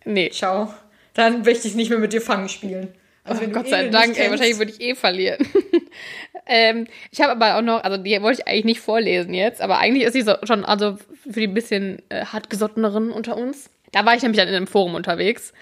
Nee. 0.04 0.30
Ciao. 0.30 0.72
Dann 1.14 1.42
möchte 1.42 1.68
ich 1.68 1.74
nicht 1.74 1.90
mehr 1.90 1.98
mit 1.98 2.12
dir 2.12 2.20
Fangen 2.20 2.48
spielen. 2.48 2.94
Also 3.24 3.44
du 3.44 3.52
Gott 3.52 3.68
sei 3.68 3.88
Dank, 3.88 4.18
ey, 4.18 4.30
wahrscheinlich 4.30 4.58
würde 4.58 4.72
ich 4.72 4.80
eh 4.80 4.94
verlieren. 4.96 5.46
ähm, 6.46 6.88
ich 7.12 7.20
habe 7.20 7.32
aber 7.32 7.56
auch 7.56 7.62
noch, 7.62 7.84
also 7.84 7.96
die 7.96 8.20
wollte 8.20 8.42
ich 8.42 8.48
eigentlich 8.48 8.64
nicht 8.64 8.80
vorlesen 8.80 9.32
jetzt, 9.32 9.60
aber 9.60 9.78
eigentlich 9.78 10.04
ist 10.04 10.14
sie 10.14 10.22
so, 10.22 10.34
schon, 10.42 10.64
also 10.64 10.98
für 11.30 11.38
die 11.38 11.46
bisschen 11.46 12.02
äh, 12.08 12.24
hartgesotteneren 12.24 13.12
unter 13.12 13.36
uns. 13.36 13.70
Da 13.92 14.04
war 14.04 14.16
ich 14.16 14.22
nämlich 14.22 14.40
dann 14.40 14.48
in 14.48 14.54
einem 14.54 14.66
Forum 14.66 14.96
unterwegs. 14.96 15.52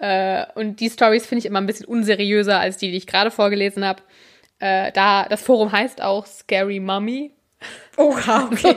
Äh, 0.00 0.46
und 0.54 0.80
die 0.80 0.88
Stories 0.88 1.26
finde 1.26 1.40
ich 1.40 1.46
immer 1.46 1.60
ein 1.60 1.66
bisschen 1.66 1.86
unseriöser 1.86 2.58
als 2.58 2.78
die, 2.78 2.90
die 2.90 2.96
ich 2.96 3.06
gerade 3.06 3.30
vorgelesen 3.30 3.84
habe. 3.84 4.02
Äh, 4.58 4.92
da, 4.92 5.26
das 5.28 5.42
Forum 5.42 5.72
heißt 5.72 6.02
auch 6.02 6.26
Scary 6.26 6.80
Mummy. 6.80 7.32
Oha, 7.98 8.48
okay. 8.52 8.74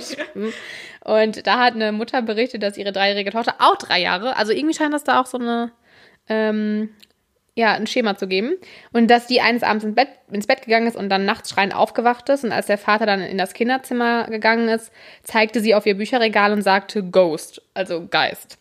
Und 1.06 1.48
da 1.48 1.60
hat 1.60 1.76
eine 1.76 1.94
Mutter 1.94 2.22
berichtet, 2.22 2.62
dass 2.62 2.78
ihre 2.78 2.92
dreijährige 2.92 3.32
Tochter 3.32 3.56
auch 3.60 3.78
drei 3.78 4.02
Jahre, 4.02 4.36
also 4.36 4.52
irgendwie 4.52 4.76
scheint 4.76 4.94
das 4.94 5.06
da 5.06 5.22
auch 5.22 5.26
so 5.26 5.38
eine, 5.38 5.72
ähm, 6.28 6.90
ja, 7.56 7.74
ein 7.74 7.88
Schema 7.88 8.18
zu 8.18 8.28
geben. 8.28 8.56
Und 8.92 9.08
dass 9.08 9.28
die 9.28 9.40
eines 9.40 9.64
Abends 9.64 9.86
ins 9.86 9.96
Bett, 9.96 10.10
ins 10.30 10.48
Bett 10.48 10.64
gegangen 10.64 10.88
ist 10.88 10.98
und 10.98 11.08
dann 11.08 11.24
nachts 11.24 11.52
schreiend 11.52 11.74
aufgewacht 11.74 12.28
ist. 12.30 12.44
Und 12.44 12.52
als 12.52 12.68
der 12.68 12.78
Vater 12.78 13.06
dann 13.06 13.22
in 13.22 13.38
das 13.38 13.54
Kinderzimmer 13.54 14.28
gegangen 14.28 14.68
ist, 14.68 14.92
zeigte 15.24 15.62
sie 15.62 15.74
auf 15.76 15.86
ihr 15.86 15.96
Bücherregal 15.96 16.52
und 16.52 16.64
sagte 16.64 17.04
Ghost, 17.04 17.62
also 17.74 18.08
Geist. 18.08 18.58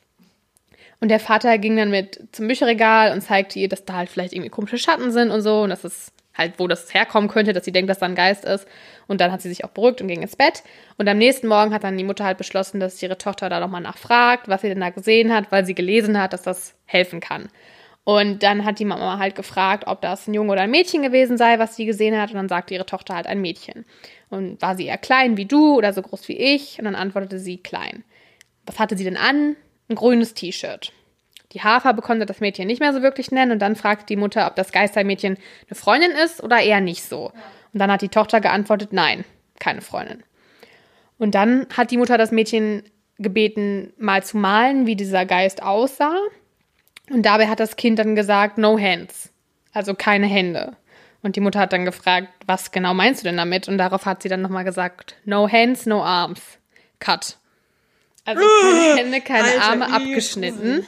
Und 1.02 1.08
der 1.08 1.18
Vater 1.18 1.58
ging 1.58 1.76
dann 1.76 1.90
mit 1.90 2.28
zum 2.30 2.46
Bücherregal 2.46 3.10
und 3.10 3.22
zeigte 3.22 3.58
ihr, 3.58 3.68
dass 3.68 3.84
da 3.84 3.94
halt 3.94 4.08
vielleicht 4.08 4.32
irgendwie 4.32 4.50
komische 4.50 4.78
Schatten 4.78 5.10
sind 5.10 5.32
und 5.32 5.40
so 5.40 5.62
und 5.62 5.70
dass 5.70 5.82
es 5.82 6.12
halt, 6.32 6.60
wo 6.60 6.68
das 6.68 6.94
herkommen 6.94 7.28
könnte, 7.28 7.52
dass 7.52 7.64
sie 7.64 7.72
denkt, 7.72 7.90
dass 7.90 7.98
da 7.98 8.06
ein 8.06 8.14
Geist 8.14 8.44
ist. 8.44 8.68
Und 9.08 9.20
dann 9.20 9.32
hat 9.32 9.42
sie 9.42 9.48
sich 9.48 9.64
auch 9.64 9.70
beruhigt 9.70 10.00
und 10.00 10.06
ging 10.06 10.22
ins 10.22 10.36
Bett. 10.36 10.62
Und 10.98 11.08
am 11.08 11.18
nächsten 11.18 11.48
Morgen 11.48 11.74
hat 11.74 11.82
dann 11.82 11.98
die 11.98 12.04
Mutter 12.04 12.24
halt 12.24 12.38
beschlossen, 12.38 12.78
dass 12.78 13.02
ihre 13.02 13.18
Tochter 13.18 13.48
da 13.48 13.58
nochmal 13.58 13.80
nachfragt, 13.80 14.46
was 14.46 14.60
sie 14.60 14.68
denn 14.68 14.78
da 14.78 14.90
gesehen 14.90 15.34
hat, 15.34 15.50
weil 15.50 15.66
sie 15.66 15.74
gelesen 15.74 16.20
hat, 16.22 16.34
dass 16.34 16.42
das 16.42 16.76
helfen 16.84 17.18
kann. 17.18 17.48
Und 18.04 18.44
dann 18.44 18.64
hat 18.64 18.78
die 18.78 18.84
Mama 18.84 19.18
halt 19.18 19.34
gefragt, 19.34 19.88
ob 19.88 20.02
das 20.02 20.28
ein 20.28 20.34
Junge 20.34 20.52
oder 20.52 20.60
ein 20.60 20.70
Mädchen 20.70 21.02
gewesen 21.02 21.36
sei, 21.36 21.58
was 21.58 21.74
sie 21.74 21.84
gesehen 21.84 22.16
hat. 22.16 22.30
Und 22.30 22.36
dann 22.36 22.48
sagte 22.48 22.74
ihre 22.74 22.86
Tochter 22.86 23.16
halt 23.16 23.26
ein 23.26 23.40
Mädchen. 23.40 23.86
Und 24.30 24.62
war 24.62 24.76
sie 24.76 24.86
eher 24.86 24.98
klein 24.98 25.36
wie 25.36 25.46
du 25.46 25.74
oder 25.74 25.92
so 25.92 26.02
groß 26.02 26.28
wie 26.28 26.36
ich? 26.36 26.78
Und 26.78 26.84
dann 26.84 26.94
antwortete 26.94 27.40
sie 27.40 27.58
klein. 27.58 28.04
Was 28.66 28.78
hatte 28.78 28.96
sie 28.96 29.02
denn 29.02 29.16
an? 29.16 29.56
Ein 29.92 29.96
grünes 29.96 30.32
T-Shirt. 30.32 30.90
Die 31.52 31.60
Haarfarbe 31.60 32.00
konnte 32.00 32.24
das 32.24 32.40
Mädchen 32.40 32.66
nicht 32.66 32.80
mehr 32.80 32.94
so 32.94 33.02
wirklich 33.02 33.30
nennen 33.30 33.52
und 33.52 33.58
dann 33.58 33.76
fragte 33.76 34.06
die 34.06 34.16
Mutter, 34.16 34.46
ob 34.46 34.56
das 34.56 34.72
Geistermädchen 34.72 35.36
eine 35.68 35.74
Freundin 35.74 36.12
ist 36.12 36.42
oder 36.42 36.60
eher 36.60 36.80
nicht 36.80 37.02
so. 37.02 37.26
Und 37.74 37.78
dann 37.78 37.92
hat 37.92 38.00
die 38.00 38.08
Tochter 38.08 38.40
geantwortet, 38.40 38.94
nein, 38.94 39.26
keine 39.60 39.82
Freundin. 39.82 40.22
Und 41.18 41.34
dann 41.34 41.66
hat 41.76 41.90
die 41.90 41.98
Mutter 41.98 42.16
das 42.16 42.30
Mädchen 42.30 42.84
gebeten, 43.18 43.92
mal 43.98 44.24
zu 44.24 44.38
malen, 44.38 44.86
wie 44.86 44.96
dieser 44.96 45.26
Geist 45.26 45.62
aussah. 45.62 46.16
Und 47.10 47.26
dabei 47.26 47.48
hat 47.48 47.60
das 47.60 47.76
Kind 47.76 47.98
dann 47.98 48.16
gesagt, 48.16 48.56
no 48.56 48.78
hands, 48.78 49.30
also 49.74 49.92
keine 49.92 50.26
Hände. 50.26 50.74
Und 51.20 51.36
die 51.36 51.40
Mutter 51.40 51.60
hat 51.60 51.74
dann 51.74 51.84
gefragt, 51.84 52.28
was 52.46 52.72
genau 52.72 52.94
meinst 52.94 53.20
du 53.20 53.28
denn 53.28 53.36
damit? 53.36 53.68
Und 53.68 53.76
darauf 53.76 54.06
hat 54.06 54.22
sie 54.22 54.30
dann 54.30 54.40
nochmal 54.40 54.64
gesagt, 54.64 55.16
no 55.26 55.46
hands, 55.52 55.84
no 55.84 56.02
arms, 56.02 56.40
cut. 56.98 57.36
Also 58.24 58.42
keine 58.42 58.96
Hände, 58.96 59.20
keine 59.20 59.48
Alter, 59.48 59.62
Arme 59.62 59.92
abgeschnitten. 59.92 60.86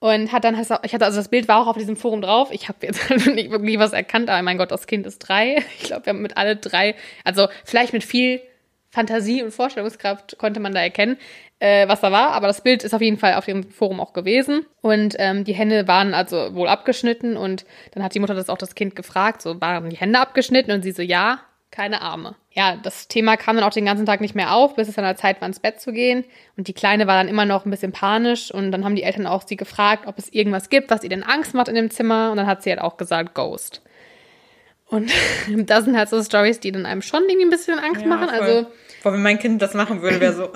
Und 0.00 0.32
hat 0.32 0.44
dann, 0.44 0.60
ich 0.60 0.94
hatte 0.94 1.04
also 1.04 1.16
das 1.16 1.28
Bild 1.28 1.48
war 1.48 1.62
auch 1.62 1.66
auf 1.66 1.78
diesem 1.78 1.96
Forum 1.96 2.20
drauf. 2.20 2.50
Ich 2.52 2.68
habe 2.68 2.86
jetzt 2.86 3.08
halt 3.08 3.26
nicht 3.34 3.50
wirklich 3.50 3.78
was 3.78 3.92
erkannt, 3.92 4.28
aber 4.28 4.42
mein 4.42 4.58
Gott, 4.58 4.70
das 4.70 4.86
Kind 4.86 5.06
ist 5.06 5.18
drei. 5.20 5.64
Ich 5.80 5.84
glaube, 5.84 6.06
wir 6.06 6.10
haben 6.10 6.22
mit 6.22 6.36
alle 6.36 6.56
drei, 6.56 6.94
also 7.24 7.48
vielleicht 7.64 7.92
mit 7.92 8.04
viel 8.04 8.40
Fantasie 8.90 9.42
und 9.42 9.50
Vorstellungskraft 9.50 10.38
konnte 10.38 10.60
man 10.60 10.72
da 10.72 10.80
erkennen, 10.80 11.16
äh, 11.58 11.88
was 11.88 12.00
da 12.00 12.12
war. 12.12 12.30
Aber 12.30 12.46
das 12.46 12.62
Bild 12.62 12.84
ist 12.84 12.94
auf 12.94 13.00
jeden 13.00 13.18
Fall 13.18 13.34
auf 13.34 13.44
dem 13.44 13.64
Forum 13.64 13.98
auch 13.98 14.12
gewesen. 14.12 14.66
Und 14.82 15.16
ähm, 15.18 15.44
die 15.44 15.54
Hände 15.54 15.88
waren 15.88 16.14
also 16.14 16.54
wohl 16.54 16.68
abgeschnitten. 16.68 17.36
Und 17.36 17.64
dann 17.92 18.04
hat 18.04 18.14
die 18.14 18.20
Mutter 18.20 18.34
das 18.34 18.48
auch 18.48 18.58
das 18.58 18.74
Kind 18.74 18.94
gefragt, 18.94 19.42
so 19.42 19.60
waren 19.60 19.90
die 19.90 19.96
Hände 19.96 20.20
abgeschnitten? 20.20 20.70
Und 20.70 20.82
sie 20.82 20.92
so, 20.92 21.02
ja, 21.02 21.40
keine 21.70 22.02
Arme. 22.02 22.36
Ja, 22.56 22.76
das 22.80 23.08
Thema 23.08 23.36
kam 23.36 23.56
dann 23.56 23.64
auch 23.64 23.72
den 23.72 23.84
ganzen 23.84 24.06
Tag 24.06 24.20
nicht 24.20 24.36
mehr 24.36 24.52
auf, 24.54 24.76
bis 24.76 24.86
es 24.88 24.94
dann 24.94 25.04
an 25.04 25.10
der 25.10 25.16
Zeit 25.20 25.40
war, 25.40 25.48
ins 25.48 25.58
Bett 25.58 25.80
zu 25.80 25.92
gehen. 25.92 26.24
Und 26.56 26.68
die 26.68 26.72
Kleine 26.72 27.08
war 27.08 27.16
dann 27.16 27.26
immer 27.28 27.44
noch 27.46 27.66
ein 27.66 27.70
bisschen 27.70 27.90
panisch. 27.90 28.52
Und 28.52 28.70
dann 28.70 28.84
haben 28.84 28.94
die 28.94 29.02
Eltern 29.02 29.26
auch 29.26 29.42
sie 29.46 29.56
gefragt, 29.56 30.06
ob 30.06 30.18
es 30.18 30.32
irgendwas 30.32 30.70
gibt, 30.70 30.88
was 30.90 31.02
ihr 31.02 31.08
denn 31.08 31.24
Angst 31.24 31.54
macht 31.54 31.66
in 31.66 31.74
dem 31.74 31.90
Zimmer. 31.90 32.30
Und 32.30 32.36
dann 32.36 32.46
hat 32.46 32.62
sie 32.62 32.70
halt 32.70 32.80
auch 32.80 32.96
gesagt, 32.96 33.34
Ghost. 33.34 33.82
Und 34.86 35.10
das 35.68 35.84
sind 35.84 35.96
halt 35.96 36.08
so 36.08 36.22
Stories, 36.22 36.60
die 36.60 36.70
dann 36.70 36.86
einem 36.86 37.02
schon 37.02 37.22
irgendwie 37.24 37.46
ein 37.46 37.50
bisschen 37.50 37.78
Angst 37.80 38.02
Ja, 38.02 38.06
machen. 38.06 38.28
voll. 38.28 38.38
Also, 38.38 38.66
Boah, 39.02 39.12
wenn 39.12 39.22
mein 39.22 39.38
Kind 39.40 39.60
das 39.60 39.74
machen 39.74 40.00
würde, 40.00 40.20
wäre 40.20 40.32
so, 40.34 40.48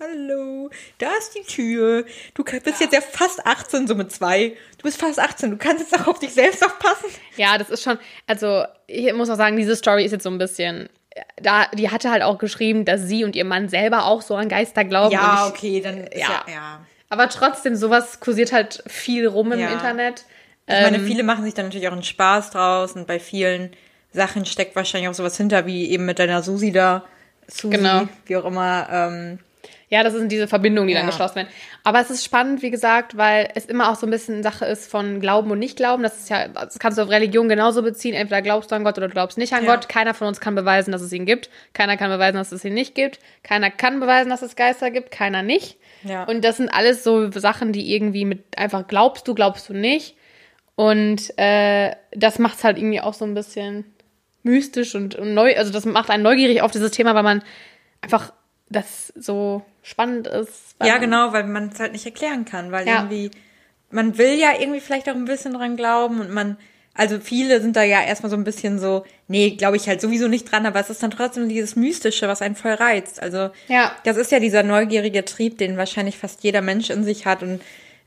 hallo, 0.00 0.70
da 0.98 1.08
ist 1.18 1.34
die 1.34 1.42
Tür. 1.42 2.04
Du 2.34 2.44
bist 2.44 2.80
jetzt 2.80 2.92
ja 2.92 3.00
fast 3.00 3.44
18, 3.46 3.86
so 3.86 3.94
mit 3.94 4.12
zwei. 4.12 4.56
Du 4.78 4.82
bist 4.84 5.00
fast 5.00 5.18
18, 5.18 5.50
du 5.50 5.56
kannst 5.56 5.80
jetzt 5.80 6.00
auch 6.00 6.06
auf 6.06 6.18
dich 6.18 6.32
selbst 6.32 6.64
aufpassen. 6.64 7.06
ja, 7.36 7.58
das 7.58 7.70
ist 7.70 7.82
schon, 7.82 7.98
also 8.26 8.64
ich 8.86 9.12
muss 9.12 9.28
auch 9.30 9.36
sagen, 9.36 9.56
diese 9.56 9.76
Story 9.76 10.04
ist 10.04 10.12
jetzt 10.12 10.24
so 10.24 10.30
ein 10.30 10.38
bisschen, 10.38 10.88
da, 11.42 11.66
die 11.74 11.90
hatte 11.90 12.10
halt 12.10 12.22
auch 12.22 12.38
geschrieben, 12.38 12.84
dass 12.84 13.02
sie 13.02 13.24
und 13.24 13.34
ihr 13.36 13.44
Mann 13.44 13.68
selber 13.68 14.04
auch 14.04 14.22
so 14.22 14.36
an 14.36 14.48
Geister 14.48 14.84
glauben. 14.84 15.12
Ja, 15.12 15.46
ich, 15.46 15.52
okay, 15.52 15.80
dann 15.80 15.98
ist 16.04 16.20
ja. 16.20 16.44
ja, 16.46 16.52
ja. 16.52 16.86
Aber 17.10 17.28
trotzdem, 17.28 17.74
sowas 17.74 18.20
kursiert 18.20 18.52
halt 18.52 18.82
viel 18.86 19.26
rum 19.26 19.50
im 19.52 19.58
Ja. 19.60 19.72
Internet. 19.72 20.24
Ich 20.66 20.74
meine, 20.74 20.98
Ähm, 20.98 21.06
viele 21.06 21.22
machen 21.22 21.44
sich 21.44 21.54
da 21.54 21.62
natürlich 21.62 21.88
auch 21.88 21.92
einen 21.92 22.02
Spaß 22.02 22.50
draus 22.50 22.92
und 22.92 23.06
bei 23.06 23.18
vielen 23.18 23.72
Sachen 24.12 24.44
steckt 24.44 24.76
wahrscheinlich 24.76 25.08
auch 25.08 25.14
sowas 25.14 25.36
hinter, 25.38 25.64
wie 25.66 25.90
eben 25.90 26.04
mit 26.04 26.18
deiner 26.18 26.42
Susi 26.42 26.70
da. 26.70 27.04
Susi, 27.50 27.76
Genau. 27.78 28.06
wie 28.26 28.36
auch 28.36 28.44
immer. 28.44 28.86
Ähm, 28.90 29.38
Ja, 29.90 30.02
das 30.02 30.12
sind 30.12 30.30
diese 30.30 30.46
Verbindungen, 30.48 30.86
die 30.88 30.94
dann 30.94 31.04
Ja. 31.04 31.10
geschlossen 31.10 31.36
werden. 31.36 31.48
Aber 31.82 32.00
es 32.00 32.10
ist 32.10 32.22
spannend, 32.24 32.60
wie 32.60 32.70
gesagt, 32.70 33.16
weil 33.16 33.48
es 33.54 33.64
immer 33.64 33.90
auch 33.90 33.94
so 33.96 34.06
ein 34.06 34.10
bisschen 34.10 34.42
Sache 34.42 34.66
ist 34.66 34.90
von 34.90 35.18
Glauben 35.20 35.50
und 35.50 35.58
Nicht-Glauben. 35.58 36.02
Das 36.02 36.18
ist 36.18 36.28
ja, 36.28 36.48
das 36.48 36.78
kannst 36.78 36.98
du 36.98 37.02
auf 37.02 37.08
Religion 37.08 37.48
genauso 37.48 37.82
beziehen. 37.82 38.14
Entweder 38.14 38.42
glaubst 38.42 38.70
du 38.70 38.74
an 38.74 38.84
Gott 38.84 38.98
oder 38.98 39.08
du 39.08 39.14
glaubst 39.14 39.38
nicht 39.38 39.54
an 39.54 39.64
Ja. 39.64 39.74
Gott. 39.74 39.88
Keiner 39.88 40.12
von 40.12 40.28
uns 40.28 40.40
kann 40.40 40.54
beweisen, 40.54 40.92
dass 40.92 41.00
es 41.00 41.12
ihn 41.12 41.24
gibt. 41.24 41.48
Keiner 41.72 41.96
kann 41.96 42.10
beweisen, 42.10 42.36
dass 42.36 42.52
es 42.52 42.64
ihn 42.64 42.74
nicht 42.74 42.94
gibt. 42.94 43.18
Keiner 43.42 43.70
kann 43.70 43.98
beweisen, 43.98 44.28
dass 44.28 44.42
es 44.42 44.56
Geister 44.56 44.90
gibt. 44.90 45.10
Keiner 45.10 45.42
nicht. 45.42 45.78
Ja. 46.04 46.24
Und 46.24 46.44
das 46.44 46.58
sind 46.58 46.68
alles 46.68 47.02
so 47.02 47.30
Sachen, 47.30 47.72
die 47.72 47.94
irgendwie 47.94 48.24
mit 48.26 48.58
einfach 48.58 48.86
glaubst 48.88 49.26
du, 49.26 49.34
glaubst 49.34 49.68
du 49.70 49.72
nicht. 49.74 50.16
Und 50.76 51.36
äh, 51.38 51.92
das 52.12 52.38
macht 52.38 52.58
es 52.58 52.64
halt 52.64 52.76
irgendwie 52.78 53.00
auch 53.00 53.14
so 53.14 53.24
ein 53.24 53.34
bisschen 53.34 53.84
mystisch 54.42 54.94
und, 54.94 55.16
und 55.16 55.34
neu, 55.34 55.56
also 55.56 55.72
das 55.72 55.84
macht 55.84 56.10
einen 56.10 56.22
neugierig 56.22 56.62
auf 56.62 56.70
dieses 56.70 56.92
Thema, 56.92 57.14
weil 57.14 57.24
man 57.24 57.42
einfach 58.00 58.32
das 58.70 59.12
so 59.16 59.62
spannend 59.88 60.26
ist. 60.26 60.76
ja, 60.84 60.98
genau, 60.98 61.32
weil 61.32 61.44
man 61.44 61.70
es 61.72 61.80
halt 61.80 61.92
nicht 61.92 62.06
erklären 62.06 62.44
kann, 62.44 62.70
weil 62.72 62.86
Ja. 62.86 62.96
irgendwie, 63.00 63.30
man 63.90 64.18
will 64.18 64.38
ja 64.38 64.50
irgendwie 64.58 64.80
vielleicht 64.80 65.08
auch 65.08 65.14
ein 65.14 65.24
bisschen 65.24 65.54
dran 65.54 65.76
glauben 65.76 66.20
und 66.20 66.30
man, 66.30 66.56
also 66.94 67.18
viele 67.20 67.60
sind 67.60 67.76
da 67.76 67.82
ja 67.82 68.02
erstmal 68.02 68.28
so 68.30 68.36
ein 68.36 68.44
bisschen 68.44 68.78
so, 68.78 69.04
nee, 69.28 69.50
glaube 69.50 69.76
ich 69.76 69.88
halt 69.88 70.00
sowieso 70.00 70.28
nicht 70.28 70.50
dran, 70.50 70.66
aber 70.66 70.80
es 70.80 70.90
ist 70.90 71.02
dann 71.02 71.10
trotzdem 71.12 71.48
dieses 71.48 71.74
Mystische, 71.76 72.28
was 72.28 72.42
einen 72.42 72.54
voll 72.56 72.72
reizt. 72.72 73.22
Also, 73.22 73.50
Ja. 73.68 73.96
das 74.04 74.16
ist 74.16 74.30
ja 74.32 74.40
dieser 74.40 74.62
neugierige 74.62 75.24
Trieb, 75.24 75.58
den 75.58 75.76
wahrscheinlich 75.76 76.18
fast 76.18 76.42
jeder 76.44 76.60
Mensch 76.60 76.90
in 76.90 77.04
sich 77.04 77.24
hat 77.24 77.42
und 77.42 77.60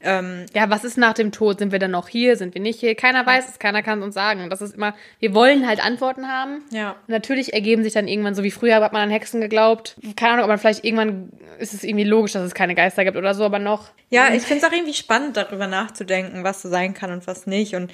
ähm, 0.03 0.45
Ja, 0.53 0.69
was 0.69 0.83
ist 0.83 0.97
nach 0.97 1.13
dem 1.13 1.31
Tod? 1.31 1.59
Sind 1.59 1.71
wir 1.71 1.79
dann 1.79 1.91
noch 1.91 2.07
hier? 2.07 2.35
Sind 2.35 2.53
wir 2.53 2.61
nicht 2.61 2.79
hier? 2.79 2.95
Keiner 2.95 3.25
weiß 3.25 3.49
es, 3.49 3.59
keiner 3.59 3.83
kann 3.83 3.99
es 3.99 4.05
uns 4.05 4.15
sagen. 4.15 4.49
Das 4.49 4.61
ist 4.61 4.75
immer, 4.75 4.95
wir 5.19 5.33
wollen 5.33 5.67
halt 5.67 5.83
Antworten 5.83 6.27
haben. 6.27 6.63
Ja. 6.71 6.95
Natürlich 7.07 7.53
ergeben 7.53 7.83
sich 7.83 7.93
dann 7.93 8.07
irgendwann, 8.07 8.35
so 8.35 8.43
wie 8.43 8.51
früher 8.51 8.75
hat 8.75 8.93
man 8.93 9.03
an 9.03 9.09
Hexen 9.09 9.41
geglaubt. 9.41 9.95
Keine 10.15 10.33
Ahnung, 10.33 10.45
aber 10.45 10.57
vielleicht 10.57 10.83
irgendwann 10.83 11.31
ist 11.59 11.73
es 11.73 11.83
irgendwie 11.83 12.05
logisch, 12.05 12.33
dass 12.33 12.43
es 12.43 12.53
keine 12.53 12.75
Geister 12.75 13.03
gibt 13.03 13.17
oder 13.17 13.33
so, 13.33 13.43
aber 13.43 13.59
noch. 13.59 13.89
Ja, 14.09 14.33
ich 14.33 14.43
finde 14.43 14.63
es 14.63 14.69
auch 14.69 14.73
irgendwie 14.73 14.93
spannend, 14.93 15.37
darüber 15.37 15.67
nachzudenken, 15.67 16.43
was 16.43 16.61
so 16.61 16.69
sein 16.69 16.93
kann 16.93 17.11
und 17.11 17.27
was 17.27 17.47
nicht. 17.47 17.75
Und 17.75 17.91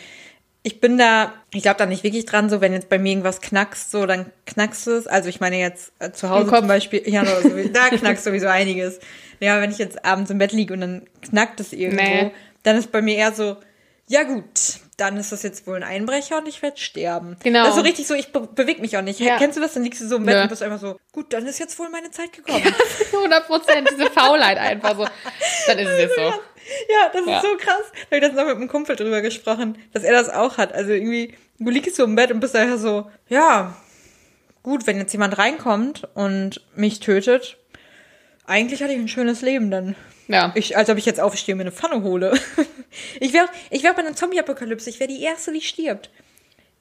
ich 0.67 0.81
bin 0.81 0.97
da, 0.97 1.33
ich 1.53 1.63
glaube 1.63 1.77
da 1.77 1.85
nicht 1.85 2.03
wirklich 2.03 2.25
dran, 2.25 2.49
so 2.49 2.59
wenn 2.59 2.73
jetzt 2.73 2.89
bei 2.89 2.99
mir 2.99 3.11
irgendwas 3.11 3.39
knackst, 3.39 3.89
so 3.89 4.05
dann 4.05 4.31
knackst 4.45 4.85
du 4.85 4.91
es. 4.91 5.07
Also 5.07 5.29
ich 5.29 5.39
meine 5.39 5.57
jetzt 5.57 5.93
äh, 5.99 6.11
zu 6.11 6.29
Hause 6.29 6.51
zum 6.51 6.67
Beispiel, 6.67 7.03
ja, 7.05 7.25
so, 7.25 7.49
da 7.71 7.87
knackst 7.91 8.25
sowieso 8.25 8.47
einiges. 8.47 8.99
Ja, 9.39 9.61
wenn 9.61 9.71
ich 9.71 9.77
jetzt 9.77 10.03
abends 10.05 10.31
im 10.31 10.37
Bett 10.37 10.51
liege 10.51 10.73
und 10.73 10.81
dann 10.81 11.07
knackt 11.21 11.59
es 11.59 11.73
irgendwo, 11.73 12.03
Nee. 12.03 12.31
dann 12.63 12.75
ist 12.77 12.91
bei 12.91 13.01
mir 13.01 13.15
eher 13.15 13.31
so, 13.31 13.57
ja 14.07 14.23
gut, 14.23 14.47
dann 14.97 15.17
ist 15.17 15.31
das 15.31 15.43
jetzt 15.43 15.67
wohl 15.67 15.75
ein 15.75 15.83
Einbrecher 15.83 16.37
und 16.39 16.47
ich 16.47 16.61
werde 16.61 16.77
sterben. 16.77 17.35
Genau. 17.43 17.59
Das 17.59 17.69
ist 17.69 17.75
so 17.75 17.81
richtig 17.81 18.07
so, 18.07 18.13
ich 18.15 18.31
be 18.31 18.41
bewege 18.41 18.81
mich 18.81 18.97
auch 18.97 19.01
nicht. 19.01 19.19
Ja. 19.19 19.37
Kennst 19.37 19.57
du 19.57 19.61
das? 19.61 19.73
Dann 19.73 19.83
liegst 19.83 20.01
du 20.01 20.07
so 20.07 20.15
im 20.15 20.25
Bett 20.25 20.35
Nö. 20.35 20.41
und 20.43 20.49
bist 20.49 20.63
einfach 20.63 20.79
so, 20.79 20.97
gut, 21.11 21.33
dann 21.33 21.45
ist 21.45 21.59
jetzt 21.59 21.77
wohl 21.77 21.89
meine 21.89 22.09
Zeit 22.09 22.31
gekommen. 22.33 22.63
100 23.13 23.45
Prozent, 23.45 23.89
diese 23.91 24.09
Faulheit 24.09 24.57
einfach 24.57 24.95
so. 24.97 25.05
Dann 25.67 25.77
ist 25.79 25.89
es 25.89 25.99
jetzt 25.99 26.15
so. 26.15 26.21
Ja, 26.21 27.09
das 27.13 27.25
Ja. 27.27 27.35
ist 27.37 27.41
so 27.43 27.57
krass. 27.57 27.83
Da 28.09 28.15
habe 28.15 28.17
ich 28.17 28.21
das 28.21 28.33
noch 28.33 28.45
mit 28.45 28.55
einem 28.55 28.67
Kumpel 28.67 28.95
drüber 28.95 29.21
gesprochen, 29.21 29.77
dass 29.93 30.03
er 30.03 30.13
das 30.13 30.29
auch 30.29 30.57
hat. 30.57 30.73
Also 30.73 30.91
irgendwie, 30.91 31.35
du 31.59 31.69
liegst 31.69 31.95
so 31.95 32.03
im 32.03 32.15
Bett 32.15 32.31
und 32.31 32.39
bist 32.39 32.55
daher 32.55 32.77
so, 32.77 33.09
ja, 33.29 33.75
gut, 34.63 34.87
wenn 34.87 34.97
jetzt 34.97 35.13
jemand 35.13 35.37
reinkommt 35.37 36.07
und 36.13 36.61
mich 36.75 36.99
tötet, 37.01 37.57
eigentlich 38.47 38.81
hatte 38.81 38.93
ich 38.93 38.99
ein 38.99 39.07
schönes 39.07 39.41
Leben 39.41 39.69
dann. 39.69 39.95
Ja. 40.27 40.51
Ich, 40.55 40.75
als 40.75 40.89
ob 40.89 40.97
ich 40.97 41.05
jetzt 41.05 41.19
aufstehe 41.19 41.53
und 41.53 41.57
mir 41.57 41.63
eine 41.63 41.71
Pfanne 41.71 42.01
hole. 42.03 42.33
ich 43.19 43.31
wäre 43.33 43.47
ich 43.69 43.83
wär 43.83 43.93
bei 43.93 43.99
einer 44.01 44.15
Zombie-Apokalypse, 44.15 44.89
ich 44.89 44.99
wäre 44.99 45.09
die 45.11 45.21
Erste, 45.21 45.51
die 45.53 45.61
stirbt. 45.61 46.09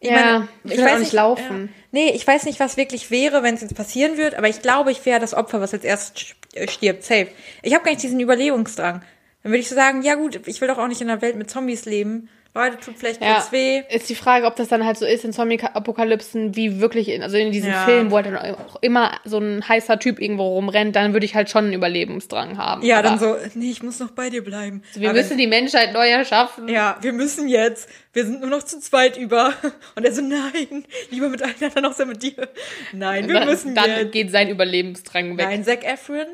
Ich 0.00 0.10
Ja, 0.10 0.46
ich 0.64 0.76
will 0.76 0.88
auch 0.88 0.98
nicht 0.98 1.12
laufen. 1.12 1.68
Ja, 1.72 1.74
nee, 1.92 2.10
ich 2.10 2.26
weiß 2.26 2.44
nicht, 2.44 2.60
was 2.60 2.76
wirklich 2.76 3.10
wäre, 3.10 3.42
wenn 3.42 3.54
es 3.54 3.62
jetzt 3.62 3.74
passieren 3.74 4.16
wird, 4.18 4.34
aber 4.34 4.48
ich 4.48 4.60
glaube, 4.62 4.90
ich 4.92 5.04
wäre 5.06 5.20
das 5.20 5.32
Opfer, 5.32 5.60
was 5.60 5.72
jetzt 5.72 5.84
erst 5.84 6.16
st- 6.18 6.34
äh, 6.54 6.68
stirbt, 6.68 7.02
safe. 7.02 7.28
Ich 7.62 7.72
habe 7.74 7.82
gar 7.84 7.92
nicht 7.92 8.02
diesen 8.02 8.20
Überlebungsdrang. 8.20 9.02
Dann 9.42 9.52
würde 9.52 9.60
ich 9.60 9.68
so 9.68 9.74
sagen, 9.74 10.02
ja 10.02 10.14
gut, 10.16 10.46
ich 10.46 10.60
will 10.60 10.68
doch 10.68 10.78
auch 10.78 10.88
nicht 10.88 11.00
in 11.00 11.08
einer 11.08 11.22
Welt 11.22 11.36
mit 11.36 11.48
Zombies 11.48 11.84
leben. 11.86 12.28
Leute, 12.56 12.78
tut 12.78 12.98
vielleicht 12.98 13.22
Ja, 13.22 13.34
kurz 13.34 13.52
weh. 13.52 13.82
ist 13.90 14.08
die 14.08 14.14
Frage, 14.14 14.46
ob 14.46 14.56
das 14.56 14.68
dann 14.68 14.84
halt 14.84 14.96
so 14.98 15.04
ist 15.06 15.24
in 15.24 15.32
Zombie-Apokalypsen, 15.32 16.56
wie 16.56 16.80
wirklich 16.80 17.08
in, 17.10 17.22
also 17.22 17.36
in 17.36 17.52
diesem 17.52 17.70
Ja. 17.70 17.84
Film, 17.84 18.10
wo 18.10 18.16
halt 18.16 18.26
dann 18.26 18.36
auch 18.36 18.76
immer 18.82 19.12
so 19.24 19.38
ein 19.38 19.66
heißer 19.68 19.98
Typ 19.98 20.20
irgendwo 20.20 20.48
rumrennt, 20.54 20.96
dann 20.96 21.12
würde 21.12 21.26
ich 21.26 21.34
halt 21.34 21.50
schon 21.50 21.64
einen 21.66 21.72
Überlebensdrang 21.74 22.58
haben. 22.58 22.82
Ja, 22.84 22.98
Aber 22.98 23.08
dann 23.10 23.18
so, 23.18 23.36
nee, 23.54 23.70
ich 23.70 23.82
muss 23.82 24.00
noch 24.00 24.10
bei 24.10 24.30
dir 24.30 24.42
bleiben. 24.42 24.82
Wir 24.94 25.10
Aber- 25.10 25.18
müssen 25.18 25.38
die 25.38 25.46
Menschheit 25.46 25.92
neu 25.92 26.08
erschaffen. 26.08 26.68
Ja, 26.68 26.96
wir 27.00 27.12
müssen 27.12 27.48
jetzt. 27.48 27.88
Wir 28.12 28.24
sind 28.24 28.40
nur 28.40 28.50
noch 28.50 28.62
zu 28.62 28.80
zweit 28.80 29.16
über. 29.18 29.52
Und 29.94 30.04
er 30.04 30.12
so, 30.12 30.22
nein, 30.22 30.84
lieber 31.10 31.28
mit 31.28 31.42
einer, 31.42 31.70
dann 31.74 31.84
auch 31.84 31.92
so 31.92 32.06
mit 32.06 32.22
dir. 32.22 32.48
Nein, 32.92 33.28
wir 33.28 33.34
dann, 33.34 33.48
müssen 33.48 33.74
dann 33.74 33.90
jetzt. 33.90 34.12
geht 34.12 34.30
sein 34.30 34.48
Überlebensdrang 34.48 35.36
weg. 35.36 35.46
Nein, 35.46 35.64
Zac 35.64 35.84
Efron 35.84 36.26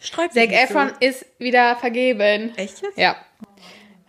sträubt 0.00 0.34
Zac 0.34 0.50
Efron 0.52 0.90
ist 1.00 1.24
wieder 1.38 1.76
vergeben. 1.76 2.52
So. 2.56 2.62
Echt 2.62 2.82
jetzt? 2.82 2.98
Ja. 2.98 3.16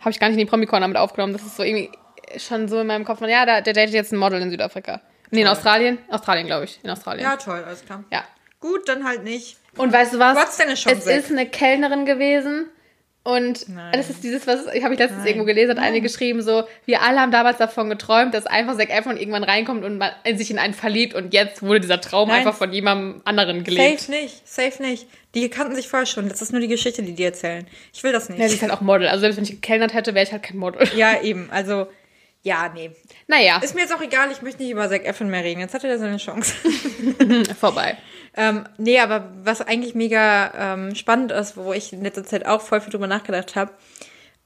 Habe 0.00 0.10
ich 0.10 0.20
gar 0.20 0.28
nicht 0.28 0.38
in 0.38 0.44
die 0.46 0.50
Promi-Con 0.50 0.80
damit 0.80 0.96
aufgenommen. 0.96 1.32
Das 1.32 1.42
ist 1.42 1.56
so 1.56 1.62
irgendwie 1.62 1.90
schon 2.38 2.68
so 2.68 2.80
in 2.80 2.86
meinem 2.86 3.04
Kopf. 3.04 3.20
Ja, 3.22 3.44
der, 3.44 3.62
der 3.62 3.72
datet 3.72 3.94
jetzt 3.94 4.12
ein 4.12 4.18
Model 4.18 4.40
in 4.40 4.50
Südafrika. 4.50 5.00
Nee, 5.30 5.40
in 5.40 5.46
Toll. 5.46 5.56
Australien? 5.56 5.98
Australien, 6.08 6.46
glaube 6.46 6.64
ich. 6.64 6.80
In 6.82 6.90
Australien. 6.90 7.24
Ja, 7.24 7.36
toll, 7.36 7.62
alles 7.64 7.84
klar. 7.84 8.04
ja. 8.10 8.24
Gut, 8.60 8.88
dann 8.88 9.04
halt 9.04 9.24
nicht. 9.24 9.56
Und 9.76 9.92
weißt 9.92 10.14
du 10.14 10.18
was? 10.18 10.36
Hattest 10.36 10.60
deine 10.60 10.74
Chance, 10.74 11.10
es 11.10 11.24
ist 11.24 11.30
eine 11.30 11.46
Kellnerin 11.46 12.04
gewesen. 12.04 12.68
Und 13.22 13.68
Nein. 13.68 13.92
das 13.92 14.08
ist 14.08 14.24
dieses, 14.24 14.46
was 14.46 14.66
habe 14.66 14.94
ich 14.94 14.98
letztens 14.98 15.18
Nein. 15.18 15.26
irgendwo 15.26 15.44
gelesen, 15.44 15.72
hat 15.72 15.78
eine 15.78 16.00
geschrieben, 16.00 16.40
so, 16.40 16.64
wir 16.86 17.02
alle 17.02 17.20
haben 17.20 17.30
damals 17.30 17.58
davon 17.58 17.90
geträumt, 17.90 18.32
dass 18.32 18.46
einfach 18.46 18.78
Zac 18.78 18.88
Efron 18.88 19.18
irgendwann 19.18 19.44
reinkommt 19.44 19.84
und 19.84 19.98
man 19.98 20.10
in 20.24 20.38
sich 20.38 20.50
in 20.50 20.58
einen 20.58 20.72
verliebt 20.72 21.14
und 21.14 21.34
jetzt 21.34 21.62
wurde 21.62 21.80
dieser 21.80 22.00
Traum 22.00 22.28
Nein. 22.28 22.38
einfach 22.38 22.54
von 22.54 22.72
jemandem 22.72 23.20
anderen 23.26 23.62
gelebt. 23.62 24.00
Safe 24.00 24.10
nicht, 24.10 24.48
safe 24.48 24.82
nicht. 24.82 25.06
Die 25.34 25.50
kannten 25.50 25.74
sich 25.74 25.86
vorher 25.86 26.06
schon. 26.06 26.30
Das 26.30 26.40
ist 26.40 26.50
nur 26.52 26.62
die 26.62 26.68
Geschichte, 26.68 27.02
die 27.02 27.12
die 27.12 27.24
erzählen. 27.24 27.66
Ich 27.92 28.02
will 28.02 28.12
das 28.12 28.30
nicht. 28.30 28.40
Ja, 28.40 28.48
sie 28.48 28.54
ist 28.54 28.62
halt 28.62 28.72
auch 28.72 28.80
Model. 28.80 29.08
Also 29.08 29.20
selbst 29.20 29.36
wenn 29.36 29.44
ich 29.44 29.50
gekellnert 29.50 29.92
hätte, 29.92 30.14
wäre 30.14 30.24
ich 30.24 30.32
halt 30.32 30.42
kein 30.42 30.56
Model. 30.56 30.88
ja, 30.96 31.20
eben. 31.20 31.50
Also, 31.50 31.88
ja, 32.42 32.70
nee. 32.74 32.90
Naja, 33.28 33.60
Ist 33.62 33.74
mir 33.74 33.82
jetzt 33.82 33.94
auch 33.94 34.00
egal, 34.00 34.30
ich 34.32 34.40
möchte 34.40 34.62
nicht 34.62 34.72
über 34.72 34.88
Zac 34.88 35.04
Efron 35.04 35.28
mehr 35.28 35.44
reden. 35.44 35.60
Jetzt 35.60 35.74
hat 35.74 35.84
er 35.84 35.98
seine 35.98 36.16
Chance. 36.16 36.54
vorbei. 37.60 37.98
Ähm, 38.36 38.64
nee, 38.78 38.98
aber 39.00 39.30
was 39.42 39.60
eigentlich 39.60 39.94
mega 39.94 40.74
ähm, 40.74 40.94
spannend 40.94 41.32
ist, 41.32 41.56
wo 41.56 41.72
ich 41.72 41.92
in 41.92 42.02
letzter 42.02 42.24
Zeit 42.24 42.46
auch 42.46 42.60
voll 42.60 42.80
viel 42.80 42.90
drüber 42.90 43.06
nachgedacht 43.06 43.56
habe, 43.56 43.72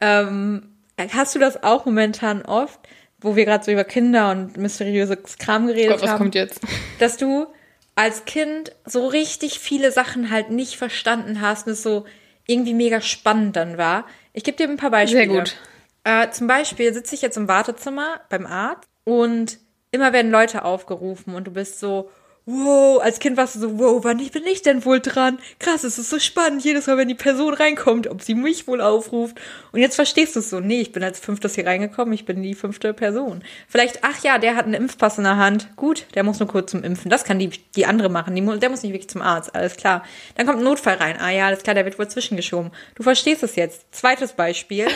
ähm, 0.00 0.74
hast 0.98 1.34
du 1.34 1.38
das 1.38 1.62
auch 1.62 1.84
momentan 1.84 2.42
oft, 2.42 2.80
wo 3.20 3.36
wir 3.36 3.44
gerade 3.44 3.64
so 3.64 3.72
über 3.72 3.84
Kinder 3.84 4.30
und 4.30 4.56
mysteriöses 4.56 5.38
Kram 5.38 5.66
geredet 5.66 5.92
Gott, 5.92 6.02
was 6.02 6.10
haben, 6.10 6.18
kommt 6.18 6.34
jetzt? 6.34 6.60
dass 6.98 7.16
du 7.16 7.46
als 7.94 8.24
Kind 8.24 8.72
so 8.84 9.06
richtig 9.06 9.58
viele 9.60 9.92
Sachen 9.92 10.30
halt 10.30 10.50
nicht 10.50 10.76
verstanden 10.76 11.40
hast 11.40 11.66
und 11.66 11.74
es 11.74 11.82
so 11.82 12.04
irgendwie 12.46 12.74
mega 12.74 13.00
spannend 13.00 13.56
dann 13.56 13.78
war. 13.78 14.06
Ich 14.32 14.44
gebe 14.44 14.56
dir 14.56 14.68
ein 14.68 14.76
paar 14.76 14.90
Beispiele. 14.90 15.30
Sehr 15.30 15.38
gut. 15.38 15.56
Äh, 16.04 16.30
zum 16.30 16.46
Beispiel 16.46 16.92
sitze 16.92 17.14
ich 17.14 17.22
jetzt 17.22 17.36
im 17.36 17.48
Wartezimmer 17.48 18.20
beim 18.28 18.46
Arzt 18.46 18.88
und 19.04 19.58
immer 19.90 20.12
werden 20.12 20.30
Leute 20.30 20.64
aufgerufen 20.64 21.34
und 21.34 21.46
du 21.46 21.52
bist 21.52 21.78
so, 21.78 22.10
wow, 22.46 23.00
als 23.02 23.20
Kind 23.20 23.38
warst 23.38 23.54
du 23.54 23.60
so, 23.60 23.78
wow, 23.78 24.04
wann 24.04 24.18
bin 24.18 24.46
ich 24.46 24.60
denn 24.60 24.84
wohl 24.84 25.00
dran? 25.00 25.38
Krass, 25.58 25.82
es 25.82 25.98
ist 25.98 26.10
so 26.10 26.18
spannend, 26.18 26.62
jedes 26.62 26.86
Mal, 26.86 26.98
wenn 26.98 27.08
die 27.08 27.14
Person 27.14 27.54
reinkommt, 27.54 28.06
ob 28.06 28.20
sie 28.20 28.34
mich 28.34 28.68
wohl 28.68 28.82
aufruft. 28.82 29.40
Und 29.72 29.80
jetzt 29.80 29.94
verstehst 29.94 30.36
du 30.36 30.40
es 30.40 30.50
so, 30.50 30.60
nee, 30.60 30.82
ich 30.82 30.92
bin 30.92 31.02
als 31.02 31.18
fünftes 31.18 31.54
hier 31.54 31.66
reingekommen, 31.66 32.12
ich 32.12 32.26
bin 32.26 32.42
die 32.42 32.54
fünfte 32.54 32.92
Person. 32.92 33.42
Vielleicht, 33.66 34.04
ach 34.04 34.22
ja, 34.22 34.36
der 34.38 34.56
hat 34.56 34.66
einen 34.66 34.74
Impfpass 34.74 35.16
in 35.16 35.24
der 35.24 35.38
Hand, 35.38 35.74
gut, 35.76 36.04
der 36.14 36.22
muss 36.22 36.38
nur 36.38 36.48
kurz 36.48 36.70
zum 36.70 36.84
Impfen, 36.84 37.10
das 37.10 37.24
kann 37.24 37.38
die, 37.38 37.48
die 37.48 37.86
andere 37.86 38.10
machen, 38.10 38.34
die, 38.34 38.58
der 38.58 38.68
muss 38.68 38.82
nicht 38.82 38.92
wirklich 38.92 39.10
zum 39.10 39.22
Arzt, 39.22 39.54
alles 39.54 39.76
klar. 39.76 40.04
Dann 40.34 40.46
kommt 40.46 40.58
ein 40.58 40.64
Notfall 40.64 40.96
rein, 40.96 41.18
ah 41.18 41.30
ja, 41.30 41.46
alles 41.46 41.62
klar, 41.62 41.74
der 41.74 41.86
wird 41.86 41.98
wohl 41.98 42.08
zwischengeschoben. 42.08 42.72
Du 42.94 43.02
verstehst 43.02 43.42
es 43.42 43.56
jetzt. 43.56 43.86
Zweites 43.90 44.34
Beispiel, 44.34 44.88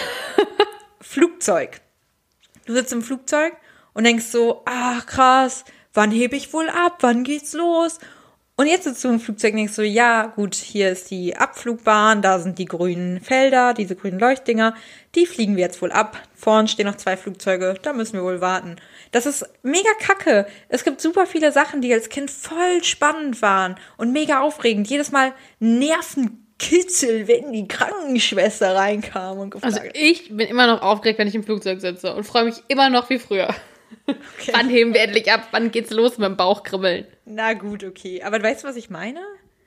Flugzeug. 1.01 1.80
Du 2.66 2.74
sitzt 2.74 2.92
im 2.92 3.01
Flugzeug 3.01 3.55
und 3.94 4.05
denkst 4.05 4.26
so, 4.26 4.62
ach 4.66 5.07
krass, 5.07 5.64
wann 5.99 6.12
hebe 6.12 6.36
ich 6.36 6.53
wohl 6.53 6.70
ab, 6.70 6.99
wann 7.01 7.24
geht's 7.24 7.55
los? 7.55 7.99
Und 8.55 8.68
jetzt 8.68 8.84
sitzt 8.84 9.03
du 9.03 9.09
im 9.09 9.18
Flugzeug 9.18 9.53
und 9.53 9.59
denkst 9.59 9.72
so, 9.72 9.82
ja, 9.82 10.26
gut, 10.26 10.55
hier 10.55 10.90
ist 10.90 11.11
die 11.11 11.36
Abflugbahn, 11.36 12.22
da 12.22 12.38
sind 12.38 12.59
die 12.61 12.66
grünen 12.66 13.20
Felder, 13.20 13.74
diese 13.74 13.96
grünen 13.96 14.20
Leuchtdinger, 14.20 14.74
die 15.16 15.26
fliegen 15.26 15.57
wir 15.57 15.64
jetzt 15.64 15.82
wohl 15.82 15.90
ab. 15.90 16.16
Vorn 16.36 16.68
stehen 16.68 16.86
noch 16.86 16.96
zwei 16.96 17.16
Flugzeuge, 17.16 17.74
da 17.82 17.92
müssen 17.92 18.12
wir 18.12 18.22
wohl 18.22 18.40
warten. 18.40 18.76
Das 19.11 19.26
ist 19.26 19.44
mega 19.64 19.90
kacke. 20.01 20.46
Es 20.68 20.84
gibt 20.84 21.01
super 21.01 21.26
viele 21.26 21.51
Sachen, 21.51 21.80
die 21.82 21.92
als 21.92 22.11
Kind 22.11 22.30
voll 22.30 22.84
spannend 22.84 23.42
waren 23.42 23.74
und 23.96 24.12
mega 24.12 24.40
aufregend. 24.40 24.88
Jedes 24.88 25.11
Mal 25.11 25.32
Nervenkitzel, 25.59 27.26
wenn 27.26 27.53
die 27.53 27.66
Krankenschwester 27.66 28.76
reinkam 28.76 29.38
und 29.38 29.51
gefragt 29.51 29.74
Also 29.74 29.88
ich 29.94 30.28
bin 30.28 30.46
immer 30.46 30.68
noch 30.68 30.82
aufgeregt, 30.82 31.18
wenn 31.18 31.28
ich 31.28 31.34
im 31.34 31.42
Flugzeug 31.42 31.80
sitze 31.80 32.14
und 32.14 32.22
freue 32.22 32.44
mich 32.44 32.62
immer 32.68 32.88
noch 32.88 33.11
wie 33.11 33.18
früher. 33.18 33.53
Okay. 34.07 34.53
Wann 34.53 34.68
heben 34.68 34.95
wir 34.95 35.03
endlich 35.03 35.30
ab? 35.30 35.49
Wann 35.51 35.70
geht's 35.70 35.91
los 35.91 36.16
mit 36.16 36.26
dem 36.26 36.36
Bauchkribbeln? 36.36 37.07
Na 37.26 37.53
gut, 37.53 37.84
okay. 37.84 38.22
Aber 38.22 38.43
weißt 38.43 38.64
du, 38.64 38.68
was 38.68 38.76
ich 38.76 38.89
meine? 38.89 39.20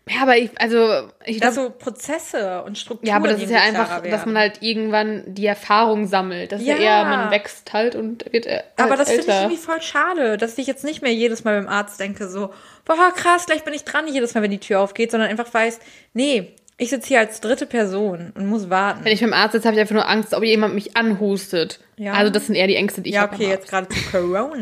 Ja, 0.10 0.24
aber 0.24 0.38
ich, 0.38 0.50
also, 0.60 1.10
ich 1.26 1.40
glaube. 1.40 1.54
so 1.54 1.70
Prozesse 1.70 2.64
und 2.64 2.78
Strukturen. 2.78 3.08
Ja, 3.08 3.16
aber 3.18 3.28
das 3.28 3.42
ist 3.42 3.52
ja 3.52 3.62
einfach, 3.62 4.02
dass 4.02 4.26
man 4.26 4.38
halt 4.38 4.62
irgendwann 4.62 5.24
die 5.28 5.46
Erfahrung 5.46 6.08
sammelt. 6.08 6.52
Das 6.52 6.62
ist 6.62 6.68
ja, 6.68 6.76
ja 6.76 6.82
eher, 6.82 7.06
man 7.06 7.32
wächst 7.32 7.72
halt 7.72 7.96
und 7.96 8.26
wird 8.34 8.48
äh, 8.48 8.50
halt 8.58 8.64
Aber 8.78 8.98
das 8.98 9.10
finde 9.10 9.28
ich 9.28 9.34
irgendwie 9.34 9.58
voll 9.58 9.82
schade, 9.82 10.38
dass 10.38 10.58
ich 10.58 10.66
jetzt 10.66 10.84
nicht 10.84 11.04
mehr 11.04 11.14
jedes 11.14 11.44
Mal 11.44 11.62
beim 11.62 11.70
Arzt 11.72 12.00
denke, 12.00 12.28
so, 12.28 12.52
boah, 12.84 13.14
krass, 13.16 13.46
gleich 13.46 13.64
bin 13.64 13.76
ich 13.76 13.84
dran, 13.84 14.08
jedes 14.08 14.34
Mal, 14.34 14.42
wenn 14.42 14.52
die 14.52 14.60
Tür 14.60 14.80
aufgeht, 14.80 15.12
sondern 15.12 15.30
einfach 15.30 15.54
weiß, 15.54 15.80
nee, 16.14 16.56
ich 16.78 16.90
sitze 16.90 17.08
hier 17.10 17.20
als 17.20 17.42
dritte 17.42 17.66
Person 17.66 18.32
und 18.36 18.48
muss 18.48 18.70
warten. 18.70 19.06
Wenn 19.06 19.14
ich 19.14 19.22
beim 19.22 19.34
Arzt 19.34 19.54
sitze, 19.54 19.68
habe 19.68 19.76
ich 19.76 19.82
einfach 19.82 19.96
nur 19.96 20.10
Angst, 20.10 20.34
ob 20.34 20.44
jemand 20.44 20.74
mich 20.74 20.98
anhustet. 20.98 21.80
Ja. 21.98 22.14
Also 22.14 22.32
das 22.32 22.48
sind 22.48 22.56
eher 22.56 22.68
die 22.68 22.76
Ängste, 22.76 23.02
die 23.02 23.12
ich 23.12 23.18
habe. 23.18 23.36
Ja, 23.36 23.42
okay, 23.42 23.50
jetzt 23.50 23.70
gerade 23.70 23.88
zu 23.88 24.00
Corona. 24.12 24.58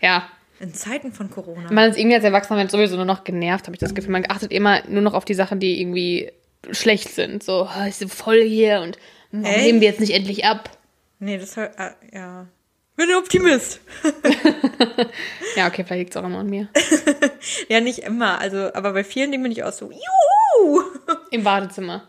ja. 0.00 0.28
In 0.60 0.72
Zeiten 0.72 1.12
von 1.12 1.30
Corona. 1.30 1.70
Man 1.72 1.90
ist 1.90 1.98
irgendwie 1.98 2.14
als 2.14 2.24
Erwachsener 2.24 2.68
sowieso 2.68 2.96
nur 2.96 3.04
noch 3.04 3.24
genervt, 3.24 3.66
habe 3.66 3.74
ich 3.74 3.80
das 3.80 3.94
Gefühl. 3.94 4.12
Man 4.12 4.24
achtet 4.28 4.52
immer 4.52 4.82
nur 4.88 5.02
noch 5.02 5.14
auf 5.14 5.24
die 5.24 5.34
Sachen, 5.34 5.58
die 5.60 5.80
irgendwie 5.80 6.30
schlecht 6.70 7.10
sind. 7.10 7.42
So, 7.42 7.68
oh, 7.68 7.88
ist 7.88 7.98
so 7.98 8.08
voll 8.08 8.40
hier 8.40 8.80
und 8.80 8.96
warum 9.32 9.60
nehmen 9.60 9.80
wir 9.80 9.88
jetzt 9.88 10.00
nicht 10.00 10.14
endlich 10.14 10.44
ab? 10.44 10.70
Nee, 11.18 11.38
das 11.38 11.56
äh, 11.56 11.68
ja. 12.12 12.46
Bin 12.96 13.10
ein 13.10 13.16
Optimist. 13.16 13.80
ja, 15.56 15.66
okay, 15.66 15.82
vielleicht 15.84 15.90
liegt 15.90 16.10
es 16.10 16.16
auch 16.16 16.24
immer 16.24 16.38
an 16.38 16.48
mir. 16.48 16.68
ja, 17.68 17.80
nicht 17.80 18.00
immer. 18.00 18.40
Also, 18.40 18.72
aber 18.72 18.92
bei 18.92 19.02
vielen 19.02 19.32
Dingen 19.32 19.42
bin 19.42 19.50
ich 19.52 19.64
auch 19.64 19.72
so, 19.72 19.90
juhu! 19.90 20.82
Im 21.30 21.42
Badezimmer. 21.42 22.08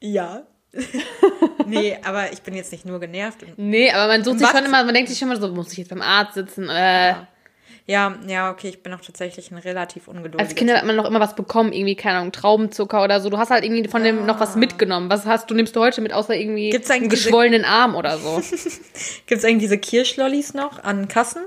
Ja. 0.00 0.46
nee, 1.66 1.98
aber 2.02 2.32
ich 2.32 2.40
bin 2.40 2.54
jetzt 2.54 2.72
nicht 2.72 2.86
nur 2.86 2.98
genervt. 3.00 3.44
Nee, 3.58 3.90
aber 3.90 4.08
man 4.08 4.24
sucht 4.24 4.38
sich 4.38 4.48
schon 4.48 4.64
immer, 4.64 4.82
man 4.84 4.94
denkt 4.94 5.10
sich 5.10 5.18
schon 5.18 5.28
mal 5.28 5.38
so, 5.38 5.48
muss 5.48 5.72
ich 5.72 5.78
jetzt 5.78 5.90
beim 5.90 6.00
Arzt 6.00 6.34
sitzen? 6.34 6.70
Äh. 6.70 7.08
Ja. 7.10 7.28
Ja, 7.86 8.14
ja, 8.28 8.50
okay, 8.50 8.68
ich 8.68 8.82
bin 8.82 8.94
auch 8.94 9.00
tatsächlich 9.00 9.50
ein 9.50 9.58
relativ 9.58 10.06
ungeduldiger. 10.06 10.40
Als 10.42 10.54
Kind 10.54 10.70
hat 10.70 10.84
man 10.84 10.94
noch 10.94 11.04
immer 11.04 11.18
was 11.18 11.34
bekommen, 11.34 11.72
irgendwie, 11.72 11.96
keine 11.96 12.18
Ahnung, 12.18 12.32
Traubenzucker 12.32 13.02
oder 13.02 13.20
so. 13.20 13.28
Du 13.28 13.38
hast 13.38 13.50
halt 13.50 13.64
irgendwie 13.64 13.88
von 13.88 14.04
dem 14.04 14.24
noch 14.24 14.38
was 14.38 14.54
mitgenommen. 14.54 15.10
Was 15.10 15.26
hast 15.26 15.50
du, 15.50 15.54
nimmst 15.54 15.74
du 15.74 15.80
heute 15.80 16.00
mit, 16.00 16.12
außer 16.12 16.34
irgendwie 16.34 16.70
Gibt's 16.70 16.90
einen 16.90 17.08
geschwollenen 17.08 17.64
Arm 17.64 17.96
oder 17.96 18.18
so? 18.18 18.36
Gibt 19.26 19.38
es 19.38 19.44
eigentlich 19.44 19.62
diese 19.62 19.78
Kirschlollis 19.78 20.54
noch 20.54 20.84
an 20.84 21.08
Kassen? 21.08 21.42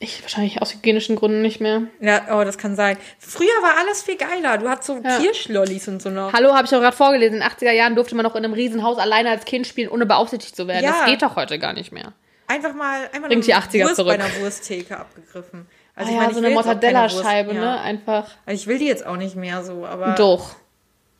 Ich 0.00 0.22
wahrscheinlich 0.22 0.60
aus 0.60 0.74
hygienischen 0.74 1.14
Gründen 1.14 1.40
nicht 1.40 1.60
mehr. 1.60 1.82
Ja, 2.00 2.36
oh, 2.38 2.44
das 2.44 2.58
kann 2.58 2.74
sein. 2.74 2.98
Früher 3.18 3.46
war 3.62 3.78
alles 3.78 4.02
viel 4.02 4.16
geiler. 4.16 4.58
Du 4.58 4.68
hattest 4.68 4.88
so 4.88 5.00
ja. 5.02 5.18
Kirschlollis 5.18 5.86
und 5.86 6.02
so 6.02 6.10
noch. 6.10 6.32
Hallo, 6.32 6.52
habe 6.52 6.64
ich 6.64 6.70
doch 6.70 6.80
gerade 6.80 6.96
vorgelesen. 6.96 7.34
In 7.36 7.40
den 7.40 7.48
80er 7.48 7.70
Jahren 7.70 7.94
durfte 7.94 8.16
man 8.16 8.24
noch 8.24 8.34
in 8.34 8.44
einem 8.44 8.54
Riesenhaus 8.54 8.98
alleine 8.98 9.30
als 9.30 9.44
Kind 9.44 9.66
spielen, 9.68 9.88
ohne 9.88 10.04
beaufsichtigt 10.04 10.56
zu 10.56 10.66
werden. 10.66 10.84
Ja. 10.84 10.90
Das 10.90 11.06
geht 11.06 11.22
doch 11.22 11.36
heute 11.36 11.60
gar 11.60 11.72
nicht 11.72 11.92
mehr. 11.92 12.12
Einfach 12.46 12.74
mal 12.74 13.08
einfach 13.12 13.28
Bringt 13.28 13.46
die 13.46 13.54
80er 13.54 13.84
Wurst 13.84 13.96
zurück. 13.96 14.18
bei 14.18 14.24
einer 14.24 14.40
Wursttheke 14.40 14.98
abgegriffen. 14.98 15.66
Also 15.96 16.10
ah, 16.10 16.14
ich 16.14 16.20
meine, 16.20 16.34
so 16.34 16.38
eine 16.40 16.50
Mortadella-Scheibe, 16.50 17.54
ne? 17.54 17.80
Einfach. 17.80 18.28
Also 18.44 18.60
ich 18.60 18.66
will 18.66 18.78
die 18.78 18.86
jetzt 18.86 19.06
auch 19.06 19.16
nicht 19.16 19.36
mehr 19.36 19.62
so, 19.62 19.86
aber. 19.86 20.14
Doch. 20.14 20.56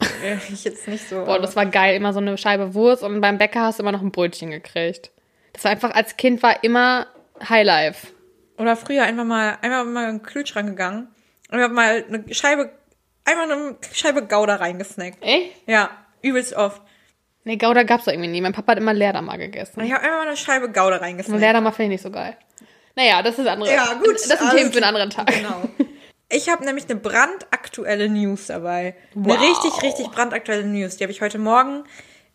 ich 0.52 0.64
jetzt 0.64 0.88
nicht 0.88 1.08
so. 1.08 1.24
Boah, 1.24 1.38
das 1.38 1.56
war 1.56 1.66
geil. 1.66 1.96
Immer 1.96 2.12
so 2.12 2.18
eine 2.18 2.36
Scheibe 2.36 2.74
Wurst 2.74 3.02
und 3.02 3.20
beim 3.20 3.38
Bäcker 3.38 3.62
hast 3.62 3.78
du 3.78 3.82
immer 3.82 3.92
noch 3.92 4.02
ein 4.02 4.10
Brötchen 4.10 4.50
gekriegt. 4.50 5.10
Das 5.52 5.64
war 5.64 5.70
einfach, 5.70 5.92
als 5.94 6.16
Kind 6.16 6.42
war 6.42 6.64
immer 6.64 7.06
Highlife. 7.48 8.08
Oder 8.58 8.76
früher 8.76 9.04
einfach 9.04 9.24
mal, 9.24 9.58
einmal 9.62 9.84
mal 9.84 10.08
in 10.10 10.18
den 10.18 10.22
Kühlschrank 10.22 10.68
gegangen 10.68 11.08
und 11.50 11.60
hab 11.60 11.72
mal 11.72 12.04
eine 12.06 12.34
Scheibe, 12.34 12.70
einfach 13.24 13.44
eine 13.44 13.76
Scheibe 13.92 14.26
Gouda 14.26 14.56
reingesnackt. 14.56 15.18
Echt? 15.22 15.52
Ja, 15.66 15.90
übelst 16.22 16.54
oft. 16.54 16.82
Nee, 17.44 17.56
Gouda 17.56 17.82
gab's 17.82 18.06
doch 18.06 18.12
irgendwie 18.12 18.30
nie. 18.30 18.40
Mein 18.40 18.52
Papa 18.52 18.72
hat 18.72 18.78
immer 18.78 18.94
Leerdammer 18.94 19.36
gegessen. 19.38 19.80
Ich 19.80 19.92
habe 19.92 20.04
immer 20.06 20.22
eine 20.22 20.36
Scheibe 20.36 20.68
Gouda 20.68 20.96
reingesnackt. 20.96 21.40
Leerdammer 21.40 21.72
finde 21.72 21.94
ich 21.94 22.00
nicht 22.00 22.02
so 22.02 22.10
geil. 22.10 22.36
Naja, 22.96 23.22
das 23.22 23.38
ist 23.38 23.46
andere. 23.46 23.72
Ja, 23.72 23.94
gut. 23.94 24.14
Das 24.14 24.22
sind 24.22 24.50
Themen 24.50 24.72
für 24.72 24.78
einen 24.78 24.84
anderen 24.84 25.10
Tag. 25.10 25.26
Genau. 25.26 25.68
Ich 26.30 26.48
habe 26.48 26.64
nämlich 26.64 26.88
eine 26.88 26.98
brandaktuelle 26.98 28.08
News 28.08 28.46
dabei. 28.46 28.96
Wow. 29.14 29.36
Eine 29.36 29.48
richtig, 29.48 29.82
richtig 29.82 30.10
brandaktuelle 30.10 30.64
News. 30.64 30.96
Die 30.96 31.04
habe 31.04 31.12
ich 31.12 31.20
heute 31.20 31.38
Morgen 31.38 31.84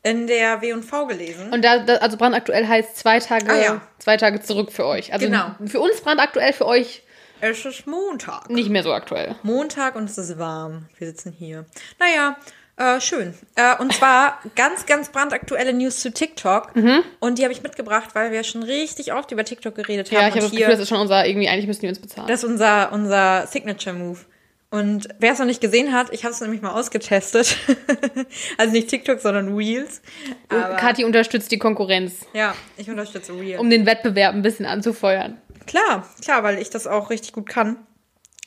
in 0.03 0.27
der 0.27 0.61
W&V 0.61 1.07
gelesen. 1.07 1.51
Und 1.51 1.65
da, 1.65 1.79
da, 1.79 1.95
also 1.95 2.15
brandaktuell 2.17 2.67
heißt 2.67 2.97
zwei 2.97 3.19
Tage, 3.19 3.51
ah, 3.51 3.57
ja. 3.57 3.81
zwei 3.97 4.17
Tage 4.17 4.41
zurück 4.41 4.71
für 4.71 4.85
euch. 4.85 5.11
Also 5.11 5.25
genau. 5.25 5.55
Für 5.65 5.79
uns 5.79 6.01
brandaktuell, 6.01 6.53
für 6.53 6.65
euch. 6.65 7.03
Es 7.41 7.65
ist 7.65 7.87
Montag. 7.87 8.49
Nicht 8.49 8.69
mehr 8.69 8.83
so 8.83 8.93
aktuell. 8.93 9.35
Montag 9.43 9.95
und 9.95 10.09
es 10.09 10.17
ist 10.17 10.37
warm. 10.37 10.87
Wir 10.97 11.07
sitzen 11.07 11.31
hier. 11.31 11.65
Naja, 11.97 12.37
äh, 12.79 13.01
schön. 13.01 13.33
Äh, 13.55 13.75
und 13.79 13.93
zwar 13.93 14.39
ganz, 14.55 14.85
ganz 14.85 15.09
brandaktuelle 15.09 15.73
News 15.73 15.99
zu 15.99 16.11
TikTok. 16.11 16.75
Mhm. 16.75 17.03
Und 17.19 17.37
die 17.37 17.43
habe 17.43 17.51
ich 17.51 17.61
mitgebracht, 17.61 18.11
weil 18.13 18.31
wir 18.31 18.43
schon 18.43 18.63
richtig 18.63 19.13
oft 19.13 19.31
über 19.31 19.43
TikTok 19.43 19.75
geredet 19.75 20.09
haben. 20.11 20.15
Ja, 20.15 20.27
ich 20.29 20.33
habe 20.33 20.41
das 20.41 20.51
Gefühl, 20.51 20.67
das 20.67 20.79
ist 20.79 20.89
schon 20.89 21.01
unser, 21.01 21.25
irgendwie, 21.25 21.49
eigentlich 21.49 21.67
müssen 21.67 21.81
die 21.81 21.89
uns 21.89 21.99
bezahlen. 21.99 22.27
Das 22.29 22.43
ist 22.43 22.49
unser, 22.49 22.93
unser 22.93 23.47
Signature-Move. 23.47 24.19
Und 24.71 25.09
wer 25.19 25.33
es 25.33 25.39
noch 25.39 25.45
nicht 25.45 25.59
gesehen 25.59 25.91
hat, 25.93 26.13
ich 26.13 26.23
habe 26.23 26.33
es 26.33 26.39
nämlich 26.39 26.61
mal 26.61 26.71
ausgetestet. 26.71 27.57
also 28.57 28.71
nicht 28.71 28.87
TikTok, 28.87 29.19
sondern 29.19 29.55
Reels. 29.55 30.01
Aber 30.47 30.75
Kathi 30.75 31.03
unterstützt 31.03 31.51
die 31.51 31.57
Konkurrenz. 31.57 32.27
Ja, 32.33 32.55
ich 32.77 32.89
unterstütze 32.89 33.33
Reels. 33.33 33.59
Um 33.59 33.69
den 33.69 33.85
Wettbewerb 33.85 34.33
ein 34.33 34.41
bisschen 34.41 34.65
anzufeuern. 34.65 35.37
Klar, 35.65 36.07
klar, 36.23 36.43
weil 36.43 36.59
ich 36.59 36.69
das 36.69 36.87
auch 36.87 37.09
richtig 37.09 37.33
gut 37.33 37.49
kann. 37.49 37.77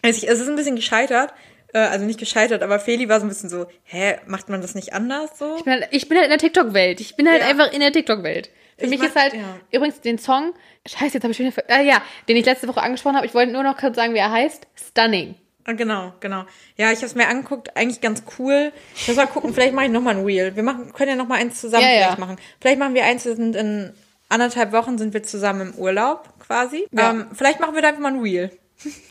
Also 0.02 0.18
ich, 0.18 0.30
es 0.30 0.40
ist 0.40 0.48
ein 0.48 0.56
bisschen 0.56 0.76
gescheitert, 0.76 1.34
also 1.78 2.04
nicht 2.04 2.18
gescheitert, 2.18 2.62
aber 2.62 2.78
Feli 2.78 3.08
war 3.08 3.20
so 3.20 3.26
ein 3.26 3.28
bisschen 3.28 3.48
so, 3.48 3.66
hä, 3.84 4.18
macht 4.26 4.48
man 4.48 4.60
das 4.60 4.74
nicht 4.74 4.92
anders 4.92 5.38
so? 5.38 5.56
Ich 5.56 5.64
bin 5.64 5.72
halt, 5.72 5.88
ich 5.90 6.08
bin 6.08 6.18
halt 6.18 6.26
in 6.26 6.30
der 6.30 6.38
TikTok-Welt. 6.38 7.00
Ich 7.00 7.16
bin 7.16 7.28
halt 7.28 7.40
ja. 7.40 7.48
einfach 7.48 7.72
in 7.72 7.80
der 7.80 7.92
TikTok-Welt. 7.92 8.50
Für 8.76 8.84
ich 8.84 8.90
mich 8.90 9.00
mach, 9.00 9.06
ist 9.06 9.16
halt, 9.16 9.34
ja. 9.34 9.56
übrigens 9.70 10.00
den 10.00 10.18
Song, 10.18 10.52
scheiße, 10.86 11.14
jetzt 11.14 11.22
habe 11.22 11.30
ich 11.30 11.36
schon 11.36 11.46
wieder, 11.46 11.70
äh, 11.70 11.86
ja, 11.86 12.02
den 12.28 12.36
ich 12.36 12.44
letzte 12.44 12.68
Woche 12.68 12.82
angesprochen 12.82 13.16
habe, 13.16 13.26
ich 13.26 13.34
wollte 13.34 13.52
nur 13.52 13.62
noch 13.62 13.76
kurz 13.76 13.96
sagen, 13.96 14.14
wie 14.14 14.18
er 14.18 14.30
heißt, 14.30 14.66
Stunning. 14.74 15.34
Ah, 15.64 15.72
genau, 15.72 16.12
genau. 16.20 16.44
Ja, 16.76 16.90
ich 16.90 16.98
habe 16.98 17.06
es 17.06 17.14
mir 17.14 17.28
angeguckt, 17.28 17.76
eigentlich 17.76 18.00
ganz 18.00 18.24
cool. 18.38 18.72
Ich 18.96 19.06
muss 19.06 19.16
mal 19.16 19.26
gucken, 19.26 19.54
vielleicht 19.54 19.74
mache 19.74 19.84
ich 19.86 19.92
nochmal 19.92 20.16
ein 20.16 20.24
Reel. 20.24 20.56
Wir 20.56 20.62
machen, 20.62 20.92
können 20.92 21.10
ja 21.10 21.16
nochmal 21.16 21.38
eins 21.38 21.60
zusammen 21.60 21.84
ja, 21.84 21.90
vielleicht 21.90 22.18
ja. 22.18 22.24
machen. 22.24 22.36
Vielleicht 22.60 22.78
machen 22.80 22.94
wir 22.94 23.04
eins, 23.04 23.24
wir 23.24 23.36
sind 23.36 23.54
in 23.54 23.92
anderthalb 24.28 24.72
Wochen 24.72 24.98
sind 24.98 25.14
wir 25.14 25.22
zusammen 25.22 25.72
im 25.72 25.74
Urlaub 25.74 26.28
quasi. 26.40 26.86
Ja. 26.90 27.10
Ähm, 27.10 27.26
vielleicht 27.32 27.60
machen 27.60 27.74
wir 27.74 27.82
da 27.82 27.88
einfach 27.88 28.00
mal 28.00 28.14
ein 28.14 28.20
Reel. 28.20 28.50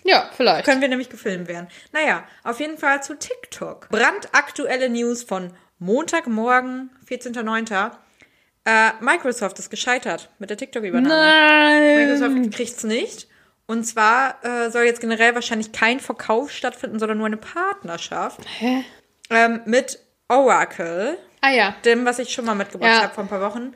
Ja, 0.03 0.29
vielleicht. 0.35 0.65
Können 0.65 0.81
wir 0.81 0.87
nämlich 0.87 1.09
gefilmt 1.09 1.47
werden. 1.47 1.67
Naja, 1.91 2.23
auf 2.43 2.59
jeden 2.59 2.77
Fall 2.77 3.03
zu 3.03 3.17
TikTok. 3.17 3.89
Brandaktuelle 3.89 4.89
News 4.89 5.23
von 5.23 5.53
Montagmorgen, 5.79 6.89
14.09. 7.07 7.91
Äh, 8.65 8.91
Microsoft 8.99 9.57
ist 9.59 9.69
gescheitert 9.69 10.29
mit 10.39 10.49
der 10.49 10.57
TikTok-Übernahme. 10.57 11.15
Nein! 11.15 12.07
Microsoft 12.07 12.55
kriegt's 12.55 12.83
nicht. 12.83 13.27
Und 13.67 13.85
zwar 13.85 14.43
äh, 14.43 14.69
soll 14.69 14.83
jetzt 14.83 15.01
generell 15.01 15.33
wahrscheinlich 15.33 15.71
kein 15.71 15.99
Verkauf 15.99 16.51
stattfinden, 16.51 16.99
sondern 16.99 17.17
nur 17.17 17.27
eine 17.27 17.37
Partnerschaft. 17.37 18.41
Hä? 18.59 18.83
Ähm, 19.29 19.61
mit 19.65 19.99
Oracle. 20.27 21.17
Ah 21.41 21.51
ja. 21.51 21.75
Dem, 21.85 22.05
was 22.05 22.19
ich 22.19 22.33
schon 22.33 22.45
mal 22.45 22.55
mitgebracht 22.55 22.91
ja. 22.91 23.03
habe 23.03 23.13
vor 23.13 23.23
ein 23.23 23.29
paar 23.29 23.41
Wochen. 23.41 23.73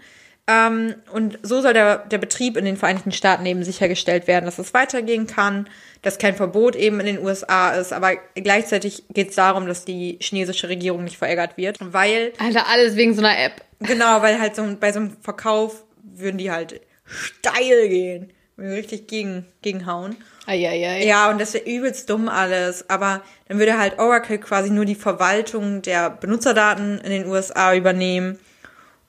Ähm, 0.47 0.95
und 1.11 1.39
so 1.41 1.61
soll 1.61 1.73
der, 1.73 1.99
der 1.99 2.19
Betrieb 2.19 2.55
in 2.55 2.65
den 2.65 2.77
Vereinigten 2.77 3.11
Staaten 3.11 3.45
eben 3.45 3.63
sichergestellt 3.63 4.27
werden, 4.27 4.45
dass 4.45 4.59
es 4.59 4.75
weitergehen 4.75 5.25
kann, 5.25 5.67
dass 6.03 6.19
kein 6.19 6.35
Verbot 6.35 6.75
eben 6.75 6.99
in 6.99 7.07
den 7.07 7.23
USA 7.23 7.71
ist, 7.71 7.91
aber 7.91 8.15
gleichzeitig 8.35 9.05
geht 9.09 9.29
es 9.29 9.35
darum, 9.35 9.65
dass 9.65 9.85
die 9.85 10.19
chinesische 10.21 10.69
Regierung 10.69 11.03
nicht 11.03 11.17
verärgert 11.17 11.57
wird, 11.57 11.77
weil... 11.81 12.31
Alter, 12.37 12.67
alles 12.67 12.95
wegen 12.95 13.15
so 13.15 13.21
einer 13.23 13.39
App. 13.39 13.63
Genau, 13.79 14.21
weil 14.21 14.39
halt 14.39 14.55
so 14.55 14.63
bei 14.79 14.91
so 14.91 14.99
einem 14.99 15.17
Verkauf 15.21 15.83
würden 16.03 16.37
die 16.37 16.51
halt 16.51 16.79
steil 17.05 17.89
gehen. 17.89 18.31
richtig 18.57 19.07
gegen, 19.07 19.45
gegenhauen. 19.61 20.15
Eieiei. 20.45 21.05
Ja, 21.05 21.29
und 21.29 21.41
das 21.41 21.53
wäre 21.53 21.65
übelst 21.65 22.09
dumm 22.09 22.29
alles. 22.29 22.89
Aber 22.89 23.21
dann 23.47 23.59
würde 23.59 23.77
halt 23.77 23.99
Oracle 23.99 24.37
quasi 24.37 24.69
nur 24.69 24.85
die 24.85 24.95
Verwaltung 24.95 25.81
der 25.81 26.09
Benutzerdaten 26.09 26.99
in 26.99 27.09
den 27.09 27.25
USA 27.25 27.75
übernehmen. 27.75 28.39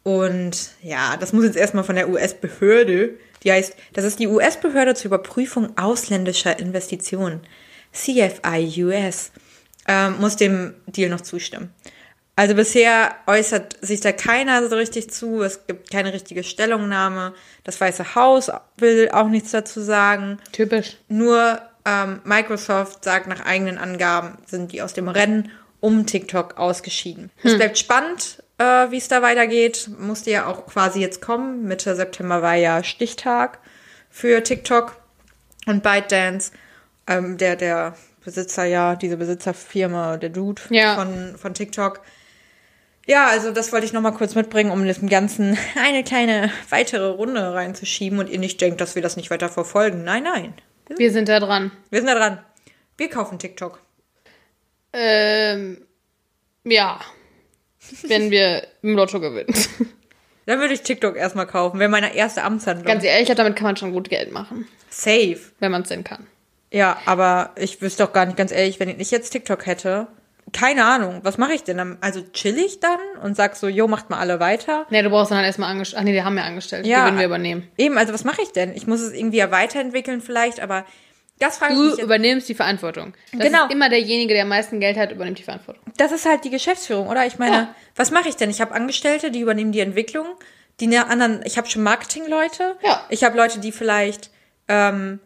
Und 0.06 0.70
ja, 0.82 1.16
das 1.16 1.32
muss 1.32 1.46
jetzt 1.46 1.56
erstmal 1.56 1.82
von 1.82 1.96
der 1.96 2.08
US-Behörde, 2.08 3.18
die 3.42 3.50
heißt, 3.50 3.74
das 3.92 4.04
ist 4.04 4.20
die 4.20 4.28
US-Behörde 4.28 4.94
zur 4.94 5.06
Überprüfung 5.06 5.76
ausländischer 5.76 6.60
Investitionen, 6.60 7.40
CFI 7.92 8.84
US, 8.84 9.32
ähm, 9.88 10.20
muss 10.20 10.36
dem 10.36 10.74
Deal 10.86 11.10
noch 11.10 11.22
zustimmen. 11.22 11.74
Also 12.36 12.54
bisher 12.54 13.16
äußert 13.26 13.84
sich 13.84 14.00
da 14.00 14.12
keiner 14.12 14.68
so 14.68 14.76
richtig 14.76 15.10
zu, 15.10 15.42
es 15.42 15.66
gibt 15.66 15.90
keine 15.90 16.12
richtige 16.12 16.44
Stellungnahme. 16.44 17.34
Das 17.64 17.80
Weiße 17.80 18.14
Haus 18.14 18.48
will 18.76 19.08
auch 19.10 19.26
nichts 19.26 19.50
dazu 19.50 19.80
sagen. 19.80 20.38
Typisch. 20.52 20.98
Nur 21.08 21.60
ähm, 21.84 22.20
Microsoft 22.22 23.02
sagt 23.02 23.26
nach 23.26 23.44
eigenen 23.44 23.76
Angaben, 23.76 24.38
sind 24.46 24.70
die 24.70 24.82
aus 24.82 24.94
dem 24.94 25.08
Rennen 25.08 25.50
um 25.80 26.06
TikTok 26.06 26.58
ausgeschieden. 26.58 27.32
Es 27.42 27.56
bleibt 27.56 27.76
spannend, 27.76 28.38
äh, 28.58 28.90
wie 28.90 28.96
es 28.98 29.08
da 29.08 29.22
weitergeht. 29.22 29.88
Musste 29.98 30.30
ja 30.30 30.46
auch 30.46 30.66
quasi 30.66 31.00
jetzt 31.00 31.20
kommen. 31.20 31.64
Mitte 31.64 31.94
September 31.94 32.42
war 32.42 32.54
ja 32.54 32.82
Stichtag 32.84 33.58
für 34.10 34.42
TikTok 34.42 34.96
und 35.66 35.82
ByteDance. 35.82 36.52
Ähm, 37.06 37.36
der, 37.38 37.56
der 37.56 37.94
Besitzer 38.24 38.64
ja, 38.64 38.96
diese 38.96 39.16
Besitzerfirma, 39.16 40.16
der 40.16 40.30
Dude 40.30 40.62
Ja. 40.70 40.96
von, 40.96 41.36
von 41.38 41.54
TikTok. 41.54 42.00
Ja, 43.06 43.28
also 43.28 43.52
das 43.52 43.72
wollte 43.72 43.86
ich 43.86 43.92
noch 43.92 44.00
mal 44.00 44.10
kurz 44.10 44.34
mitbringen, 44.34 44.72
um 44.72 44.84
dem 44.84 45.08
Ganzen 45.08 45.56
eine 45.80 46.02
kleine 46.02 46.50
weitere 46.70 47.06
Runde 47.06 47.54
reinzuschieben 47.54 48.18
und 48.18 48.28
ihr 48.28 48.40
nicht 48.40 48.60
denkt, 48.60 48.80
dass 48.80 48.96
wir 48.96 49.02
das 49.02 49.16
nicht 49.16 49.30
weiter 49.30 49.48
verfolgen. 49.48 50.02
Nein, 50.02 50.24
nein. 50.24 50.54
Wir 50.96 51.12
sind 51.12 51.28
da 51.28 51.38
dran. 51.38 51.70
Wir 51.90 52.00
sind 52.00 52.08
da 52.08 52.14
dran. 52.16 52.44
Wir 52.96 53.08
kaufen 53.10 53.38
TikTok. 53.38 53.80
Ähm, 54.92 55.86
ja. 56.64 57.00
Wenn 58.06 58.30
wir 58.30 58.66
im 58.82 58.94
Lotto 58.94 59.20
gewinnen. 59.20 59.54
Dann 60.46 60.60
würde 60.60 60.74
ich 60.74 60.82
TikTok 60.82 61.16
erstmal 61.16 61.46
kaufen. 61.46 61.78
Wäre 61.80 61.90
meine 61.90 62.14
erste 62.14 62.44
Amtshandlung. 62.44 62.86
Ganz 62.86 63.04
ehrlich, 63.04 63.22
ich 63.22 63.26
glaube, 63.26 63.38
damit 63.38 63.56
kann 63.56 63.66
man 63.66 63.76
schon 63.76 63.92
gut 63.92 64.08
Geld 64.08 64.32
machen. 64.32 64.66
Safe. 64.90 65.38
Wenn 65.58 65.72
man 65.72 65.82
es 65.82 65.88
denn 65.88 66.04
kann. 66.04 66.26
Ja, 66.70 66.98
aber 67.04 67.50
ich 67.56 67.82
wüsste 67.82 68.04
doch 68.04 68.12
gar 68.12 68.26
nicht, 68.26 68.36
ganz 68.36 68.52
ehrlich, 68.52 68.78
wenn 68.80 69.00
ich 69.00 69.10
jetzt 69.10 69.30
TikTok 69.30 69.66
hätte, 69.66 70.08
keine 70.52 70.84
Ahnung, 70.84 71.20
was 71.22 71.38
mache 71.38 71.54
ich 71.54 71.64
denn 71.64 71.76
dann? 71.76 71.98
Also 72.00 72.22
chill 72.32 72.56
ich 72.58 72.78
dann 72.78 72.98
und 73.22 73.36
sag 73.36 73.56
so, 73.56 73.66
jo, 73.66 73.88
macht 73.88 74.10
mal 74.10 74.18
alle 74.18 74.38
weiter? 74.38 74.86
Nee, 74.90 75.02
du 75.02 75.10
brauchst 75.10 75.30
dann 75.30 75.38
halt 75.38 75.46
erstmal 75.46 75.70
angestellt. 75.70 76.00
Ach 76.00 76.04
nee, 76.04 76.12
die 76.12 76.22
haben 76.22 76.36
wir 76.36 76.44
angestellt. 76.44 76.86
Ja. 76.86 77.00
Die 77.00 77.06
würden 77.06 77.18
wir 77.18 77.26
übernehmen. 77.26 77.68
Eben, 77.76 77.98
also 77.98 78.12
was 78.12 78.24
mache 78.24 78.42
ich 78.42 78.52
denn? 78.52 78.74
Ich 78.74 78.86
muss 78.86 79.00
es 79.00 79.12
irgendwie 79.12 79.38
ja 79.38 79.50
weiterentwickeln 79.50 80.20
vielleicht, 80.20 80.60
aber 80.60 80.84
das 81.38 81.58
frage 81.58 81.72
ich 81.74 81.78
Du 81.78 81.84
mich 81.84 81.94
jetzt. 81.96 82.02
übernimmst 82.04 82.48
die 82.48 82.54
Verantwortung. 82.54 83.14
Das 83.32 83.46
Genau. 83.46 83.66
ist 83.66 83.72
immer 83.72 83.88
derjenige, 83.88 84.34
der 84.34 84.42
am 84.44 84.48
meisten 84.48 84.80
Geld 84.80 84.96
hat, 84.96 85.12
übernimmt 85.12 85.38
die 85.38 85.42
Verantwortung. 85.42 85.82
Das 85.96 86.12
ist 86.12 86.24
halt 86.26 86.44
die 86.44 86.50
Geschäftsführung, 86.50 87.08
oder? 87.08 87.26
Ich 87.26 87.38
meine, 87.38 87.56
Ja. 87.56 87.74
was 87.94 88.10
mache 88.10 88.28
ich 88.28 88.36
denn? 88.36 88.50
Ich 88.50 88.60
habe 88.60 88.74
Angestellte, 88.74 89.30
die 89.30 89.40
übernehmen 89.40 89.72
die 89.72 89.80
Entwicklung. 89.80 90.26
Die 90.80 90.86
ne- 90.86 91.06
anderen, 91.06 91.40
ich 91.44 91.56
habe 91.58 91.68
schon 91.68 91.82
Marketingleute. 91.82 92.76
Ja. 92.82 93.04
Ich 93.08 93.24
habe 93.24 93.36
Leute, 93.36 93.60
die 93.60 93.72
vielleicht 93.72 94.30
ähm, 94.68 95.20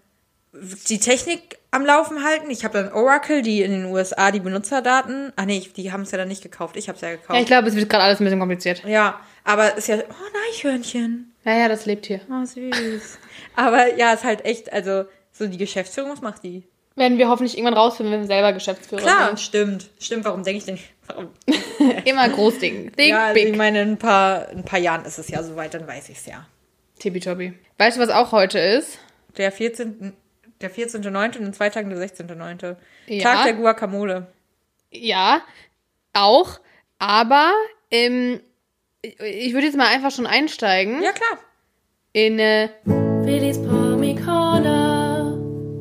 die 0.88 0.98
Technik 0.98 1.58
am 1.70 1.86
Laufen 1.86 2.24
halten. 2.24 2.50
Ich 2.50 2.64
habe 2.64 2.74
dann 2.82 2.92
Oracle, 2.92 3.42
die 3.42 3.62
in 3.62 3.70
den 3.70 3.84
USA 3.86 4.30
die 4.32 4.40
Benutzerdaten. 4.40 5.32
Ah 5.36 5.46
nee, 5.46 5.60
die 5.76 5.92
haben 5.92 6.02
es 6.02 6.10
ja 6.10 6.18
dann 6.18 6.28
nicht 6.28 6.42
gekauft. 6.42 6.76
Ich 6.76 6.88
habe 6.88 6.96
es 6.96 7.02
ja 7.02 7.10
gekauft. 7.12 7.30
Ja, 7.34 7.40
ich 7.40 7.46
glaube, 7.46 7.68
es 7.68 7.76
wird 7.76 7.88
gerade 7.88 8.04
alles 8.04 8.20
ein 8.20 8.24
bisschen 8.24 8.38
kompliziert. 8.40 8.82
Ja, 8.84 9.20
aber 9.44 9.76
ist 9.76 9.86
ja. 9.88 9.96
Oh, 9.96 10.48
Neichhörnchen. 10.50 11.32
Naja, 11.44 11.68
das 11.68 11.86
lebt 11.86 12.06
hier. 12.06 12.20
Oh, 12.30 12.44
süß. 12.44 13.18
aber 13.56 13.94
ja, 13.96 14.12
ist 14.12 14.24
halt 14.24 14.44
echt, 14.44 14.72
also, 14.72 15.04
so 15.40 15.46
die 15.46 15.58
Geschäftsführung, 15.58 16.10
was 16.12 16.20
macht 16.20 16.42
die? 16.44 16.62
Werden 16.96 17.18
wir 17.18 17.28
hoffentlich 17.28 17.56
irgendwann 17.56 17.78
rausfinden, 17.78 18.12
wenn 18.12 18.20
wir 18.20 18.26
selber 18.26 18.52
Geschäftsführer 18.52 19.00
Klar, 19.00 19.26
sind. 19.28 19.40
stimmt. 19.40 19.90
Stimmt, 19.98 20.24
warum 20.24 20.42
denke 20.44 20.58
ich 20.58 20.64
denn? 20.66 20.78
Warum? 21.06 21.28
Immer 22.04 22.28
Großding. 22.28 22.92
Think 22.94 23.08
ja, 23.08 23.26
also 23.28 23.40
ich 23.40 23.56
meine, 23.56 23.82
in 23.82 23.92
ein 23.92 23.98
paar, 23.98 24.48
in 24.50 24.58
ein 24.58 24.64
paar 24.64 24.78
Jahren 24.78 25.04
ist 25.04 25.18
es 25.18 25.28
ja 25.28 25.42
soweit, 25.42 25.72
dann 25.74 25.86
weiß 25.86 26.08
ich 26.10 26.18
es 26.18 26.26
ja. 26.26 26.46
Tippitoppi. 26.98 27.54
Weißt 27.78 27.96
du, 27.96 28.02
was 28.02 28.10
auch 28.10 28.32
heute 28.32 28.58
ist? 28.58 28.98
Der 29.38 29.50
14. 29.50 30.12
Der 30.60 30.70
14.9. 30.70 31.38
und 31.38 31.46
in 31.46 31.52
zwei 31.54 31.70
Tagen 31.70 31.88
der 31.88 31.98
16.9. 31.98 32.76
Ja. 33.06 33.22
Tag 33.22 33.44
der 33.44 33.54
Guacamole. 33.54 34.26
Ja, 34.90 35.40
auch. 36.12 36.60
Aber 36.98 37.50
ähm, 37.90 38.40
ich 39.00 39.54
würde 39.54 39.66
jetzt 39.66 39.76
mal 39.78 39.86
einfach 39.86 40.10
schon 40.10 40.26
einsteigen 40.26 41.02
Ja, 41.02 41.12
klar. 41.12 41.38
in 42.12 42.38
äh, 42.38 42.68
Willis 42.84 43.56
Corner. 43.56 44.89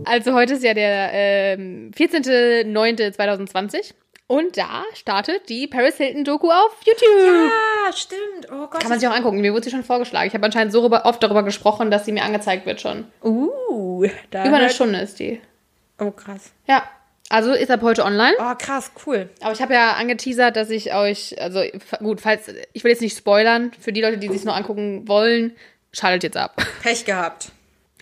Also 0.09 0.33
heute 0.33 0.55
ist 0.55 0.63
ja 0.63 0.73
der 0.73 1.11
ähm, 1.13 1.91
14.09.2020 1.95 3.93
und 4.25 4.57
da 4.57 4.83
startet 4.95 5.47
die 5.49 5.67
Paris 5.67 5.97
Hilton 5.97 6.23
Doku 6.23 6.49
auf 6.49 6.75
YouTube. 6.83 7.51
Ah, 7.51 7.93
stimmt. 7.93 8.47
Oh 8.51 8.65
Gott. 8.65 8.79
Kann 8.79 8.89
man 8.89 8.99
sich 8.99 9.07
auch 9.07 9.13
angucken. 9.13 9.39
Mir 9.39 9.53
wurde 9.53 9.65
sie 9.65 9.69
schon 9.69 9.83
vorgeschlagen. 9.83 10.27
Ich 10.27 10.33
habe 10.33 10.43
anscheinend 10.43 10.73
so 10.73 10.91
oft 10.91 11.21
darüber 11.21 11.43
gesprochen, 11.43 11.91
dass 11.91 12.05
sie 12.05 12.11
mir 12.11 12.23
angezeigt 12.23 12.65
wird 12.65 12.81
schon. 12.81 13.05
Uh, 13.21 14.07
da 14.31 14.47
Über 14.47 14.57
eine 14.57 14.71
Stunde 14.71 14.99
ist 14.99 15.19
die. 15.19 15.39
Oh, 15.99 16.09
krass. 16.09 16.53
Ja. 16.67 16.89
Also 17.29 17.53
ist 17.53 17.69
ab 17.69 17.83
heute 17.83 18.03
online. 18.03 18.33
Oh, 18.39 18.55
krass, 18.57 18.91
cool. 19.05 19.29
Aber 19.41 19.51
ich 19.51 19.61
habe 19.61 19.75
ja 19.75 19.93
angeteasert, 19.93 20.55
dass 20.55 20.71
ich 20.71 20.95
euch, 20.95 21.39
also 21.39 21.61
gut, 21.99 22.19
falls, 22.19 22.51
ich 22.73 22.83
will 22.83 22.89
jetzt 22.89 23.01
nicht 23.01 23.15
spoilern, 23.15 23.71
für 23.79 23.93
die 23.93 24.01
Leute, 24.01 24.17
die 24.17 24.29
sich 24.29 24.43
noch 24.43 24.55
angucken 24.55 25.07
wollen, 25.07 25.55
schaltet 25.91 26.23
jetzt 26.23 26.37
ab. 26.37 26.55
Pech 26.81 27.05
gehabt. 27.05 27.51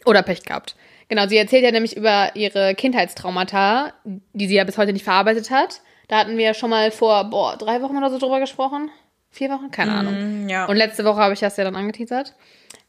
Oder 0.05 0.23
Pech 0.23 0.43
gehabt. 0.43 0.77
Genau, 1.09 1.27
sie 1.27 1.37
erzählt 1.37 1.63
ja 1.63 1.71
nämlich 1.71 1.95
über 1.95 2.35
ihre 2.35 2.75
Kindheitstraumata, 2.75 3.93
die 4.03 4.47
sie 4.47 4.55
ja 4.55 4.63
bis 4.63 4.77
heute 4.77 4.93
nicht 4.93 5.05
verarbeitet 5.05 5.49
hat. 5.49 5.81
Da 6.07 6.19
hatten 6.19 6.37
wir 6.37 6.45
ja 6.45 6.53
schon 6.53 6.69
mal 6.69 6.91
vor, 6.91 7.25
boah, 7.29 7.57
drei 7.57 7.81
Wochen 7.81 7.97
oder 7.97 8.09
so 8.09 8.17
drüber 8.17 8.39
gesprochen. 8.39 8.89
Vier 9.29 9.49
Wochen? 9.49 9.71
Keine 9.71 9.93
Ahnung. 9.93 10.49
ja. 10.49 10.65
Und 10.65 10.77
letzte 10.77 11.05
Woche 11.05 11.19
habe 11.19 11.33
ich 11.33 11.39
das 11.39 11.57
ja 11.57 11.63
dann 11.63 11.75
angeteasert. 11.75 12.33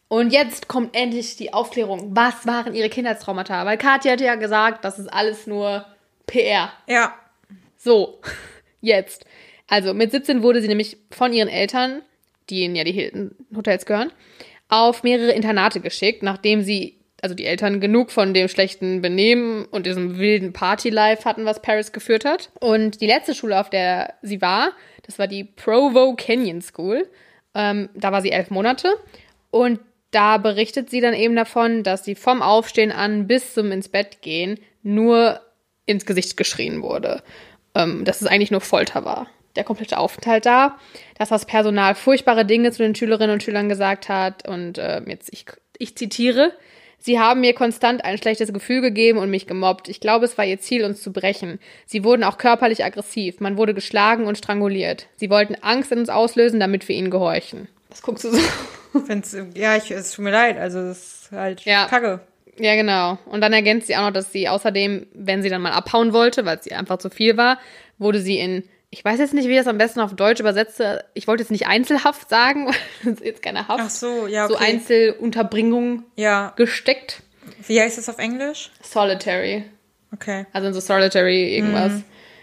Und 0.09 0.33
jetzt 0.33 0.69
kommt 0.69 0.97
endlich 0.97 1.37
die 1.37 1.53
Aufklärung. 1.53 2.16
Was 2.16 2.47
waren 2.47 2.75
ihre 2.75 2.89
Kindheitstraumata? 2.89 3.66
Weil 3.66 3.77
Katja 3.77 4.12
hatte 4.12 4.25
ja 4.25 4.37
gesagt, 4.37 4.85
das 4.85 4.99
ist 4.99 5.12
alles 5.12 5.47
nur 5.47 5.85
PR. 6.27 6.73
Ja. 6.87 7.14
So, 7.77 8.21
jetzt. 8.81 9.27
Also 9.69 9.93
mit 9.93 10.11
17 10.11 10.43
wurde 10.43 10.62
sie 10.62 10.69
nämlich 10.69 10.97
von 11.11 11.33
ihren 11.33 11.49
Eltern, 11.49 12.03
die 12.49 12.64
in 12.64 12.75
ja 12.75 12.85
die 12.85 12.93
Hilton 12.93 13.35
Hotels 13.55 13.85
gehören, 13.85 14.11
auf 14.71 15.03
mehrere 15.03 15.33
Internate 15.33 15.81
geschickt, 15.81 16.23
nachdem 16.23 16.62
sie, 16.62 16.97
also 17.21 17.35
die 17.35 17.47
Eltern, 17.47 17.81
genug 17.81 18.11
von 18.11 18.33
dem 18.33 18.49
schlechten 18.49 19.03
Benehmen 19.03 19.64
und 19.66 19.87
diesem 19.87 20.19
wilden 20.19 20.53
Party-Life 20.53 21.25
hatten, 21.25 21.45
was 21.45 21.62
Paris 21.62 21.93
geführt 21.93 22.25
hat. 22.25 22.51
Und 22.61 23.01
die 23.01 23.07
letzte 23.07 23.35
Schule, 23.35 23.59
auf 23.59 23.71
der 23.71 24.14
sie 24.23 24.41
war, 24.41 24.73
das 25.03 25.19
war 25.19 25.27
die 25.27 25.45
Provo 25.45 26.14
Canyon 26.16 26.62
School. 26.62 27.09
Ähm, 27.55 27.89
da 27.95 28.12
war 28.12 28.23
sie 28.23 28.31
elf 28.31 28.51
Monate. 28.51 28.95
Und 29.51 29.81
da 30.11 30.39
berichtet 30.39 30.91
sie 30.91 31.01
dann 31.01 31.14
eben 31.14 31.35
davon, 31.35 31.83
dass 31.83 32.05
sie 32.05 32.14
vom 32.14 32.41
Aufstehen 32.41 32.93
an 32.93 33.27
bis 33.27 33.55
zum 33.55 33.73
ins 33.73 33.89
Bett 33.89 34.23
gehen 34.23 34.59
nur 34.83 35.41
ins 35.87 36.07
Gesicht 36.07 36.37
geschrien 36.37 36.83
wurde. 36.83 37.23
Ähm, 37.75 38.05
dass 38.05 38.21
es 38.21 38.27
eigentlich 38.27 38.51
nur 38.51 38.61
Folter 38.61 39.05
war. 39.05 39.29
Der 39.57 39.64
komplette 39.64 39.99
Aufenthalt 39.99 40.47
da. 40.47 40.79
Dass 41.19 41.31
das 41.31 41.47
Personal 41.47 41.95
furchtbare 41.95 42.45
Dinge 42.45 42.71
zu 42.71 42.83
den 42.83 42.95
Schülerinnen 42.95 43.35
und 43.35 43.43
Schülern 43.43 43.69
gesagt 43.69 44.09
hat. 44.09 44.49
Und 44.49 44.79
ähm, 44.79 45.07
jetzt, 45.09 45.33
ich, 45.33 45.47
ich 45.79 45.97
zitiere. 45.97 46.53
Sie 47.01 47.18
haben 47.18 47.40
mir 47.40 47.55
konstant 47.55 48.05
ein 48.05 48.18
schlechtes 48.18 48.53
Gefühl 48.53 48.80
gegeben 48.80 49.18
und 49.18 49.30
mich 49.30 49.46
gemobbt. 49.46 49.88
Ich 49.88 50.01
glaube, 50.01 50.24
es 50.24 50.36
war 50.36 50.44
ihr 50.44 50.59
Ziel, 50.61 50.84
uns 50.84 51.03
zu 51.03 51.12
brechen. 51.12 51.59
Sie 51.86 52.03
wurden 52.05 52.24
auch 52.24 52.38
körperlich 52.38 52.84
aggressiv. 52.84 53.40
Man 53.40 53.57
wurde 53.57 53.72
geschlagen 53.72 54.26
und 54.26 54.36
stranguliert. 54.36 55.07
Sie 55.16 55.30
wollten 55.30 55.55
Angst 55.62 55.92
in 55.92 56.01
uns 56.01 56.09
auslösen, 56.09 56.59
damit 56.61 56.88
wir 56.88 56.96
ihnen 56.96 57.11
gehorchen. 57.11 57.68
Was 57.88 58.03
guckst 58.03 58.24
du 58.24 58.32
so? 58.32 58.40
Find's, 59.07 59.36
ja, 59.55 59.76
ich, 59.76 59.90
es 59.90 60.11
tut 60.12 60.24
mir 60.24 60.32
leid. 60.32 60.59
Also, 60.59 60.80
es 60.80 61.22
ist 61.24 61.32
halt 61.32 61.61
Ja. 61.62 61.86
kacke. 61.86 62.20
Ja, 62.59 62.74
genau. 62.74 63.18
Und 63.26 63.40
dann 63.40 63.53
ergänzt 63.53 63.86
sie 63.86 63.96
auch 63.96 64.03
noch, 64.03 64.12
dass 64.12 64.32
sie 64.32 64.49
außerdem, 64.49 65.07
wenn 65.14 65.42
sie 65.42 65.49
dann 65.49 65.62
mal 65.62 65.72
abhauen 65.72 66.12
wollte, 66.12 66.44
weil 66.44 66.59
es 66.59 66.66
ihr 66.66 66.76
einfach 66.76 66.99
zu 66.99 67.09
viel 67.09 67.36
war, 67.36 67.59
wurde 67.99 68.20
sie 68.20 68.38
in, 68.38 68.64
ich 68.91 69.05
weiß 69.05 69.18
jetzt 69.18 69.34
nicht, 69.34 69.47
wie 69.49 69.53
ich 69.53 69.59
das 69.59 69.66
am 69.66 69.78
besten 69.78 70.01
auf 70.01 70.14
Deutsch 70.14 70.41
übersetze, 70.41 71.05
ich 71.14 71.26
wollte 71.26 71.43
jetzt 71.43 71.51
nicht 71.51 71.66
Einzelhaft 71.66 72.28
sagen, 72.30 72.66
weil 72.68 72.74
das 73.05 73.14
ist 73.14 73.24
jetzt 73.24 73.43
keine 73.43 73.68
Haft. 73.68 73.80
Ach 73.82 73.91
so, 73.91 74.26
ja, 74.26 74.49
So 74.49 74.55
okay. 74.55 74.64
Einzelunterbringung 74.72 76.05
Ja. 76.16 76.53
gesteckt. 76.57 77.22
Wie 77.66 77.80
heißt 77.80 77.99
das 77.99 78.09
auf 78.09 78.18
Englisch? 78.18 78.70
Solitary. 78.82 79.64
Okay. 80.14 80.47
Also 80.53 80.68
in 80.68 80.74
so 80.74 80.80
Solitary 80.80 81.55
irgendwas. 81.57 81.93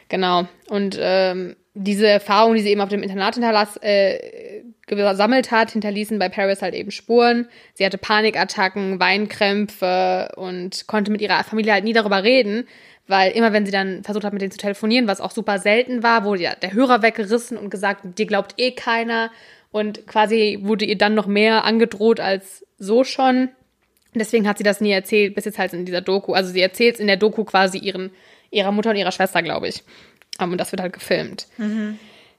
Genau. 0.09 0.47
Und 0.69 0.97
ähm, 0.99 1.55
diese 1.73 2.07
Erfahrungen, 2.07 2.55
die 2.55 2.61
sie 2.61 2.69
eben 2.69 2.81
auf 2.81 2.89
dem 2.89 3.03
Internat 3.03 3.35
hinterlass, 3.35 3.77
äh, 3.81 4.61
gesammelt 4.87 5.49
hat, 5.49 5.71
hinterließen 5.71 6.19
bei 6.19 6.29
Paris 6.29 6.61
halt 6.61 6.75
eben 6.75 6.91
Spuren. 6.91 7.47
Sie 7.73 7.83
hatte 7.85 7.97
Panikattacken, 7.97 8.99
Weinkrämpfe 8.99 10.31
und 10.35 10.85
konnte 10.87 11.11
mit 11.11 11.21
ihrer 11.21 11.43
Familie 11.43 11.73
halt 11.73 11.83
nie 11.83 11.93
darüber 11.93 12.23
reden, 12.23 12.67
weil 13.07 13.31
immer 13.31 13.53
wenn 13.53 13.65
sie 13.65 13.71
dann 13.71 14.03
versucht 14.03 14.23
hat, 14.23 14.33
mit 14.33 14.41
denen 14.41 14.51
zu 14.51 14.57
telefonieren, 14.57 15.07
was 15.07 15.21
auch 15.21 15.31
super 15.31 15.59
selten 15.59 16.03
war, 16.03 16.23
wurde 16.23 16.43
ja 16.43 16.55
der 16.55 16.73
Hörer 16.73 17.01
weggerissen 17.01 17.57
und 17.57 17.69
gesagt, 17.69 18.01
dir 18.17 18.25
glaubt 18.25 18.55
eh 18.57 18.71
keiner. 18.71 19.31
Und 19.71 20.07
quasi 20.07 20.59
wurde 20.61 20.85
ihr 20.85 20.97
dann 20.97 21.15
noch 21.15 21.27
mehr 21.27 21.65
angedroht 21.65 22.19
als 22.19 22.65
so 22.77 23.03
schon. 23.03 23.49
Deswegen 24.13 24.47
hat 24.47 24.57
sie 24.57 24.63
das 24.63 24.81
nie 24.81 24.91
erzählt, 24.91 25.35
bis 25.35 25.45
jetzt 25.45 25.59
halt 25.59 25.73
in 25.73 25.85
dieser 25.85 26.01
Doku. 26.01 26.33
Also 26.33 26.51
sie 26.51 26.61
erzählt 26.61 26.95
es 26.95 27.01
in 27.01 27.07
der 27.07 27.17
Doku 27.17 27.43
quasi 27.43 27.77
ihren, 27.77 28.11
ihrer 28.49 28.71
Mutter 28.71 28.91
und 28.91 28.95
ihrer 28.95 29.11
Schwester, 29.11 29.43
glaube 29.43 29.67
ich. 29.67 29.83
Um, 30.39 30.51
und 30.51 30.57
das 30.57 30.71
wird 30.71 30.81
halt 30.81 30.93
gefilmt. 30.93 31.47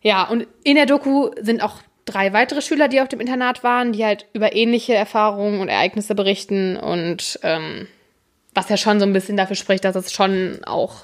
Ja, 0.03 0.25
und 0.29 0.47
in 0.65 0.77
der 0.77 0.87
Doku 0.87 1.31
sind 1.41 1.63
auch 1.63 1.81
drei 2.07 2.33
weitere 2.33 2.63
Schüler, 2.63 2.89
die 2.89 3.01
auf 3.01 3.09
dem 3.09 3.21
Internat 3.21 3.63
waren, 3.63 3.93
die 3.93 4.05
halt 4.05 4.27
über 4.33 4.55
ähnliche 4.55 4.95
Erfahrungen 4.95 5.61
und 5.61 5.69
Ereignisse 5.69 6.15
berichten 6.15 6.77
und 6.77 7.39
ähm, 7.43 7.89
was 8.57 8.69
ja 8.69 8.77
schon 8.77 8.99
so 8.99 9.07
ein 9.07 9.13
bisschen 9.13 9.37
dafür 9.37 9.57
spricht, 9.57 9.85
dass 9.85 9.95
es 9.97 10.13
schon 10.13 10.61
auch 10.65 11.03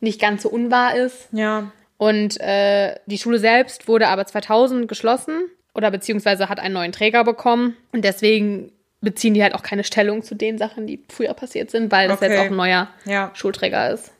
nicht 0.00 0.20
ganz 0.20 0.42
so 0.42 0.48
unwahr 0.48 0.96
ist. 0.96 1.28
Ja. 1.32 1.70
Und 1.98 2.40
äh, 2.40 2.96
die 3.06 3.18
Schule 3.18 3.38
selbst 3.38 3.86
wurde 3.88 4.08
aber 4.08 4.26
2000 4.26 4.88
geschlossen 4.88 5.42
oder 5.74 5.90
beziehungsweise 5.90 6.48
hat 6.48 6.58
einen 6.60 6.74
neuen 6.74 6.92
Träger 6.92 7.24
bekommen. 7.24 7.76
Und 7.92 8.04
deswegen 8.04 8.72
beziehen 9.00 9.34
die 9.34 9.42
halt 9.42 9.54
auch 9.54 9.62
keine 9.62 9.84
Stellung 9.84 10.22
zu 10.22 10.34
den 10.34 10.58
Sachen, 10.58 10.86
die 10.86 11.02
früher 11.08 11.34
passiert 11.34 11.70
sind, 11.70 11.90
weil 11.92 12.08
das 12.08 12.18
Okay. 12.18 12.30
jetzt 12.30 12.40
auch 12.40 12.44
ein 12.46 12.56
neuer 12.56 12.88
Ja. 13.04 13.30
Schulträger 13.34 13.90
ist. 13.90 14.12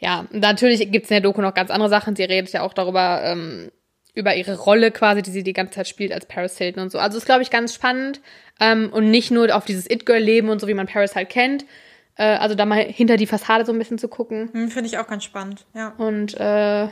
Ja, 0.00 0.26
natürlich 0.30 0.78
gibt 0.92 1.04
es 1.06 1.10
in 1.10 1.14
der 1.16 1.20
Doku 1.22 1.40
noch 1.40 1.54
ganz 1.54 1.70
andere 1.70 1.88
Sachen. 1.88 2.14
Sie 2.14 2.22
redet 2.22 2.52
ja 2.52 2.62
auch 2.62 2.72
darüber, 2.74 3.20
ähm, 3.24 3.70
über 4.14 4.34
ihre 4.36 4.56
Rolle 4.56 4.90
quasi, 4.90 5.22
die 5.22 5.30
sie 5.30 5.42
die 5.42 5.52
ganze 5.52 5.74
Zeit 5.74 5.88
spielt 5.88 6.12
als 6.12 6.26
Paris 6.26 6.58
Hilton 6.58 6.84
und 6.84 6.90
so. 6.92 6.98
Also 6.98 7.18
ist, 7.18 7.26
glaube 7.26 7.42
ich, 7.42 7.50
ganz 7.50 7.74
spannend. 7.74 8.20
Ähm, 8.60 8.90
und 8.92 9.10
nicht 9.10 9.30
nur 9.30 9.54
auf 9.56 9.64
dieses 9.64 9.88
It-Girl-Leben 9.88 10.48
und 10.48 10.60
so, 10.60 10.66
wie 10.68 10.74
man 10.74 10.86
Paris 10.86 11.14
halt 11.16 11.28
kennt. 11.30 11.64
Äh, 12.18 12.24
also 12.36 12.54
da 12.54 12.66
mal 12.66 12.82
hinter 12.84 13.16
die 13.16 13.26
Fassade 13.26 13.64
so 13.64 13.72
ein 13.72 13.78
bisschen 13.78 13.98
zu 13.98 14.08
gucken. 14.08 14.50
Hm, 14.52 14.70
Finde 14.70 14.88
ich 14.88 14.98
auch 14.98 15.06
ganz 15.06 15.24
spannend. 15.24 15.64
Ja. 15.74 15.94
Und 15.96 16.34
äh, 16.38 16.88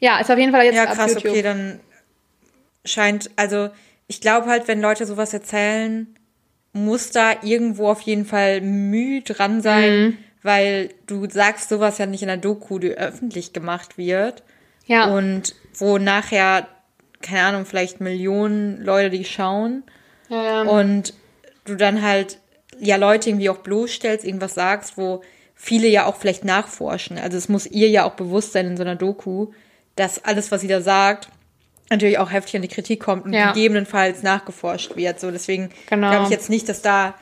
ja, 0.00 0.20
ist 0.20 0.30
auf 0.30 0.38
jeden 0.38 0.52
Fall 0.52 0.64
jetzt 0.64 0.76
Ja, 0.76 0.86
krass, 0.86 1.14
YouTube. 1.14 1.32
okay, 1.32 1.42
dann 1.42 1.80
scheint, 2.84 3.30
also 3.36 3.70
ich 4.06 4.20
glaube 4.20 4.46
halt, 4.46 4.68
wenn 4.68 4.80
Leute 4.80 5.06
sowas 5.06 5.32
erzählen, 5.34 6.06
muss 6.72 7.10
da 7.10 7.32
irgendwo 7.42 7.88
auf 7.88 8.00
jeden 8.02 8.24
Fall 8.24 8.60
Mühe 8.60 9.22
dran 9.22 9.60
sein, 9.62 9.92
Mhm. 10.00 10.18
weil 10.42 10.90
du 11.06 11.28
sagst 11.28 11.68
sowas 11.70 11.98
ja 11.98 12.06
nicht 12.06 12.22
in 12.22 12.28
der 12.28 12.36
Doku, 12.36 12.78
die 12.78 12.92
öffentlich 12.92 13.52
gemacht 13.52 13.98
wird 13.98 14.42
ja, 14.86 15.06
und 15.14 15.54
wo 15.74 15.98
nachher, 15.98 16.68
keine 17.20 17.42
Ahnung, 17.42 17.66
vielleicht 17.66 18.00
Millionen 18.00 18.82
Leute 18.84 19.10
die 19.10 19.24
schauen 19.24 19.82
ja, 20.28 20.42
ja. 20.42 20.62
und 20.62 21.14
du 21.64 21.74
dann 21.74 22.02
halt 22.02 22.38
ja 22.80 22.96
Leute 22.96 23.30
irgendwie 23.30 23.50
auch 23.50 23.58
bloßstellst, 23.58 24.24
irgendwas 24.24 24.54
sagst, 24.54 24.96
wo 24.96 25.22
viele 25.54 25.88
ja 25.88 26.06
auch 26.06 26.16
vielleicht 26.16 26.44
nachforschen. 26.44 27.18
Also 27.18 27.36
es 27.36 27.48
muss 27.48 27.66
ihr 27.66 27.88
ja 27.88 28.04
auch 28.04 28.14
bewusst 28.14 28.52
sein 28.52 28.66
in 28.66 28.76
so 28.76 28.82
einer 28.82 28.96
Doku, 28.96 29.48
dass 29.96 30.24
alles, 30.24 30.52
was 30.52 30.60
sie 30.60 30.68
da 30.68 30.80
sagt, 30.80 31.28
natürlich 31.90 32.18
auch 32.18 32.30
heftig 32.30 32.56
an 32.56 32.62
die 32.62 32.68
Kritik 32.68 33.00
kommt 33.00 33.24
und 33.24 33.32
Ja. 33.32 33.52
gegebenenfalls 33.52 34.22
nachgeforscht 34.22 34.94
wird. 34.96 35.18
So 35.18 35.30
deswegen 35.30 35.70
Genau. 35.88 36.10
glaube 36.10 36.24
ich 36.24 36.30
jetzt 36.30 36.50
nicht, 36.50 36.68
dass 36.68 36.82
da 36.82 37.14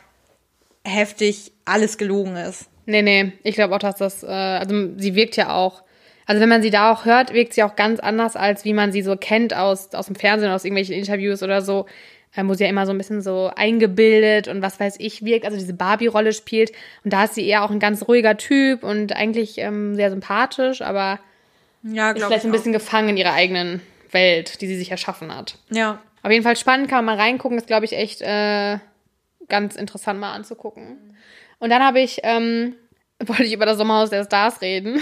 heftig 0.84 1.52
alles 1.64 1.98
gelogen 1.98 2.36
ist. 2.36 2.68
Nee, 2.86 3.02
nee, 3.02 3.32
ich 3.42 3.54
glaube 3.56 3.74
auch, 3.74 3.78
dass 3.80 3.96
das, 3.96 4.22
äh, 4.22 4.26
also 4.26 4.90
sie 4.96 5.14
wirkt 5.14 5.36
ja 5.36 5.54
auch, 5.54 5.82
also 6.26 6.40
wenn 6.40 6.48
man 6.48 6.62
sie 6.62 6.70
da 6.70 6.92
auch 6.92 7.04
hört, 7.04 7.32
wirkt 7.32 7.54
sie 7.54 7.62
auch 7.62 7.74
ganz 7.76 7.98
anders, 8.00 8.36
als 8.36 8.64
wie 8.64 8.72
man 8.72 8.92
sie 8.92 9.02
so 9.02 9.16
kennt 9.16 9.54
aus, 9.54 9.92
aus 9.94 10.06
dem 10.06 10.14
Fernsehen, 10.14 10.50
aus 10.50 10.64
irgendwelchen 10.64 10.94
Interviews 10.94 11.42
oder 11.42 11.62
so, 11.62 11.86
wo 12.44 12.54
sie 12.54 12.64
ja 12.64 12.70
immer 12.70 12.86
so 12.86 12.92
ein 12.92 12.98
bisschen 12.98 13.22
so 13.22 13.50
eingebildet 13.54 14.48
und 14.48 14.62
was 14.62 14.78
weiß 14.78 14.96
ich 14.98 15.24
wirkt, 15.24 15.44
also 15.44 15.56
diese 15.56 15.74
Barbie-Rolle 15.74 16.32
spielt. 16.32 16.72
Und 17.04 17.12
da 17.12 17.24
ist 17.24 17.34
sie 17.34 17.46
eher 17.46 17.64
auch 17.64 17.70
ein 17.70 17.80
ganz 17.80 18.06
ruhiger 18.06 18.36
Typ 18.36 18.84
und 18.84 19.14
eigentlich 19.14 19.58
ähm, 19.58 19.94
sehr 19.94 20.10
sympathisch, 20.10 20.82
aber 20.82 21.18
Ja, 21.82 22.10
ist 22.10 22.22
vielleicht 22.22 22.44
ich 22.44 22.44
ein 22.44 22.52
bisschen 22.52 22.72
gefangen 22.72 23.10
in 23.10 23.16
ihrer 23.16 23.32
eigenen 23.32 23.80
Welt, 24.10 24.60
die 24.60 24.66
sie 24.66 24.76
sich 24.76 24.90
erschaffen 24.90 25.34
hat. 25.34 25.56
auch. 25.70 25.76
Ja. 25.76 26.02
Auf 26.22 26.30
jeden 26.32 26.42
Fall 26.42 26.56
spannend, 26.56 26.88
kann 26.88 27.04
man 27.04 27.16
mal 27.16 27.22
reingucken, 27.22 27.56
ist, 27.56 27.68
glaube 27.68 27.84
ich, 27.84 27.92
echt 27.92 28.20
äh, 28.20 28.78
ganz 29.48 29.76
interessant 29.76 30.18
mal 30.18 30.32
anzugucken. 30.32 31.16
Und 31.58 31.70
dann 31.70 31.82
habe 31.82 32.00
ich, 32.00 32.20
ähm, 32.24 32.74
wollte 33.24 33.44
ich 33.44 33.52
über 33.52 33.66
das 33.66 33.78
Sommerhaus 33.78 34.10
der 34.10 34.24
Stars 34.24 34.60
reden. 34.60 35.00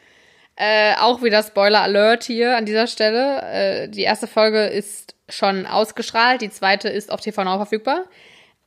äh, 0.56 0.94
auch 1.00 1.22
wieder 1.22 1.42
Spoiler 1.42 1.82
Alert 1.82 2.24
hier 2.24 2.56
an 2.56 2.66
dieser 2.66 2.86
Stelle. 2.86 3.42
Äh, 3.42 3.88
die 3.88 4.02
erste 4.02 4.26
Folge 4.26 4.64
ist 4.66 5.14
schon 5.30 5.66
ausgestrahlt, 5.66 6.42
die 6.42 6.50
zweite 6.50 6.88
ist 6.88 7.10
auf 7.10 7.20
TV 7.20 7.44
Now 7.44 7.56
verfügbar. 7.56 8.04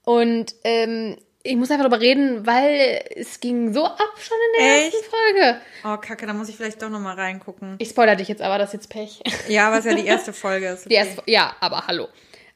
Und 0.03 0.53
ähm, 0.63 1.17
ich 1.43 1.55
muss 1.57 1.69
einfach 1.71 1.85
darüber 1.85 2.01
reden, 2.01 2.45
weil 2.45 3.03
es 3.15 3.39
ging 3.39 3.73
so 3.73 3.85
ab 3.85 3.99
schon 4.17 4.37
in 4.57 4.63
der 4.65 4.75
Echt? 4.85 4.93
ersten 4.93 5.09
Folge. 5.09 5.57
Oh, 5.83 5.97
kacke, 5.97 6.25
da 6.25 6.33
muss 6.33 6.47
ich 6.49 6.55
vielleicht 6.55 6.81
doch 6.81 6.89
nochmal 6.89 7.15
reingucken. 7.15 7.75
Ich 7.79 7.89
spoiler 7.89 8.15
dich 8.15 8.29
jetzt 8.29 8.41
aber, 8.41 8.57
das 8.57 8.69
ist 8.69 8.73
jetzt 8.73 8.89
Pech. 8.89 9.21
Ja, 9.49 9.71
was 9.71 9.83
ja 9.85 9.93
die 9.93 10.05
erste 10.05 10.31
Folge 10.31 10.69
ist. 10.69 10.89
Die 10.89 10.95
erste, 10.95 11.21
ja, 11.25 11.55
aber 11.59 11.85
hallo. 11.87 12.07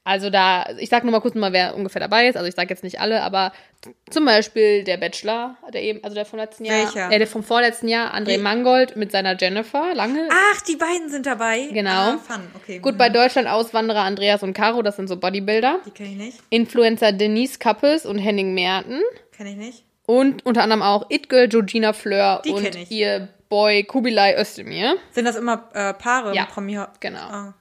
Also 0.07 0.29
da, 0.29 0.65
ich 0.79 0.87
sag 0.87 1.03
nur 1.03 1.11
mal 1.11 1.19
kurz 1.19 1.35
mal, 1.35 1.51
wer 1.51 1.75
ungefähr 1.75 1.99
dabei 1.99 2.27
ist. 2.29 2.37
Also 2.37 2.47
ich 2.47 2.55
sag 2.55 2.69
jetzt 2.69 2.81
nicht 2.83 3.01
alle, 3.01 3.21
aber 3.23 3.51
zum 4.09 4.23
Beispiel 4.23 4.85
der 4.85 4.95
Bachelor, 4.95 5.57
der 5.73 5.83
eben, 5.83 6.01
also 6.01 6.15
der 6.15 6.25
vom 6.25 6.39
letzten 6.39 6.63
Jahr, 6.63 6.85
Welcher? 6.85 7.11
äh, 7.11 7.17
der 7.17 7.27
vom 7.27 7.43
vorletzten 7.43 7.89
Jahr, 7.89 8.15
André 8.15 8.35
Wie- 8.35 8.37
Mangold 8.37 8.95
mit 8.95 9.11
seiner 9.11 9.35
Jennifer 9.37 9.93
Lange. 9.93 10.29
Ach, 10.31 10.61
die 10.61 10.77
beiden 10.77 11.09
sind 11.09 11.25
dabei. 11.25 11.67
Genau. 11.73 11.91
Ah, 11.91 12.17
fun. 12.25 12.41
Okay. 12.55 12.79
Gut, 12.79 12.97
bei 12.97 13.09
Deutschland 13.09 13.49
Auswanderer 13.49 13.99
Andreas 14.03 14.43
und 14.43 14.53
Caro, 14.53 14.81
das 14.81 14.95
sind 14.95 15.09
so 15.09 15.17
Bodybuilder. 15.17 15.79
Die 15.85 15.91
kenne 15.91 16.09
ich 16.09 16.15
nicht. 16.15 16.39
Influencer 16.51 17.11
Denise 17.11 17.59
Kappes 17.59 18.05
und 18.05 18.17
Henning 18.17 18.53
Merten. 18.53 19.01
Kenne 19.35 19.49
ich 19.51 19.57
nicht. 19.57 19.83
Und 20.05 20.45
unter 20.45 20.63
anderem 20.63 20.83
auch 20.83 21.09
It-Girl 21.09 21.49
Georgina 21.49 21.91
Fleur 21.91 22.41
Die 22.45 22.51
und 22.51 22.89
ihr 22.89 23.27
Boy 23.49 23.83
Kubilai 23.83 24.37
Özdemir. 24.39 24.95
Sind 25.11 25.25
das 25.25 25.35
immer 25.35 25.69
äh, 25.73 25.93
Paare 25.93 26.33
Ja, 26.33 26.45
Promi? 26.45 26.79
genau. 27.01 27.19
Ah. 27.19 27.53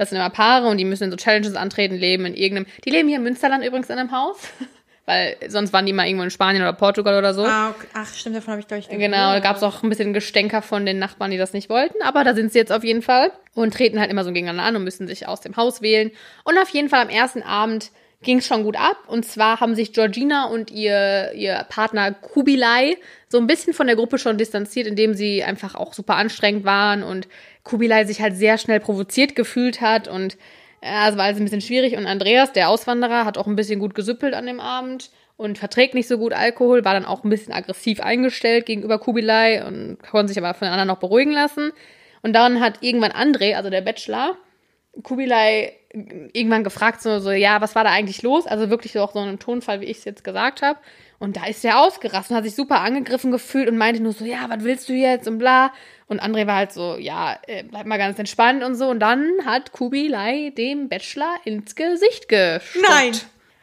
Das 0.00 0.08
sind 0.08 0.16
immer 0.16 0.30
Paare 0.30 0.68
und 0.68 0.78
die 0.78 0.86
müssen 0.86 1.04
in 1.04 1.10
so 1.10 1.18
Challenges 1.18 1.56
antreten, 1.56 1.94
leben 1.94 2.24
in 2.24 2.34
irgendeinem. 2.34 2.66
Die 2.86 2.90
leben 2.90 3.06
hier 3.08 3.18
in 3.18 3.22
Münsterland 3.22 3.62
übrigens 3.62 3.90
in 3.90 3.98
einem 3.98 4.12
Haus. 4.12 4.38
Weil 5.04 5.36
sonst 5.46 5.74
waren 5.74 5.84
die 5.84 5.92
mal 5.92 6.06
irgendwo 6.06 6.24
in 6.24 6.30
Spanien 6.30 6.62
oder 6.62 6.72
Portugal 6.72 7.18
oder 7.18 7.34
so. 7.34 7.44
Ah, 7.44 7.68
okay. 7.68 7.86
Ach, 7.92 8.06
stimmt, 8.14 8.36
davon 8.36 8.52
habe 8.52 8.62
ich, 8.62 8.68
gehört. 8.68 8.88
Genau, 8.88 9.32
da 9.32 9.40
gab 9.40 9.56
es 9.56 9.62
auch 9.62 9.82
ein 9.82 9.90
bisschen 9.90 10.14
Gestänker 10.14 10.62
von 10.62 10.86
den 10.86 10.98
Nachbarn, 10.98 11.30
die 11.32 11.36
das 11.36 11.52
nicht 11.52 11.68
wollten, 11.68 12.00
aber 12.02 12.24
da 12.24 12.32
sind 12.32 12.50
sie 12.50 12.58
jetzt 12.58 12.72
auf 12.72 12.82
jeden 12.82 13.02
Fall 13.02 13.30
und 13.54 13.74
treten 13.74 14.00
halt 14.00 14.10
immer 14.10 14.24
so 14.24 14.32
gegeneinander 14.32 14.62
an 14.62 14.76
und 14.76 14.84
müssen 14.84 15.06
sich 15.06 15.28
aus 15.28 15.42
dem 15.42 15.56
Haus 15.56 15.82
wählen. 15.82 16.12
Und 16.44 16.56
auf 16.56 16.70
jeden 16.70 16.88
Fall 16.88 17.02
am 17.02 17.10
ersten 17.10 17.42
Abend 17.42 17.90
ging 18.22 18.38
es 18.38 18.46
schon 18.46 18.64
gut 18.64 18.76
ab. 18.76 18.96
Und 19.06 19.26
zwar 19.26 19.60
haben 19.60 19.74
sich 19.74 19.92
Georgina 19.92 20.46
und 20.46 20.70
ihr, 20.70 21.32
ihr 21.34 21.66
Partner 21.68 22.12
Kubilai 22.12 22.96
so 23.28 23.36
ein 23.36 23.46
bisschen 23.46 23.74
von 23.74 23.86
der 23.86 23.96
Gruppe 23.96 24.18
schon 24.18 24.38
distanziert, 24.38 24.86
indem 24.86 25.12
sie 25.12 25.42
einfach 25.42 25.74
auch 25.74 25.92
super 25.92 26.16
anstrengend 26.16 26.64
waren 26.64 27.02
und 27.02 27.28
Kubilai 27.64 28.04
sich 28.04 28.20
halt 28.20 28.36
sehr 28.36 28.58
schnell 28.58 28.80
provoziert 28.80 29.36
gefühlt 29.36 29.80
hat 29.80 30.08
und 30.08 30.36
ja, 30.82 31.08
es 31.08 31.16
war 31.16 31.24
alles 31.24 31.38
ein 31.38 31.44
bisschen 31.44 31.60
schwierig. 31.60 31.96
Und 31.96 32.06
Andreas, 32.06 32.52
der 32.52 32.70
Auswanderer, 32.70 33.24
hat 33.24 33.36
auch 33.36 33.46
ein 33.46 33.56
bisschen 33.56 33.80
gut 33.80 33.94
gesüppelt 33.94 34.34
an 34.34 34.46
dem 34.46 34.60
Abend 34.60 35.10
und 35.36 35.58
verträgt 35.58 35.94
nicht 35.94 36.08
so 36.08 36.18
gut 36.18 36.32
Alkohol, 36.32 36.84
war 36.84 36.94
dann 36.94 37.04
auch 37.04 37.24
ein 37.24 37.30
bisschen 37.30 37.52
aggressiv 37.52 38.00
eingestellt 38.00 38.66
gegenüber 38.66 38.98
Kubilai 38.98 39.66
und 39.66 39.98
konnte 40.02 40.32
sich 40.32 40.42
aber 40.42 40.54
von 40.54 40.68
anderen 40.68 40.88
noch 40.88 40.98
beruhigen 40.98 41.32
lassen. 41.32 41.72
Und 42.22 42.34
dann 42.34 42.60
hat 42.60 42.82
irgendwann 42.82 43.12
André, 43.12 43.56
also 43.56 43.70
der 43.70 43.80
Bachelor, 43.80 44.36
Kubilai 45.02 45.72
irgendwann 45.92 46.64
gefragt, 46.64 47.02
so, 47.02 47.18
so, 47.18 47.30
ja, 47.30 47.60
was 47.60 47.74
war 47.74 47.84
da 47.84 47.90
eigentlich 47.90 48.22
los? 48.22 48.46
Also 48.46 48.70
wirklich 48.70 48.92
so 48.92 49.00
auch 49.00 49.12
so 49.12 49.18
in 49.20 49.28
einem 49.28 49.38
Tonfall, 49.38 49.80
wie 49.80 49.86
ich 49.86 49.98
es 49.98 50.04
jetzt 50.04 50.24
gesagt 50.24 50.62
habe. 50.62 50.78
Und 51.20 51.36
da 51.36 51.44
ist 51.46 51.64
er 51.64 51.78
ausgerastet 51.78 52.30
und 52.30 52.36
hat 52.38 52.44
sich 52.44 52.54
super 52.56 52.80
angegriffen 52.80 53.30
gefühlt 53.30 53.68
und 53.68 53.76
meinte 53.78 54.02
nur 54.02 54.12
so, 54.12 54.24
ja, 54.24 54.46
was 54.48 54.64
willst 54.64 54.88
du 54.88 54.94
jetzt 54.94 55.28
und 55.28 55.38
bla. 55.38 55.72
Und 56.08 56.20
André 56.20 56.46
war 56.48 56.56
halt 56.56 56.72
so, 56.72 56.96
ja, 56.96 57.38
äh, 57.46 57.62
bleib 57.62 57.86
mal 57.86 57.98
ganz 57.98 58.18
entspannt 58.18 58.64
und 58.64 58.74
so. 58.74 58.88
Und 58.88 59.00
dann 59.00 59.30
hat 59.44 59.70
Kubilai 59.72 60.50
dem 60.56 60.88
Bachelor 60.88 61.36
ins 61.44 61.76
Gesicht 61.76 62.28
gespuckt. 62.28 62.84
Nein. 62.88 63.12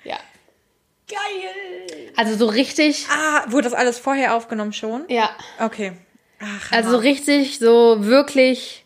Ja. 0.05 0.17
Geil. 1.09 2.11
Also 2.15 2.35
so 2.35 2.47
richtig, 2.47 3.05
Ah, 3.09 3.43
wurde 3.47 3.63
das 3.63 3.73
alles 3.73 3.97
vorher 3.99 4.35
aufgenommen 4.35 4.73
schon? 4.73 5.03
ja. 5.09 5.29
Okay. 5.59 5.93
Ach, 6.39 6.71
Also 6.71 6.91
so 6.91 6.97
richtig, 6.97 7.57
so 7.59 7.97
wirklich 8.05 8.85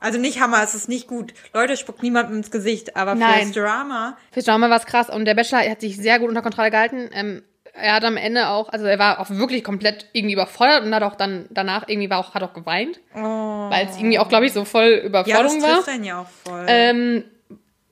also 0.00 0.18
nicht 0.18 0.40
Hammer, 0.40 0.62
es 0.62 0.76
ist 0.76 0.88
nicht 0.88 1.08
gut. 1.08 1.34
Leute, 1.52 1.76
spuckt 1.76 2.04
niemandem 2.04 2.36
ins 2.36 2.52
Gesicht, 2.52 2.94
aber 2.96 3.16
Nein. 3.16 3.52
fürs 3.52 3.64
Drama. 3.64 4.16
Fürs 4.30 4.44
Drama 4.44 4.70
war 4.70 4.78
es 4.78 4.86
krass 4.86 5.10
und 5.10 5.24
der 5.24 5.34
Bachelor 5.34 5.68
hat 5.68 5.80
sich 5.80 5.96
sehr 5.96 6.20
gut 6.20 6.28
unter 6.28 6.42
Kontrolle 6.42 6.70
gehalten. 6.70 7.10
Ähm, 7.12 7.42
er 7.80 7.94
hat 7.94 8.04
am 8.04 8.16
Ende 8.16 8.48
auch, 8.48 8.68
also 8.68 8.86
er 8.86 8.98
war 8.98 9.20
auch 9.20 9.30
wirklich 9.30 9.64
komplett 9.64 10.06
irgendwie 10.12 10.34
überfordert 10.34 10.84
und 10.84 10.94
hat 10.94 11.02
auch 11.02 11.14
dann 11.14 11.46
danach 11.50 11.84
irgendwie 11.88 12.10
war 12.10 12.18
auch, 12.18 12.34
hat 12.34 12.42
auch 12.42 12.52
geweint, 12.54 13.00
Oh. 13.14 13.18
weil 13.70 13.86
es 13.86 13.96
irgendwie 13.96 14.18
auch, 14.18 14.28
glaube 14.28 14.46
ich, 14.46 14.52
so 14.52 14.64
voll 14.64 14.88
Ja, 14.90 14.96
das 14.96 15.04
Überforderung 15.04 15.62
war. 15.62 15.74
trifft 15.76 15.88
einen 15.88 16.04
ja 16.04 16.20
auch 16.22 16.26
voll. 16.44 16.64
Ähm, 16.68 17.24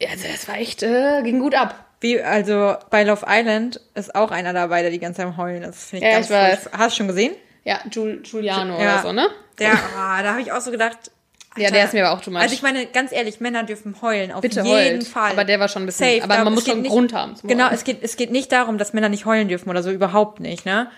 ja, 0.00 0.10
also 0.10 0.24
das 0.30 0.46
war 0.48 0.56
echt, 0.58 0.82
äh, 0.82 1.22
ging 1.22 1.38
gut 1.40 1.54
ab. 1.54 1.74
Wie, 2.00 2.20
also 2.20 2.74
bei 2.90 3.04
Love 3.04 3.24
Island 3.26 3.80
ist 3.94 4.14
auch 4.14 4.30
einer 4.30 4.52
dabei, 4.52 4.82
der 4.82 4.90
die 4.90 4.98
ganze 4.98 5.18
Zeit 5.18 5.26
am 5.26 5.36
Heulen 5.38 5.62
ist. 5.62 5.90
Finde 5.90 6.04
ich 6.06 6.12
Ja, 6.12 6.18
ganz 6.18 6.26
ich 6.26 6.32
weiß. 6.36 6.70
Hast 6.76 6.92
du 6.94 6.96
schon 6.98 7.06
gesehen? 7.08 7.32
Ja, 7.64 7.80
Giul 7.90 8.20
Giuliano 8.22 8.74
Ja. 8.78 8.94
oder 8.96 9.02
so, 9.02 9.12
ne? 9.12 9.28
Der, 9.58 9.72
ah, 9.98 10.22
da 10.22 10.32
habe 10.32 10.42
ich 10.42 10.52
auch 10.52 10.60
so 10.60 10.70
gedacht. 10.70 11.10
Ja, 11.56 11.70
der 11.70 11.84
ist 11.84 11.92
mir 11.94 12.06
aber 12.06 12.16
auch 12.16 12.22
too 12.22 12.30
much. 12.30 12.40
Also 12.40 12.54
ich 12.54 12.62
meine, 12.62 12.86
ganz 12.86 13.12
ehrlich, 13.12 13.40
Männer 13.40 13.62
dürfen 13.64 14.00
heulen, 14.02 14.32
auf 14.32 14.40
Bitte 14.42 14.60
jeden 14.62 14.68
heult. 14.70 15.04
Fall. 15.04 15.30
Aber 15.32 15.44
der 15.44 15.58
war 15.60 15.68
schon 15.68 15.82
ein 15.82 15.86
bisschen- 15.86 16.20
Safe. 16.20 16.24
aber 16.24 16.44
man 16.44 16.54
muss 16.54 16.64
schon 16.66 16.78
einen 16.78 16.86
Grund 16.88 17.12
haben 17.12 17.34
Genau, 17.44 17.64
Heulen. 17.64 17.74
es 17.74 17.84
geht, 17.84 18.02
es 18.02 18.16
geht 18.16 18.30
nicht 18.30 18.52
darum, 18.52 18.78
dass 18.78 18.92
Männer 18.92 19.08
nicht 19.08 19.24
heulen 19.26 19.48
dürfen 19.48 19.68
oder 19.70 19.82
so, 19.82 19.90
überhaupt 19.90 20.40
nicht, 20.40 20.64
ne? 20.66 20.90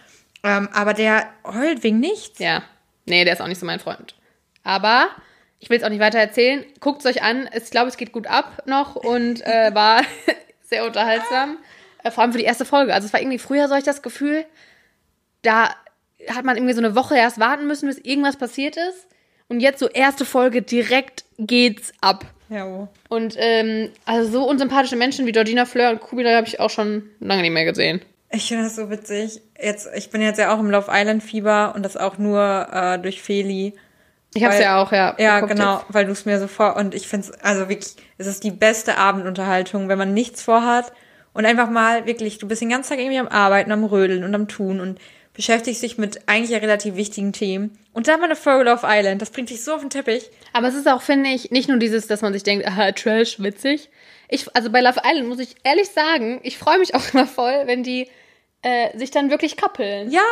Ähm, 0.45 0.69
aber 0.73 0.95
der 0.95 1.27
heult 1.45 1.83
wegen 1.83 1.99
nichts. 2.01 2.39
Ja. 2.39 2.63
Nee, 3.07 3.25
der 3.25 3.33
ist 3.35 3.41
auch 3.41 3.49
nicht 3.49 3.59
so 3.59 3.67
mein 3.67 3.81
Freund. 3.81 4.15
Aber 4.65 5.09
ich 5.61 5.71
will 5.71 5.79
es 5.79 5.83
auch 5.85 5.89
nicht 5.89 6.01
weiter 6.01 6.19
erzählen. 6.19 6.65
Guckt 6.81 7.01
es 7.01 7.07
euch 7.07 7.23
an. 7.23 7.49
Ich 7.55 7.71
glaube, 7.71 7.89
es 7.89 7.97
geht 7.97 8.13
gut 8.13 8.27
ab 8.27 8.63
noch 8.67 8.95
und 8.97 9.45
äh, 9.47 9.71
war 9.75 10.03
sehr 10.63 10.85
unterhaltsam. 10.85 11.57
Äh, 12.05 12.11
vor 12.13 12.23
allem 12.23 12.33
für 12.33 12.39
die 12.39 12.45
erste 12.45 12.65
Folge. 12.65 12.95
Also 12.95 13.07
es 13.07 13.13
war 13.13 13.21
irgendwie 13.21 13.39
früher, 13.39 13.67
so 13.69 13.75
ich 13.75 13.83
das 13.85 14.03
Gefühl, 14.03 14.45
da 15.43 15.71
hat 16.29 16.45
man 16.45 16.57
irgendwie 16.57 16.75
so 16.75 16.81
eine 16.81 16.95
Woche 16.95 17.17
erst 17.17 17.41
warten 17.41 17.67
müssen, 17.67 17.87
bis 17.89 17.99
irgendwas 17.99 18.37
passiert 18.37 18.77
ist. 18.77 19.07
Und 19.49 19.61
jetzt 19.61 19.79
so 19.81 19.89
erste 19.89 20.25
Folge, 20.25 20.63
direkt 20.63 21.25
geht's 21.39 21.93
ab. 22.01 22.27
Ja, 22.51 22.67
oh. 22.67 22.89
Und 23.09 23.35
ähm, 23.39 23.91
also 24.05 24.31
so 24.31 24.49
unsympathische 24.49 24.97
Menschen 24.97 25.27
wie 25.27 25.33
Georgina 25.33 25.65
Fleur 25.65 25.91
und 25.91 26.01
Kubilai 26.01 26.35
habe 26.35 26.47
ich 26.47 26.61
auch 26.61 26.71
schon 26.71 27.11
lange 27.21 27.43
nicht 27.43 27.53
mehr 27.53 27.65
gesehen. 27.65 28.01
Ich 28.31 28.49
finde 28.49 28.65
das 28.65 28.77
so 28.77 28.91
witzig. 28.91 29.41
Jetzt, 29.61 29.89
ich 29.97 30.11
bin 30.11 30.21
jetzt 30.21 30.39
ja 30.39 30.55
auch 30.55 30.59
im 30.59 30.71
Love 30.71 30.91
Island 30.91 31.23
Fieber 31.23 31.73
und 31.75 31.83
das 31.83 31.97
auch 31.97 32.19
nur 32.19 32.69
äh, 32.71 32.99
durch 32.99 33.23
Feli. 33.23 33.75
Ich 34.35 34.45
habe 34.45 34.53
es 34.53 34.61
Weil- 34.61 34.67
ja 34.67 34.83
auch, 34.83 34.93
ja. 34.93 35.15
Ja, 35.19 35.41
genau, 35.41 35.77
jetzt. 35.79 35.87
weil 35.89 36.05
du 36.05 36.13
es 36.13 36.27
mir 36.27 36.39
so 36.39 36.47
vor 36.47 36.77
und 36.77 36.95
ich 36.95 37.09
finde 37.09 37.29
es 37.29 37.41
also 37.41 37.69
wirklich, 37.71 37.95
es 38.19 38.27
ist 38.27 38.45
die 38.45 38.51
beste 38.51 38.99
Abendunterhaltung, 38.99 39.89
wenn 39.89 39.97
man 39.97 40.13
nichts 40.13 40.43
vorhat 40.43 40.93
und 41.33 41.47
einfach 41.47 41.71
mal 41.71 42.05
wirklich, 42.07 42.37
du 42.39 42.47
bist 42.47 42.61
den 42.61 42.69
ganzen 42.69 42.91
Tag 42.91 42.99
irgendwie 42.99 43.19
am 43.19 43.29
Arbeiten, 43.29 43.73
am 43.73 43.85
Rödeln 43.85 44.25
und 44.25 44.35
am 44.35 44.47
Tun 44.49 44.81
und 44.81 44.99
beschäftigst 45.39 45.85
dich 45.85 45.99
mit 45.99 46.23
eigentlich 46.27 46.51
ja 46.51 46.59
relativ 46.59 46.97
wichtigen 46.97 47.33
Themen 47.33 47.79
und 47.93 48.09
dann 48.09 48.19
mal 48.19 48.27
eine 48.27 48.35
Folge 48.35 48.69
Love 48.69 48.85
Island, 48.85 49.23
das 49.23 49.31
bringt 49.31 49.51
dich 49.51 49.63
so 49.63 49.73
auf 49.73 49.83
den 49.83 49.89
Teppich. 49.89 50.29
Aber 50.53 50.67
es 50.67 50.75
ist 50.75 50.89
auch, 50.89 51.01
finde 51.01 51.31
ich, 51.31 51.53
nicht 51.53 51.69
nur 51.69 51.79
dieses, 51.79 52.09
dass 52.09 52.23
man 52.23 52.33
sich 52.33 52.43
denkt, 52.43 52.67
aha, 52.67 52.91
Trash, 52.91 53.39
witzig. 53.39 53.89
Ich, 54.29 54.53
also 54.57 54.69
bei 54.71 54.81
Love 54.81 55.01
Island 55.05 55.29
muss 55.29 55.39
ich 55.39 55.55
ehrlich 55.63 55.91
sagen, 55.91 56.41
ich 56.43 56.59
freue 56.59 56.81
mich 56.81 56.97
auch 56.97 57.15
immer 57.15 57.29
voll, 57.29 57.63
wenn 57.67 57.85
die 57.85 58.11
äh, 58.63 58.99
sich 58.99 59.13
dann 59.13 59.31
wirklich 59.31 59.57
kappeln. 59.57 60.11
Ja, 60.11 60.23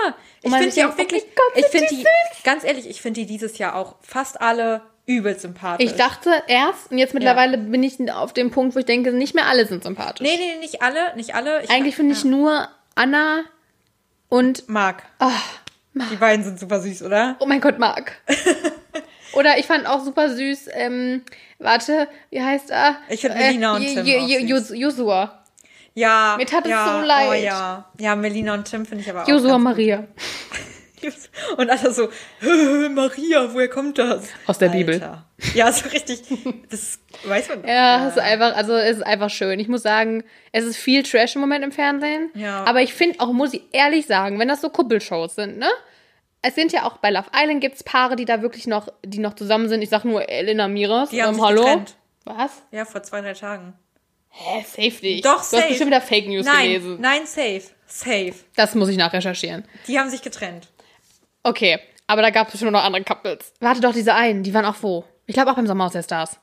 ich 0.43 0.51
finde 0.51 0.65
sich 0.65 0.75
die 0.75 0.85
auch 0.85 0.95
oh 0.95 0.99
wirklich, 0.99 1.23
Gott, 1.23 1.53
ich 1.55 1.67
finde 1.67 1.87
die 1.89 2.05
ganz 2.43 2.65
ehrlich, 2.65 2.91
ich 2.91 3.01
finde 3.01 3.21
die 3.21 3.27
dieses 3.27 3.59
Jahr 3.59 3.77
auch 3.77 3.95
fast 4.01 4.41
alle 4.41 4.83
übel 5.07 5.39
sympathisch. 5.39 5.87
Ich 5.87 5.97
dachte 5.97 6.33
erst, 6.49 6.91
und 6.91 6.99
jetzt 6.99 7.15
mittlerweile 7.15 7.59
bin 7.59 7.85
ich 7.85 8.11
auf 8.11 8.33
dem 8.33 8.51
Punkt, 8.51 8.75
wo 8.75 8.81
ich 8.81 8.87
denke, 8.87 9.13
nicht 9.13 9.37
mehr 9.37 9.47
alle 9.47 9.67
sind 9.67 9.85
sympathisch. 9.85 10.27
Nee, 10.29 10.37
nee, 10.37 10.59
nicht 10.59 10.83
alle, 10.83 11.15
nicht 11.15 11.37
alle. 11.37 11.63
Ich 11.63 11.71
Eigentlich 11.71 11.95
finde 11.95 12.15
ich 12.15 12.25
nur 12.25 12.69
Anna 12.97 13.45
und, 14.29 14.69
mag. 14.69 15.03
Ah, 15.19 15.31
Die 15.95 16.17
beiden 16.17 16.45
sind 16.45 16.59
super 16.59 16.81
süß, 16.81 17.03
oder? 17.03 17.37
oh 17.41 17.47
mein 17.47 17.61
Gott, 17.61 17.79
Marc. 17.79 18.13
Oder 19.33 19.59
ich 19.59 19.67
fand 19.67 19.87
auch 19.87 20.03
super 20.03 20.35
süß, 20.35 20.69
ähm, 20.73 21.23
warte, 21.59 22.09
wie 22.31 22.43
heißt 22.43 22.71
er? 22.71 22.97
Ich 23.11 23.21
find 23.21 23.35
Melina 23.35 23.77
und 23.77 23.83
Tim 23.83 24.07
Josua. 24.07 25.45
Ja. 25.93 26.37
Mir 26.39 26.47
tat 26.47 26.65
es 26.65 26.71
ja, 26.71 27.01
so 27.01 27.07
leid. 27.07 27.29
Oh 27.31 27.35
ja. 27.35 27.91
Ja, 27.99 28.17
Melina 28.17 28.55
und 28.55 28.65
Tim 28.65 28.87
finde 28.87 29.03
ich 29.03 29.11
aber 29.11 29.25
auch. 29.25 29.29
Josua 29.29 29.59
Maria. 29.59 30.05
Und 31.57 31.71
alle 31.71 31.93
so, 31.93 32.09
Maria, 32.91 33.53
woher 33.53 33.69
kommt 33.69 33.99
das? 33.99 34.29
Aus 34.47 34.59
der 34.59 34.69
Bibel. 34.69 35.01
Ja, 35.55 35.71
so 35.73 35.89
richtig. 35.89 36.23
Das 36.71 36.99
weiß 37.25 37.49
man. 37.51 37.67
Ja, 37.67 38.09
es 38.09 38.17
ist 38.17 38.23
einfach, 38.23 38.57
also 38.57 38.75
es 38.75 38.97
ist 38.97 39.03
einfach 39.03 39.31
schön. 39.31 39.61
Ich 39.61 39.69
muss 39.69 39.83
sagen, 39.83 40.25
es 40.53 40.65
ist 40.65 40.77
viel 40.77 41.03
Trash 41.03 41.35
im 41.35 41.41
Moment 41.41 41.65
im 41.65 41.73
Fernsehen. 41.73 42.31
Ja. 42.35 42.65
Aber 42.65 42.83
ich 42.83 42.95
finde 42.95 43.21
auch, 43.21 43.33
muss 43.33 43.53
ich 43.53 43.63
ehrlich 43.73 44.07
sagen, 44.07 44.39
wenn 44.39 44.49
das 44.49 44.61
so 44.61 44.71
Kuppelshows 44.71 45.35
sind, 45.35 45.59
ne? 45.59 45.69
Es 46.43 46.55
sind 46.55 46.73
ja 46.73 46.85
auch 46.85 46.99
bei 46.99 47.11
Love 47.11 47.27
Island 47.35 47.61
gibt's 47.61 47.83
Paare, 47.83 48.15
die 48.15 48.25
da 48.25 48.41
wirklich 48.41 48.67
noch, 48.67 48.89
die 49.05 49.19
noch 49.19 49.35
zusammen 49.35 49.69
sind. 49.69 49.83
Ich 49.83 49.89
sag 49.89 50.05
nur 50.05 50.29
Elena 50.29 50.69
Miras. 50.69 51.11
Die 51.11 51.23
haben 51.23 51.35
sich 51.35 51.43
hallo. 51.43 51.63
getrennt. 51.63 51.97
Was? 52.25 52.63
Ja, 52.71 52.85
vor 52.85 53.03
zwei, 53.03 53.21
drei 53.21 53.33
Tagen. 53.33 53.75
Hä, 54.31 54.65
safe 54.65 55.05
nicht. 55.05 55.25
Doch, 55.25 55.39
du 55.39 55.45
safe. 55.45 55.63
hast 55.63 55.69
bestimmt 55.69 55.91
wieder 55.91 56.01
Fake 56.01 56.29
News 56.29 56.45
nein, 56.45 56.69
gelesen. 56.69 56.99
nein, 57.01 57.27
safe. 57.27 57.63
Safe. 57.87 58.35
Das 58.55 58.75
muss 58.75 58.89
ich 58.89 58.97
nachrecherchieren. 58.97 59.65
Die 59.87 59.99
haben 59.99 60.11
sich 60.11 60.23
getrennt. 60.23 60.69
Okay, 61.47 61.79
aber 62.09 62.23
da 62.23 62.31
gab 62.31 62.49
es 62.49 62.53
bestimmt 62.53 62.73
noch 62.73 62.83
andere 62.83 63.05
Couples. 63.05 63.53
Warte 63.61 63.81
doch, 63.81 63.93
diese 63.93 64.15
einen, 64.15 64.43
die 64.43 64.53
waren 64.53 64.65
auch 64.65 64.75
wo? 64.81 65.05
Ich 65.27 65.35
glaube 65.35 65.53
auch 65.53 65.55
beim 65.55 65.69
Sommerhaus 65.69 65.93
der 65.93 66.03
Stars. 66.03 66.41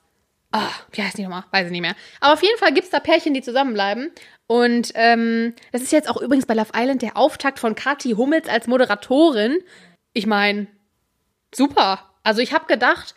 Ah, 0.54 0.70
wie 0.93 1.01
heißt 1.01 1.18
die 1.18 1.24
nochmal? 1.24 1.43
Weiß 1.51 1.66
ich 1.66 1.72
nicht 1.72 1.82
mehr. 1.82 1.95
Aber 2.22 2.34
auf 2.34 2.41
jeden 2.41 2.58
Fall 2.58 2.72
gibt 2.74 2.86
es 2.86 2.91
da 2.91 3.01
Pärchen, 3.01 3.34
die 3.34 3.41
zusammenbleiben. 3.41 4.12
Und 4.47 4.93
ähm, 4.95 5.56
das 5.74 5.82
ist 5.82 5.91
jetzt 5.91 6.10
auch 6.10 6.22
übrigens 6.22 6.45
bei 6.45 6.54
Love 6.54 6.72
Island 6.74 7.01
der 7.01 7.18
Auftakt 7.18 7.60
von 7.60 7.76
Kathi 7.76 8.12
Hummels 8.12 8.47
als 8.47 8.68
Moderatorin. 8.68 9.58
Ich 10.14 10.26
meine, 10.26 10.68
super. 11.54 12.10
Also 12.24 12.41
ich 12.41 12.54
habe 12.54 12.68
gedacht, 12.68 13.14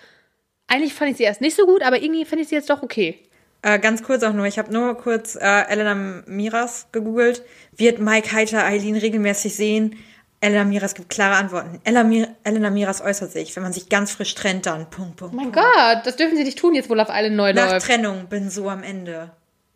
eigentlich 0.67 0.93
fand 0.93 1.13
ich 1.13 1.19
sie 1.19 1.23
erst 1.23 1.41
nicht 1.41 1.55
so 1.55 1.67
gut, 1.67 1.83
aber 1.85 2.03
irgendwie 2.03 2.25
finde 2.25 2.43
ich 2.43 2.49
sie 2.49 2.57
jetzt 2.57 2.71
doch 2.71 2.83
okay. 2.83 3.23
Äh, 3.63 3.79
ganz 3.79 4.03
kurz 4.03 4.25
auch 4.25 4.33
nur, 4.33 4.47
ich 4.47 4.59
habe 4.59 4.73
nur 4.73 4.97
kurz 4.97 5.37
äh, 5.37 5.69
Elena 5.69 5.95
Miras 6.27 6.89
gegoogelt. 6.91 7.43
Wird 7.77 8.01
Mike 8.01 8.33
Heiter 8.33 8.65
Eileen 8.65 8.97
regelmäßig 8.97 9.55
sehen? 9.55 9.97
Elena 10.41 10.65
Miras 10.65 10.95
gibt 10.95 11.09
klare 11.09 11.37
Antworten. 11.37 11.81
Elena 11.85 12.71
Miras 12.71 13.01
äußert 13.01 13.33
sich, 13.33 13.55
wenn 13.57 13.63
man 13.63 13.73
sich 13.73 13.89
ganz 13.89 14.13
frisch 14.13 14.35
trennt, 14.35 14.67
dann 14.67 14.91
Punkt, 14.91 15.17
Punkt. 15.17 15.35
Oh 15.35 15.37
mein 15.37 15.51
Gott, 15.53 16.05
das 16.05 16.17
dürfen 16.17 16.37
sie 16.37 16.45
nicht 16.45 16.59
tun, 16.59 16.75
jetzt 16.75 16.91
wo 16.91 16.95
Love 16.95 17.11
Island 17.13 17.37
neu 17.37 17.53
Nach 17.55 17.71
läuft. 17.71 17.87
Trennung 17.87 18.27
bin 18.27 18.51
so 18.51 18.69
am 18.69 18.83
Ende. 18.83 19.31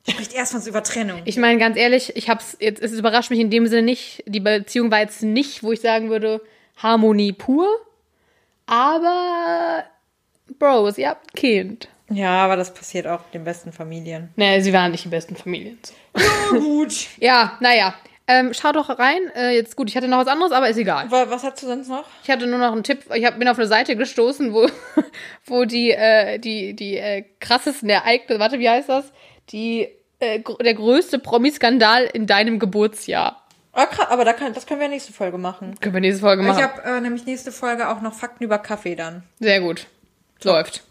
Spricht 0.09 0.33
erstmals 0.35 0.67
über 0.67 0.83
Trennung. 0.83 1.23
Ich 1.25 1.37
meine, 1.37 1.59
ganz 1.59 1.77
ehrlich, 1.77 2.15
ich 2.17 2.29
hab's 2.29 2.57
jetzt, 2.61 2.83
es 2.83 2.93
überrascht 2.93 3.31
mich 3.31 3.39
in 3.41 3.51
dem 3.51 3.67
Sinne 3.67 3.83
nicht. 3.83 4.23
Die 4.27 4.41
Beziehung 4.41 4.91
war 4.91 5.01
jetzt 5.01 5.23
nicht, 5.23 5.63
wo 5.63 5.73
ich 5.73 5.81
sagen 5.81 6.11
würde, 6.11 6.41
Harmonie 6.77 7.33
pur. 7.33 7.67
Aber, 8.67 9.85
Bros, 10.59 10.97
ihr 10.99 11.09
habt 11.11 11.33
ein 11.33 11.37
Kind. 11.37 11.89
ja, 12.09 12.45
aber 12.45 12.57
das 12.57 12.73
passiert 12.73 13.07
auch 13.07 13.21
den 13.33 13.45
besten 13.45 13.73
Familien. 13.73 14.31
Naja, 14.37 14.61
sie 14.61 14.73
waren 14.73 14.91
nicht 14.93 15.05
die 15.05 15.09
besten 15.09 15.37
Familien. 15.37 15.79
So. 16.51 16.59
Gut. 16.59 16.95
Ja, 17.19 17.57
naja. 17.61 17.95
Ähm, 18.31 18.55
schaut 18.55 18.77
doch 18.77 18.89
rein. 18.97 19.23
Äh, 19.35 19.57
jetzt 19.57 19.75
gut, 19.75 19.89
ich 19.89 19.97
hatte 19.97 20.07
noch 20.07 20.19
was 20.19 20.29
anderes, 20.29 20.53
aber 20.53 20.69
ist 20.69 20.77
egal. 20.77 21.11
Was 21.11 21.43
hast 21.43 21.61
du 21.63 21.67
sonst 21.67 21.89
noch? 21.89 22.05
Ich 22.23 22.31
hatte 22.31 22.47
nur 22.47 22.61
noch 22.61 22.71
einen 22.71 22.85
Tipp. 22.85 23.01
Ich 23.13 23.25
hab, 23.25 23.41
bin 23.41 23.49
auf 23.49 23.59
eine 23.59 23.67
Seite 23.67 23.97
gestoßen, 23.97 24.53
wo, 24.53 24.69
wo 25.47 25.65
die, 25.65 25.91
äh, 25.91 26.39
die, 26.39 26.75
die 26.75 26.97
äh, 26.97 27.25
krassesten 27.41 27.91
Ereignisse, 27.91 28.39
warte, 28.39 28.61
wie 28.61 28.71
heißt 28.71 28.89
das? 28.89 29.11
Die, 29.51 29.89
äh, 30.21 30.41
der 30.61 30.75
größte 30.75 31.19
Promi-Skandal 31.19 32.05
in 32.05 32.29
deinem 32.29 32.61
Geburtsjahr. 32.61 33.45
Ah, 33.73 33.87
krass, 33.87 34.07
aber 34.09 34.25
da 34.25 34.33
kann, 34.33 34.53
das 34.53 34.65
können 34.65 34.81
wir 34.81 34.89
nächste 34.89 35.13
Folge 35.13 35.37
machen. 35.37 35.75
Können 35.81 35.95
wir 35.95 36.01
nächste 36.01 36.21
Folge 36.21 36.45
machen. 36.45 36.59
Ich 36.59 36.63
habe 36.63 36.83
äh, 36.83 37.01
nämlich 37.01 37.27
nächste 37.27 37.51
Folge 37.51 37.89
auch 37.89 38.01
noch 38.01 38.15
Fakten 38.15 38.45
über 38.45 38.59
Kaffee 38.59 38.95
dann. 38.95 39.25
Sehr 39.41 39.61
gut. 39.61 39.89
Läuft. 40.45 40.85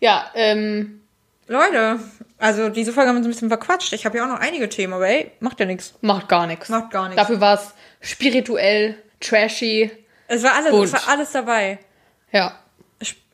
Ja, 0.00 0.30
ähm, 0.34 1.02
Leute, 1.48 2.00
also 2.38 2.68
diese 2.68 2.92
Folge 2.92 3.08
haben 3.08 3.16
wir 3.16 3.18
uns 3.18 3.26
ein 3.26 3.30
bisschen 3.30 3.48
verquatscht. 3.48 3.92
Ich 3.92 4.06
habe 4.06 4.16
ja 4.18 4.24
auch 4.24 4.28
noch 4.28 4.40
einige 4.40 4.68
Themen, 4.68 4.92
aber 4.92 5.08
ey, 5.08 5.32
macht 5.40 5.60
ja 5.60 5.66
nichts. 5.66 5.94
macht 6.00 6.28
gar 6.28 6.46
nichts. 6.46 6.68
Macht 6.68 6.90
gar 6.90 7.08
nichts. 7.08 7.16
Dafür 7.16 7.40
war 7.40 7.54
es 7.54 7.74
spirituell, 8.00 8.96
trashy. 9.20 9.90
Es 10.28 10.42
war 10.42 10.54
alles, 10.54 10.70
Bunt. 10.70 10.84
es 10.84 10.92
war 10.92 11.08
alles 11.08 11.32
dabei. 11.32 11.78
Ja. 12.32 12.58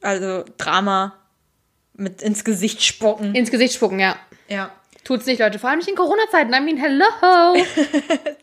Also 0.01 0.45
Drama 0.59 1.15
mit 1.95 2.23
ins 2.23 2.45
Gesicht 2.45 2.83
spucken. 2.83 3.35
Ins 3.35 3.51
Gesicht 3.51 3.75
spucken, 3.75 3.99
ja. 4.01 4.17
Ja. 4.49 4.71
Tut's 5.05 5.27
nicht, 5.27 5.39
Leute. 5.39 5.59
Vor 5.59 5.69
allem 5.69 5.79
nicht 5.81 5.89
in 5.89 5.97
Corona-Zeiten. 5.97 6.53
I 6.55 6.61
mean, 6.61 6.79
hello. 6.79 7.05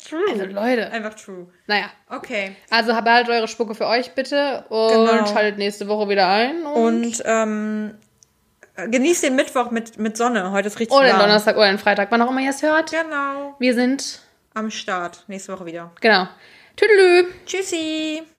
True. 0.07 0.21
Also, 0.29 0.45
Leute. 0.45 0.91
Einfach 0.91 1.15
true. 1.15 1.47
Naja. 1.65 1.85
Okay. 2.07 2.55
Also, 2.69 2.93
behaltet 2.93 3.29
eure 3.33 3.47
Spucke 3.47 3.73
für 3.73 3.87
euch, 3.87 4.11
bitte. 4.11 4.65
Und 4.69 4.89
Genau. 5.07 5.25
schaltet 5.25 5.57
nächste 5.57 5.87
Woche 5.87 6.07
wieder 6.09 6.27
ein. 6.27 6.63
Und, 6.63 7.03
Und 7.05 7.23
ähm, 7.25 7.97
genießt 8.87 9.23
den 9.23 9.35
Mittwoch 9.35 9.71
mit, 9.71 9.97
mit 9.97 10.17
Sonne. 10.17 10.51
Heute 10.51 10.67
ist 10.67 10.79
richtig 10.79 10.95
oder 10.95 11.07
den 11.07 11.13
warm. 11.13 11.21
Donnerstag 11.21 11.55
oder 11.57 11.67
den 11.67 11.77
Freitag, 11.79 12.07
wann 12.11 12.21
auch 12.21 12.29
immer 12.31 12.41
ihr 12.41 12.49
es 12.51 12.61
hört. 12.61 12.91
Genau. 12.91 13.55
Wir 13.59 13.73
sind, 13.73 14.19
Am 14.53 14.69
Start. 14.71 15.23
Nächste 15.27 15.53
Woche 15.53 15.65
wieder. 15.65 15.91
genau. 16.01 16.27
Tüdelü. 16.75 17.27
Tschüssi. 17.45 18.23